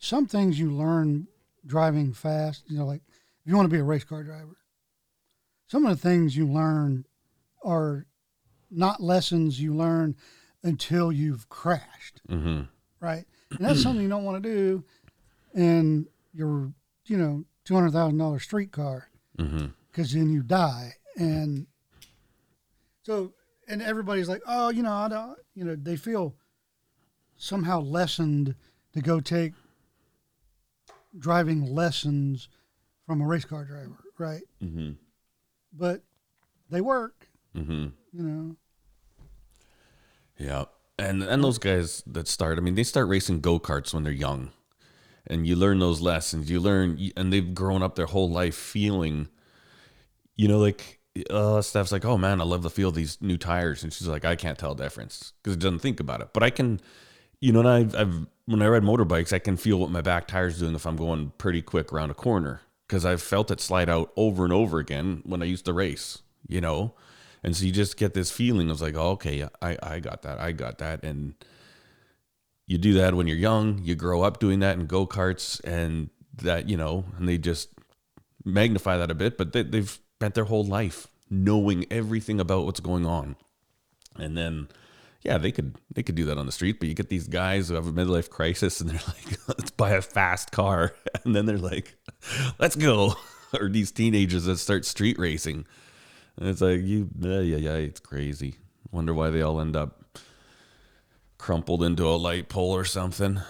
some 0.00 0.26
things 0.26 0.58
you 0.58 0.72
learn 0.72 1.28
driving 1.64 2.12
fast, 2.12 2.64
you 2.66 2.78
know, 2.78 2.86
like 2.86 3.02
if 3.44 3.50
you 3.50 3.54
want 3.54 3.66
to 3.66 3.72
be 3.72 3.80
a 3.80 3.84
race 3.84 4.02
car 4.02 4.24
driver, 4.24 4.56
some 5.68 5.86
of 5.86 5.90
the 5.90 6.08
things 6.08 6.36
you 6.36 6.46
learn 6.46 7.04
are 7.62 8.06
not 8.70 9.00
lessons 9.00 9.60
you 9.60 9.74
learn 9.74 10.16
until 10.62 11.12
you've 11.12 11.48
crashed, 11.48 12.20
mm-hmm. 12.28 12.62
right? 12.98 13.24
And 13.50 13.60
that's 13.60 13.82
something 13.82 14.02
you 14.02 14.08
don't 14.08 14.24
want 14.24 14.42
to 14.42 14.48
do 14.48 14.84
in 15.54 16.06
your, 16.32 16.72
you 17.06 17.16
know, 17.16 17.44
two 17.64 17.74
hundred 17.74 17.92
thousand 17.92 18.18
dollar 18.18 18.40
street 18.40 18.72
car 18.72 19.06
Mm-hmm. 19.38 19.66
because 19.90 20.12
then 20.12 20.30
you 20.30 20.42
die. 20.42 20.96
And 21.16 21.66
so, 23.04 23.32
and 23.68 23.80
everybody's 23.80 24.28
like, 24.28 24.42
oh, 24.46 24.68
you 24.68 24.82
know, 24.82 24.92
I 24.92 25.08
don't, 25.08 25.38
you 25.54 25.64
know, 25.64 25.76
they 25.76 25.96
feel 25.96 26.34
somehow 27.38 27.80
lessened 27.80 28.54
to 28.92 29.00
go 29.00 29.20
take 29.20 29.54
driving 31.18 31.64
lessons 31.74 32.48
from 33.06 33.20
a 33.20 33.26
race 33.26 33.44
car 33.44 33.64
driver, 33.64 33.98
right? 34.18 34.42
Mm-hmm. 34.62 34.92
But 35.72 36.02
they 36.70 36.80
work, 36.80 37.28
Mm-hmm. 37.56 37.88
you 38.12 38.22
know. 38.22 38.56
Yeah. 40.38 40.64
And 40.98 41.22
and 41.22 41.42
those 41.42 41.58
guys 41.58 42.02
that 42.06 42.28
start, 42.28 42.58
I 42.58 42.60
mean, 42.60 42.74
they 42.74 42.82
start 42.84 43.08
racing 43.08 43.40
go 43.40 43.58
karts 43.58 43.94
when 43.94 44.04
they're 44.04 44.12
young, 44.12 44.50
and 45.26 45.46
you 45.46 45.56
learn 45.56 45.78
those 45.78 46.00
lessons. 46.00 46.50
You 46.50 46.60
learn, 46.60 46.98
and 47.16 47.32
they've 47.32 47.54
grown 47.54 47.82
up 47.82 47.94
their 47.96 48.06
whole 48.06 48.30
life 48.30 48.54
feeling, 48.54 49.28
you 50.36 50.46
know, 50.46 50.58
like 50.58 50.98
uh, 51.30 51.62
Steph's 51.62 51.90
like, 51.90 52.04
oh 52.04 52.18
man, 52.18 52.40
I 52.40 52.44
love 52.44 52.62
the 52.62 52.70
feel 52.70 52.90
of 52.90 52.94
these 52.94 53.16
new 53.22 53.38
tires, 53.38 53.82
and 53.82 53.92
she's 53.92 54.08
like, 54.08 54.24
I 54.26 54.36
can't 54.36 54.58
tell 54.58 54.74
difference 54.74 55.32
because 55.42 55.54
it 55.56 55.60
doesn't 55.60 55.78
think 55.78 56.00
about 56.00 56.20
it, 56.20 56.28
but 56.34 56.42
I 56.42 56.50
can, 56.50 56.80
you 57.40 57.52
know, 57.52 57.60
and 57.60 57.68
I've, 57.68 57.94
I've 57.96 58.26
when 58.50 58.62
I 58.62 58.66
ride 58.66 58.82
motorbikes, 58.82 59.32
I 59.32 59.38
can 59.38 59.56
feel 59.56 59.78
what 59.78 59.90
my 59.90 60.00
back 60.00 60.26
tire's 60.26 60.58
doing 60.58 60.74
if 60.74 60.84
I'm 60.84 60.96
going 60.96 61.32
pretty 61.38 61.62
quick 61.62 61.92
around 61.92 62.10
a 62.10 62.14
corner 62.14 62.62
because 62.84 63.04
I've 63.06 63.22
felt 63.22 63.52
it 63.52 63.60
slide 63.60 63.88
out 63.88 64.12
over 64.16 64.42
and 64.42 64.52
over 64.52 64.80
again 64.80 65.22
when 65.24 65.40
I 65.40 65.44
used 65.44 65.66
to 65.66 65.72
race, 65.72 66.18
you 66.48 66.60
know. 66.60 66.94
And 67.44 67.56
so 67.56 67.64
you 67.64 67.70
just 67.70 67.96
get 67.96 68.12
this 68.12 68.32
feeling 68.32 68.68
of 68.68 68.80
like, 68.80 68.96
oh, 68.96 69.10
okay, 69.10 69.46
I, 69.62 69.78
I 69.80 70.00
got 70.00 70.22
that, 70.22 70.40
I 70.40 70.50
got 70.50 70.78
that. 70.78 71.04
And 71.04 71.34
you 72.66 72.76
do 72.76 72.94
that 72.94 73.14
when 73.14 73.28
you're 73.28 73.36
young, 73.36 73.78
you 73.84 73.94
grow 73.94 74.22
up 74.22 74.40
doing 74.40 74.58
that 74.60 74.76
in 74.76 74.86
go 74.86 75.06
karts, 75.06 75.62
and 75.62 76.10
that, 76.42 76.68
you 76.68 76.76
know, 76.76 77.04
and 77.18 77.28
they 77.28 77.38
just 77.38 77.68
magnify 78.44 78.96
that 78.96 79.12
a 79.12 79.14
bit, 79.14 79.38
but 79.38 79.52
they, 79.52 79.62
they've 79.62 79.96
spent 80.16 80.34
their 80.34 80.44
whole 80.44 80.64
life 80.64 81.06
knowing 81.30 81.86
everything 81.88 82.40
about 82.40 82.64
what's 82.64 82.80
going 82.80 83.06
on. 83.06 83.36
And 84.16 84.36
then, 84.36 84.66
yeah, 85.22 85.36
they 85.38 85.52
could 85.52 85.76
they 85.94 86.02
could 86.02 86.14
do 86.14 86.24
that 86.26 86.38
on 86.38 86.46
the 86.46 86.52
street, 86.52 86.80
but 86.80 86.88
you 86.88 86.94
get 86.94 87.08
these 87.08 87.28
guys 87.28 87.68
who 87.68 87.74
have 87.74 87.86
a 87.86 87.92
midlife 87.92 88.30
crisis 88.30 88.80
and 88.80 88.90
they're 88.90 88.96
like, 89.08 89.38
let's 89.48 89.70
buy 89.70 89.90
a 89.90 90.02
fast 90.02 90.52
car. 90.52 90.94
And 91.24 91.36
then 91.36 91.44
they're 91.44 91.58
like, 91.58 91.96
let's 92.58 92.76
go. 92.76 93.14
Or 93.52 93.68
these 93.68 93.90
teenagers 93.90 94.44
that 94.44 94.58
start 94.58 94.84
street 94.84 95.18
racing. 95.18 95.66
And 96.36 96.48
it's 96.48 96.60
like 96.60 96.82
you, 96.82 97.08
yeah, 97.18 97.40
yeah, 97.40 97.56
yeah. 97.56 97.74
It's 97.74 97.98
crazy. 97.98 98.54
Wonder 98.92 99.12
why 99.12 99.30
they 99.30 99.42
all 99.42 99.60
end 99.60 99.74
up 99.74 100.04
crumpled 101.36 101.82
into 101.82 102.06
a 102.06 102.14
light 102.14 102.48
pole 102.48 102.70
or 102.70 102.84
something. 102.84 103.40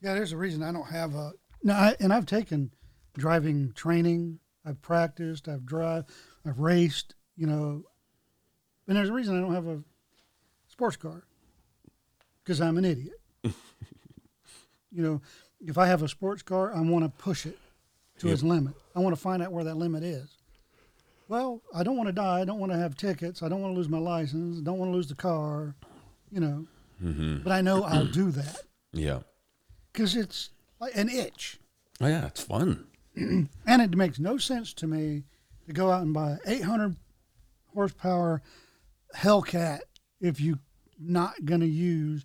Yeah, 0.00 0.14
there's 0.14 0.30
a 0.30 0.36
reason 0.36 0.62
I 0.62 0.70
don't 0.70 0.86
have 0.86 1.16
a. 1.16 1.32
No, 1.64 1.72
I, 1.74 1.96
and 1.98 2.12
I've 2.12 2.26
taken 2.26 2.70
driving 3.16 3.72
training. 3.74 4.38
I've 4.64 4.80
practiced. 4.80 5.48
I've 5.48 5.66
drive. 5.66 6.04
I've 6.46 6.60
raced. 6.60 7.16
You 7.36 7.48
know, 7.48 7.82
and 8.86 8.96
there's 8.96 9.08
a 9.08 9.12
reason 9.12 9.36
I 9.36 9.40
don't 9.40 9.54
have 9.54 9.66
a 9.66 9.82
sports 10.78 10.96
car 10.96 11.24
because 12.44 12.60
I'm 12.60 12.78
an 12.78 12.84
idiot. 12.84 13.14
you 13.42 13.52
know, 15.02 15.20
if 15.60 15.76
I 15.76 15.86
have 15.88 16.02
a 16.04 16.08
sports 16.08 16.40
car, 16.40 16.72
I 16.72 16.80
want 16.82 17.04
to 17.04 17.08
push 17.20 17.46
it 17.46 17.58
to 18.20 18.28
its 18.28 18.44
limit. 18.44 18.74
I 18.94 19.00
want 19.00 19.12
to 19.14 19.20
find 19.20 19.42
out 19.42 19.50
where 19.50 19.64
that 19.64 19.76
limit 19.76 20.04
is. 20.04 20.36
Well, 21.26 21.60
I 21.74 21.82
don't 21.82 21.96
want 21.96 22.06
to 22.06 22.12
die. 22.12 22.40
I 22.40 22.44
don't 22.44 22.60
want 22.60 22.70
to 22.70 22.78
have 22.78 22.96
tickets. 22.96 23.42
I 23.42 23.48
don't 23.48 23.60
want 23.60 23.74
to 23.74 23.76
lose 23.76 23.88
my 23.88 23.98
license. 23.98 24.60
I 24.60 24.62
don't 24.62 24.78
want 24.78 24.92
to 24.92 24.94
lose 24.96 25.08
the 25.08 25.14
car. 25.16 25.74
You 26.30 26.40
know, 26.40 26.66
Mm-hmm. 27.02 27.42
but 27.44 27.52
I 27.52 27.60
know 27.60 27.82
I'll 27.84 28.06
do 28.06 28.30
that 28.32 28.56
Yeah. 28.92 29.20
because 29.92 30.14
it's 30.16 30.50
like 30.80 30.96
an 30.96 31.08
itch. 31.08 31.58
Oh 32.00 32.06
yeah, 32.08 32.26
it's 32.26 32.42
fun. 32.42 32.86
And 33.16 33.82
it 33.82 33.96
makes 33.96 34.18
no 34.20 34.36
sense 34.38 34.72
to 34.74 34.86
me 34.88 35.22
to 35.66 35.72
go 35.72 35.90
out 35.92 36.02
and 36.02 36.12
buy 36.14 36.32
an 36.32 36.38
800 36.46 36.96
horsepower 37.74 38.42
Hellcat 39.16 39.80
if 40.20 40.40
you're 40.40 40.58
not 40.98 41.44
going 41.44 41.60
to 41.60 41.66
use 41.66 42.24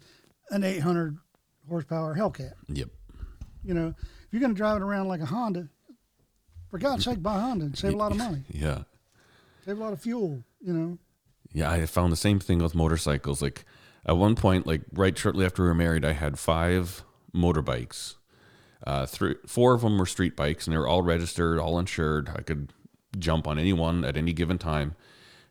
an 0.50 0.64
800 0.64 1.18
horsepower 1.68 2.16
Hellcat. 2.16 2.54
Yep. 2.68 2.90
You 3.64 3.74
know, 3.74 3.88
if 3.98 4.28
you're 4.32 4.42
going 4.42 4.54
to 4.54 4.58
drive 4.58 4.78
it 4.78 4.84
around 4.84 5.08
like 5.08 5.22
a 5.22 5.26
Honda, 5.26 5.70
for 6.70 6.80
God's 6.80 7.06
sake, 7.06 7.22
buy 7.22 7.38
a 7.38 7.40
Honda 7.40 7.66
and 7.66 7.78
save 7.78 7.94
a 7.94 7.98
lot 7.98 8.12
of 8.12 8.18
money. 8.30 8.44
Yeah. 8.50 8.84
Save 9.66 9.78
a 9.78 9.82
lot 9.82 9.94
of 9.94 10.02
fuel. 10.02 10.44
You 10.60 10.74
know. 10.74 10.98
Yeah, 11.54 11.72
I 11.72 11.86
found 11.86 12.12
the 12.12 12.18
same 12.18 12.40
thing 12.40 12.60
with 12.60 12.74
motorcycles. 12.74 13.42
Like 13.42 13.64
at 14.06 14.18
one 14.18 14.36
point, 14.36 14.66
like 14.66 14.82
right 14.92 15.16
shortly 15.16 15.46
after 15.46 15.62
we 15.62 15.68
were 15.68 15.76
married, 15.76 16.04
I 16.04 16.14
had 16.14 16.40
five 16.40 17.04
motorbikes. 17.34 18.16
Uh, 18.86 19.06
three, 19.06 19.36
four 19.48 19.74
of 19.74 19.82
them 19.82 19.98
were 19.98 20.06
street 20.06 20.36
bikes, 20.36 20.66
and 20.66 20.74
they 20.74 20.78
were 20.78 20.88
all 20.88 21.04
registered, 21.04 21.60
all 21.60 21.80
insured. 21.80 22.30
I 22.36 22.42
could 22.42 22.74
jump 23.18 23.48
on 23.48 23.60
any 23.60 23.72
one 23.72 24.04
at 24.04 24.18
any 24.18 24.34
given 24.34 24.58
time. 24.58 24.96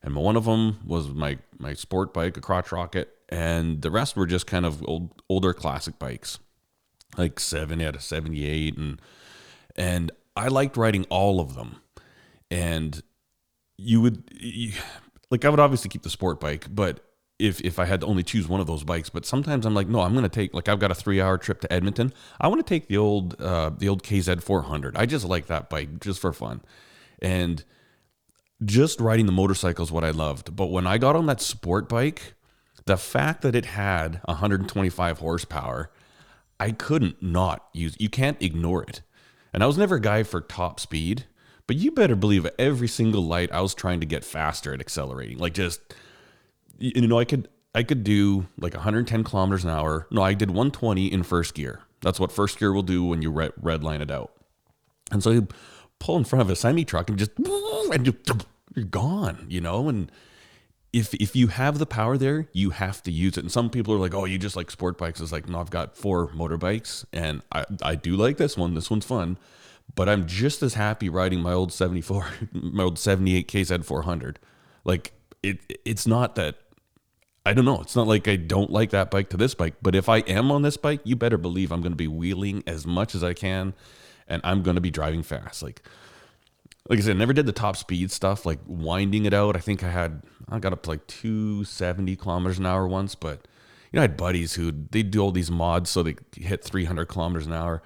And 0.02 0.16
one 0.16 0.36
of 0.36 0.44
them 0.44 0.80
was 0.84 1.08
my 1.08 1.38
my 1.58 1.74
sport 1.74 2.12
bike, 2.12 2.36
a 2.36 2.40
crotch 2.40 2.72
rocket, 2.72 3.14
and 3.28 3.82
the 3.82 3.90
rest 3.90 4.16
were 4.16 4.26
just 4.26 4.46
kind 4.46 4.66
of 4.66 4.82
old 4.86 5.22
older 5.28 5.54
classic 5.54 5.98
bikes, 5.98 6.38
like 7.16 7.38
seven 7.38 7.80
out 7.80 7.94
of 7.94 8.02
seventy 8.02 8.46
eight, 8.46 8.76
and 8.76 9.00
and 9.76 10.10
I 10.36 10.48
liked 10.48 10.76
riding 10.76 11.04
all 11.08 11.40
of 11.40 11.54
them. 11.54 11.76
And 12.50 13.00
you 13.76 14.00
would 14.00 14.24
you, 14.32 14.72
like 15.30 15.44
I 15.44 15.48
would 15.48 15.60
obviously 15.60 15.88
keep 15.88 16.02
the 16.02 16.10
sport 16.10 16.40
bike, 16.40 16.66
but 16.70 17.00
if 17.38 17.60
if 17.60 17.78
I 17.78 17.84
had 17.84 18.00
to 18.00 18.06
only 18.06 18.22
choose 18.22 18.48
one 18.48 18.60
of 18.60 18.66
those 18.66 18.84
bikes, 18.84 19.08
but 19.08 19.24
sometimes 19.24 19.66
I'm 19.66 19.74
like, 19.74 19.88
no, 19.88 20.00
I'm 20.00 20.14
gonna 20.14 20.28
take 20.28 20.52
like 20.52 20.68
I've 20.68 20.78
got 20.78 20.90
a 20.90 20.94
three 20.94 21.20
hour 21.20 21.38
trip 21.38 21.60
to 21.60 21.72
Edmonton. 21.72 22.12
I 22.40 22.48
want 22.48 22.64
to 22.64 22.68
take 22.68 22.88
the 22.88 22.96
old 22.96 23.40
uh, 23.40 23.70
the 23.70 23.88
old 23.88 24.02
KZ 24.02 24.42
400. 24.42 24.96
I 24.96 25.06
just 25.06 25.24
like 25.24 25.46
that 25.46 25.70
bike 25.70 26.00
just 26.00 26.20
for 26.20 26.32
fun, 26.32 26.60
and 27.20 27.64
just 28.64 29.00
riding 29.00 29.26
the 29.26 29.32
motorcycle 29.32 29.84
is 29.84 29.92
what 29.92 30.04
I 30.04 30.10
loved. 30.10 30.54
But 30.54 30.66
when 30.66 30.86
I 30.86 30.98
got 30.98 31.16
on 31.16 31.26
that 31.26 31.40
sport 31.40 31.88
bike, 31.88 32.34
the 32.86 32.96
fact 32.96 33.42
that 33.42 33.54
it 33.54 33.66
had 33.66 34.20
125 34.24 35.18
horsepower, 35.18 35.90
I 36.58 36.72
couldn't 36.72 37.22
not 37.22 37.66
use. 37.72 37.96
You 37.98 38.08
can't 38.08 38.40
ignore 38.42 38.82
it. 38.82 39.02
And 39.52 39.62
I 39.62 39.66
was 39.66 39.78
never 39.78 39.96
a 39.96 40.00
guy 40.00 40.22
for 40.22 40.40
top 40.40 40.80
speed, 40.80 41.26
but 41.66 41.76
you 41.76 41.90
better 41.90 42.16
believe 42.16 42.46
every 42.58 42.88
single 42.88 43.22
light 43.22 43.52
I 43.52 43.60
was 43.60 43.74
trying 43.74 44.00
to 44.00 44.06
get 44.06 44.24
faster 44.24 44.72
at 44.72 44.80
accelerating. 44.80 45.38
Like 45.38 45.54
just 45.54 45.80
you 46.78 47.06
know, 47.06 47.18
I 47.18 47.24
could 47.24 47.48
I 47.74 47.82
could 47.82 48.04
do 48.04 48.48
like 48.58 48.74
110 48.74 49.24
kilometers 49.24 49.64
an 49.64 49.70
hour. 49.70 50.06
No, 50.10 50.22
I 50.22 50.34
did 50.34 50.50
120 50.50 51.12
in 51.12 51.22
first 51.22 51.54
gear. 51.54 51.80
That's 52.00 52.18
what 52.18 52.32
first 52.32 52.58
gear 52.58 52.72
will 52.72 52.82
do 52.82 53.04
when 53.04 53.22
you 53.22 53.30
red, 53.30 53.84
line 53.84 54.02
it 54.02 54.10
out. 54.10 54.32
And 55.10 55.22
so 55.22 55.46
pull 56.02 56.16
in 56.16 56.24
front 56.24 56.42
of 56.42 56.50
a 56.50 56.56
semi 56.56 56.84
truck 56.84 57.08
and 57.08 57.16
just 57.16 57.30
and 57.38 58.06
you, 58.06 58.16
you're 58.74 58.84
gone, 58.84 59.46
you 59.48 59.60
know. 59.60 59.88
And 59.88 60.10
if 60.92 61.14
if 61.14 61.36
you 61.36 61.46
have 61.46 61.78
the 61.78 61.86
power 61.86 62.18
there, 62.18 62.48
you 62.52 62.70
have 62.70 63.02
to 63.04 63.12
use 63.12 63.38
it. 63.38 63.44
And 63.44 63.52
some 63.52 63.70
people 63.70 63.94
are 63.94 63.98
like, 63.98 64.12
"Oh, 64.12 64.24
you 64.24 64.36
just 64.36 64.56
like 64.56 64.70
sport 64.70 64.98
bikes." 64.98 65.20
It's 65.20 65.30
like, 65.30 65.48
no, 65.48 65.60
I've 65.60 65.70
got 65.70 65.96
four 65.96 66.28
motorbikes, 66.28 67.04
and 67.12 67.42
I 67.52 67.64
I 67.82 67.94
do 67.94 68.16
like 68.16 68.36
this 68.36 68.56
one. 68.56 68.74
This 68.74 68.90
one's 68.90 69.06
fun, 69.06 69.38
but 69.94 70.08
I'm 70.08 70.26
just 70.26 70.60
as 70.62 70.74
happy 70.74 71.08
riding 71.08 71.40
my 71.40 71.52
old 71.52 71.72
74, 71.72 72.26
my 72.52 72.82
old 72.82 72.98
78 72.98 73.46
KZ 73.46 73.84
400. 73.84 74.40
Like 74.84 75.12
it, 75.42 75.60
it's 75.84 76.06
not 76.06 76.34
that 76.34 76.56
I 77.46 77.54
don't 77.54 77.64
know. 77.64 77.80
It's 77.80 77.94
not 77.94 78.08
like 78.08 78.26
I 78.26 78.34
don't 78.36 78.70
like 78.70 78.90
that 78.90 79.12
bike 79.12 79.30
to 79.30 79.36
this 79.36 79.54
bike, 79.54 79.74
but 79.80 79.94
if 79.94 80.08
I 80.08 80.18
am 80.18 80.50
on 80.50 80.62
this 80.62 80.76
bike, 80.76 81.00
you 81.04 81.14
better 81.14 81.38
believe 81.38 81.70
I'm 81.70 81.80
going 81.80 81.92
to 81.92 81.96
be 81.96 82.08
wheeling 82.08 82.64
as 82.66 82.86
much 82.86 83.14
as 83.14 83.22
I 83.22 83.34
can, 83.34 83.74
and 84.32 84.40
I'm 84.44 84.62
going 84.62 84.74
to 84.76 84.80
be 84.80 84.90
driving 84.90 85.22
fast. 85.22 85.62
Like, 85.62 85.82
like 86.88 86.98
I 86.98 87.02
said, 87.02 87.16
I 87.16 87.18
never 87.18 87.32
did 87.32 87.46
the 87.46 87.52
top 87.52 87.76
speed 87.76 88.10
stuff, 88.10 88.44
like 88.44 88.58
winding 88.66 89.24
it 89.24 89.34
out. 89.34 89.56
I 89.56 89.60
think 89.60 89.82
I 89.82 89.90
had 89.90 90.22
I 90.48 90.58
got 90.58 90.72
up 90.72 90.82
to 90.82 90.90
like 90.90 91.06
270 91.06 92.16
kilometers 92.16 92.58
an 92.58 92.66
hour 92.66 92.86
once, 92.88 93.14
but 93.14 93.46
you 93.90 93.96
know, 93.96 94.00
I 94.00 94.04
had 94.04 94.16
buddies 94.16 94.54
who 94.54 94.72
they 94.90 95.02
do 95.02 95.20
all 95.20 95.32
these 95.32 95.50
mods 95.50 95.90
so 95.90 96.02
they 96.02 96.16
hit 96.34 96.64
300 96.64 97.06
kilometers 97.06 97.46
an 97.46 97.52
hour. 97.52 97.82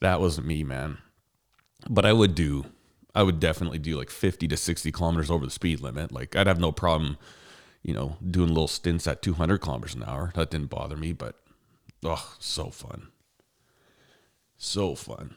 That 0.00 0.20
wasn't 0.20 0.46
me, 0.46 0.62
man. 0.62 0.98
But 1.88 2.04
I 2.04 2.12
would 2.12 2.34
do, 2.34 2.66
I 3.14 3.22
would 3.22 3.40
definitely 3.40 3.78
do 3.78 3.96
like 3.96 4.10
50 4.10 4.48
to 4.48 4.56
60 4.56 4.92
kilometers 4.92 5.30
over 5.30 5.44
the 5.44 5.50
speed 5.50 5.80
limit. 5.80 6.12
Like 6.12 6.36
I'd 6.36 6.46
have 6.46 6.60
no 6.60 6.72
problem 6.72 7.18
you 7.86 7.94
know, 7.94 8.16
doing 8.28 8.48
little 8.48 8.66
stints 8.66 9.06
at 9.06 9.22
200 9.22 9.58
kilometers 9.58 9.94
an 9.94 10.02
hour. 10.02 10.32
That 10.34 10.50
didn't 10.50 10.70
bother 10.70 10.96
me, 10.96 11.12
but 11.12 11.36
oh, 12.04 12.34
so 12.40 12.70
fun. 12.70 13.12
So 14.58 14.96
fun. 14.96 15.36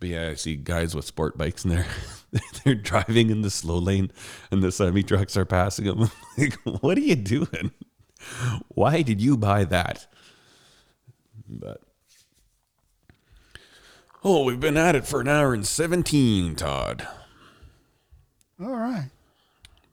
But 0.00 0.08
yeah, 0.10 0.28
I 0.28 0.34
see 0.34 0.56
guys 0.56 0.94
with 0.94 1.04
sport 1.04 1.36
bikes 1.36 1.64
and 1.64 1.72
they're 1.72 1.86
they're 2.64 2.74
driving 2.74 3.30
in 3.30 3.42
the 3.42 3.50
slow 3.50 3.78
lane 3.78 4.10
and 4.50 4.62
the 4.62 4.70
semi 4.70 5.02
trucks 5.02 5.36
are 5.36 5.44
passing 5.44 5.86
them. 5.86 6.10
like, 6.38 6.54
what 6.82 6.96
are 6.98 7.02
you 7.02 7.16
doing? 7.16 7.72
Why 8.68 9.02
did 9.02 9.20
you 9.20 9.36
buy 9.36 9.64
that? 9.64 10.06
But 11.48 11.82
Oh, 14.24 14.42
we've 14.44 14.58
been 14.58 14.76
at 14.76 14.96
it 14.96 15.06
for 15.06 15.20
an 15.20 15.28
hour 15.28 15.54
and 15.54 15.64
17, 15.64 16.56
Todd. 16.56 17.06
All 18.60 18.74
right. 18.74 19.10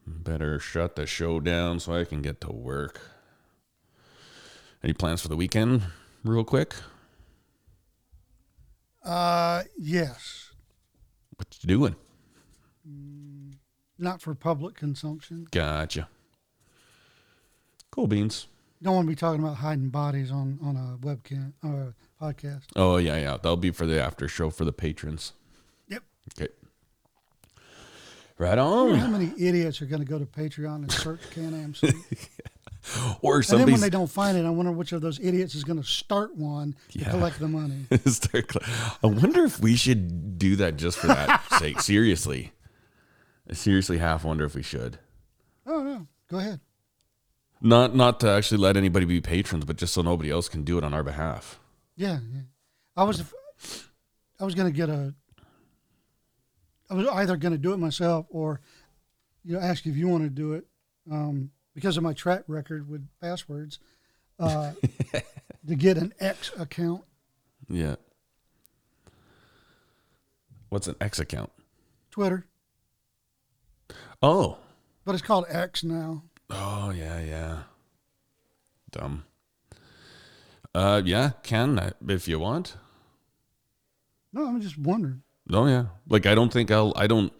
Better 0.08 0.58
shut 0.60 0.96
the 0.96 1.06
show 1.06 1.40
down 1.40 1.80
so 1.80 1.94
I 1.94 2.06
can 2.06 2.24
get 2.24 2.42
to 2.42 2.52
work. 2.52 3.02
Any 4.84 4.94
plans 4.94 5.22
for 5.22 5.28
the 5.28 5.36
weekend, 5.36 5.84
real 6.24 6.44
quick? 6.44 6.74
Uh, 9.06 9.64
yes. 9.78 10.52
What 11.38 11.56
you 11.62 11.68
doing? 11.68 11.96
Not 13.98 14.22
for 14.22 14.34
public 14.36 14.76
consumption. 14.76 15.48
Gotcha. 15.52 16.10
Cool 17.92 18.08
beans. 18.08 18.48
Don't 18.82 18.96
want 18.96 19.08
to 19.08 19.10
be 19.10 19.16
talking 19.16 19.42
about 19.42 19.56
hiding 19.58 19.90
bodies 19.90 20.32
on 20.32 20.60
on 20.62 20.76
a 20.76 20.98
webcam 21.06 21.54
or 21.64 21.94
a 22.20 22.24
podcast. 22.24 22.64
Oh 22.76 22.98
yeah, 22.98 23.16
yeah. 23.18 23.32
That'll 23.32 23.56
be 23.56 23.72
for 23.72 23.86
the 23.86 24.02
after 24.02 24.28
show 24.28 24.50
for 24.50 24.66
the 24.66 24.74
patrons. 24.74 25.34
Yep. 25.88 26.04
Okay. 26.38 26.52
Right 28.38 28.58
on. 28.58 28.96
how 28.96 29.08
many 29.08 29.32
idiots 29.38 29.82
are 29.82 29.86
going 29.86 30.02
to 30.02 30.08
go 30.08 30.20
to 30.20 30.26
Patreon 30.26 30.76
and 30.76 30.92
search 30.92 31.22
Can-Am 31.32 31.74
City? 31.74 31.98
Or 33.22 33.38
And 33.38 33.46
then 33.46 33.72
when 33.72 33.80
they 33.82 33.90
don't 33.90 34.10
find 34.10 34.38
it, 34.38 34.46
I 34.46 34.50
wonder 34.50 34.72
which 34.72 34.92
of 34.92 35.02
those 35.02 35.20
idiots 35.20 35.56
is 35.56 35.64
going 35.64 35.82
to 35.82 35.88
start 35.88 36.36
one 36.36 36.76
Yeah. 36.92 37.06
to 37.06 37.10
collect 37.12 37.40
the 37.40 37.48
money. 37.48 37.86
I 39.04 39.08
wonder 39.08 39.44
if 39.46 39.60
we 39.60 39.76
should 39.76 40.38
do 40.38 40.56
that 40.58 40.78
just 40.78 40.98
for 40.98 41.08
that 41.08 41.44
sake. 41.60 41.82
Seriously. 41.82 42.52
I 43.50 43.54
seriously 43.54 43.98
half 43.98 44.24
wonder 44.24 44.46
if 44.46 44.56
we 44.56 44.64
should. 44.64 45.00
Oh 45.68 45.82
no, 45.84 46.08
go 46.30 46.38
ahead. 46.40 46.60
Not 47.62 47.96
not 47.96 48.20
to 48.20 48.30
actually 48.30 48.58
let 48.60 48.78
anybody 48.78 49.06
be 49.06 49.22
patrons, 49.22 49.66
but 49.66 49.78
just 49.78 49.94
so 49.94 50.02
nobody 50.02 50.30
else 50.30 50.50
can 50.50 50.64
do 50.64 50.78
it 50.78 50.84
on 50.84 50.94
our 50.94 51.04
behalf. 51.04 51.60
Yeah, 51.96 52.20
yeah. 52.34 52.42
I 52.98 53.04
was, 53.04 53.24
I 54.40 54.44
was 54.46 54.54
going 54.56 54.72
to 54.72 54.76
get 54.76 54.90
a. 54.90 55.14
I 56.90 56.94
was 56.94 57.08
either 57.08 57.36
going 57.38 57.52
to 57.54 57.58
do 57.58 57.74
it 57.74 57.78
myself 57.78 58.28
or, 58.30 58.62
you 59.44 59.54
know, 59.54 59.60
ask 59.60 59.86
if 59.88 59.96
you 59.96 60.08
want 60.08 60.24
to 60.24 60.30
do 60.30 60.54
it, 60.54 60.66
um, 61.12 61.50
because 61.76 61.98
of 61.98 62.04
my 62.04 62.14
track 62.14 62.44
record 62.48 62.90
with 62.90 63.08
passwords, 63.22 63.78
uh, 64.40 64.72
to 65.68 65.76
get 65.76 65.98
an 65.98 66.14
X 66.20 66.52
account. 66.58 67.04
Yeah. 67.70 67.96
What's 70.70 70.88
an 70.88 70.96
X 71.00 71.20
account? 71.20 71.52
Twitter, 72.12 72.46
Oh. 74.24 74.58
but 75.04 75.14
it's 75.14 75.22
called 75.22 75.46
X 75.50 75.84
now. 75.84 76.24
Oh 76.50 76.90
yeah, 76.92 77.20
yeah. 77.22 77.58
Dumb. 78.92 79.26
Uh 80.74 81.02
yeah, 81.06 81.32
can 81.44 81.78
uh, 81.78 81.92
if 82.08 82.28
you 82.28 82.40
want. 82.40 82.78
No, 84.34 84.48
I'm 84.48 84.62
just 84.62 84.78
wondering. 84.78 85.22
Oh 85.52 85.68
yeah. 85.68 85.86
Like 86.08 86.26
I 86.26 86.36
don't 86.36 86.52
think 86.52 86.72
I'll 86.72 86.94
I 86.96 87.08
don't 87.08 87.32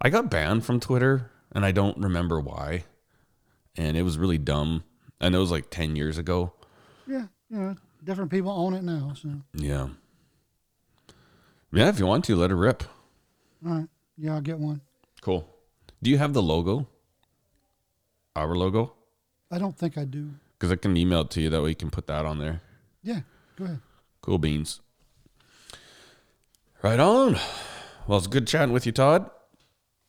I 0.00 0.10
got 0.10 0.30
banned 0.30 0.64
from 0.64 0.78
Twitter 0.80 1.30
and 1.52 1.64
I 1.64 1.72
don't 1.72 1.98
remember 1.98 2.38
why. 2.40 2.84
And 3.78 3.96
it 3.96 4.02
was 4.02 4.18
really 4.18 4.36
dumb. 4.36 4.84
And 5.20 5.34
it 5.34 5.38
was 5.38 5.50
like 5.50 5.70
10 5.70 5.96
years 5.96 6.18
ago. 6.18 6.52
Yeah, 7.06 7.26
you 7.48 7.56
know, 7.58 7.76
different 8.04 8.30
people 8.30 8.50
own 8.50 8.74
it 8.74 8.82
now. 8.82 9.14
So, 9.20 9.30
Yeah. 9.54 9.88
Yeah, 11.72 11.88
if 11.88 11.98
you 11.98 12.06
want 12.06 12.24
to, 12.26 12.36
let 12.36 12.50
it 12.50 12.54
rip. 12.54 12.82
all 13.66 13.72
right, 13.72 13.88
yeah, 14.16 14.34
I'll 14.34 14.40
get 14.40 14.58
one. 14.58 14.80
Cool. 15.20 15.48
Do 16.02 16.10
you 16.10 16.18
have 16.18 16.32
the 16.32 16.42
logo? 16.42 16.86
Our 18.36 18.54
logo? 18.54 18.94
I 19.50 19.58
don't 19.58 19.76
think 19.76 19.96
I 19.98 20.04
do. 20.04 20.30
Because 20.58 20.72
I 20.72 20.76
can 20.76 20.96
email 20.96 21.20
it 21.22 21.30
to 21.30 21.40
you. 21.40 21.50
That 21.50 21.62
way 21.62 21.70
you 21.70 21.74
can 21.74 21.90
put 21.90 22.06
that 22.08 22.24
on 22.24 22.38
there. 22.38 22.60
Yeah, 23.02 23.20
go 23.56 23.64
ahead. 23.64 23.80
Cool 24.22 24.38
beans. 24.38 24.80
Right 26.82 27.00
on. 27.00 27.36
Well, 28.06 28.18
it's 28.18 28.26
good 28.26 28.46
chatting 28.46 28.72
with 28.72 28.86
you, 28.86 28.92
Todd. 28.92 29.30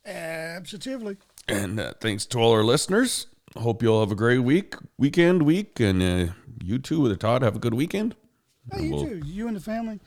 Absolutely. 0.06 1.16
And 1.48 1.78
uh, 1.80 1.92
thanks 2.00 2.24
to 2.26 2.38
all 2.38 2.52
our 2.52 2.64
listeners. 2.64 3.26
Hope 3.58 3.82
you 3.82 3.88
all 3.92 4.00
have 4.00 4.12
a 4.12 4.16
great 4.16 4.38
week, 4.38 4.74
weekend, 4.96 5.42
week. 5.42 5.80
And 5.80 6.02
uh, 6.02 6.32
you 6.62 6.78
too, 6.78 7.00
with 7.00 7.18
Todd, 7.18 7.42
have 7.42 7.56
a 7.56 7.58
good 7.58 7.74
weekend. 7.74 8.14
Hey, 8.72 8.84
you 8.86 8.94
Well- 8.94 9.04
too. 9.06 9.22
You 9.24 9.48
and 9.48 9.56
the 9.56 9.60
family, 9.60 9.98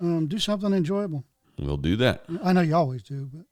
um, 0.00 0.26
do 0.26 0.38
something 0.38 0.72
enjoyable. 0.72 1.24
We'll 1.58 1.76
do 1.76 1.96
that. 1.96 2.24
I 2.42 2.52
know 2.52 2.60
you 2.60 2.74
always 2.74 3.02
do, 3.02 3.28
but 3.32 3.44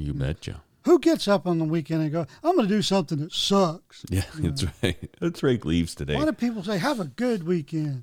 You 0.00 0.14
betcha. 0.14 0.62
who 0.84 0.98
gets 0.98 1.28
up 1.28 1.46
on 1.46 1.58
the 1.58 1.64
weekend 1.64 2.02
and 2.02 2.10
go, 2.12 2.26
"I'm 2.42 2.56
going 2.56 2.68
to 2.68 2.74
do 2.74 2.82
something 2.82 3.18
that 3.18 3.32
sucks"? 3.32 4.04
Yeah, 4.08 4.24
that's 4.38 4.64
right. 4.82 5.10
That's 5.20 5.42
right. 5.44 5.64
Leaves 5.64 5.94
today. 5.94 6.16
Why 6.16 6.24
do 6.24 6.32
people 6.32 6.62
say, 6.64 6.78
"Have 6.78 6.98
a 7.00 7.04
good 7.04 7.44
weekend"? 7.44 8.02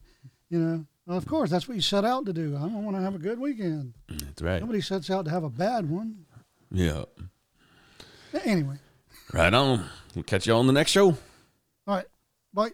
You 0.50 0.60
know, 0.60 0.86
well, 1.06 1.18
of 1.18 1.26
course, 1.26 1.50
that's 1.50 1.68
what 1.68 1.76
you 1.76 1.82
set 1.82 2.06
out 2.06 2.26
to 2.26 2.34
do. 2.34 2.56
I 2.56 2.66
want 2.68 2.96
to 2.96 3.02
have 3.02 3.16
a 3.16 3.20
good 3.20 3.40
weekend. 3.40 3.94
That's 4.08 4.42
right. 4.42 4.62
Nobody 4.62 4.80
sets 4.82 5.10
out 5.10 5.26
to 5.26 5.32
have 5.32 5.44
a 5.44 5.50
bad 5.50 5.90
one. 5.90 6.26
Yeah. 6.72 7.04
Anyway, 8.46 8.78
Right 9.32 9.54
on. 9.54 9.86
We'll 10.16 10.24
catch 10.24 10.48
you 10.48 10.54
all 10.54 10.60
on 10.60 10.68
the 10.68 10.74
next 10.74 10.92
show. 10.92 11.10
all 11.10 11.16
right. 11.88 12.06
Bye. 12.54 12.72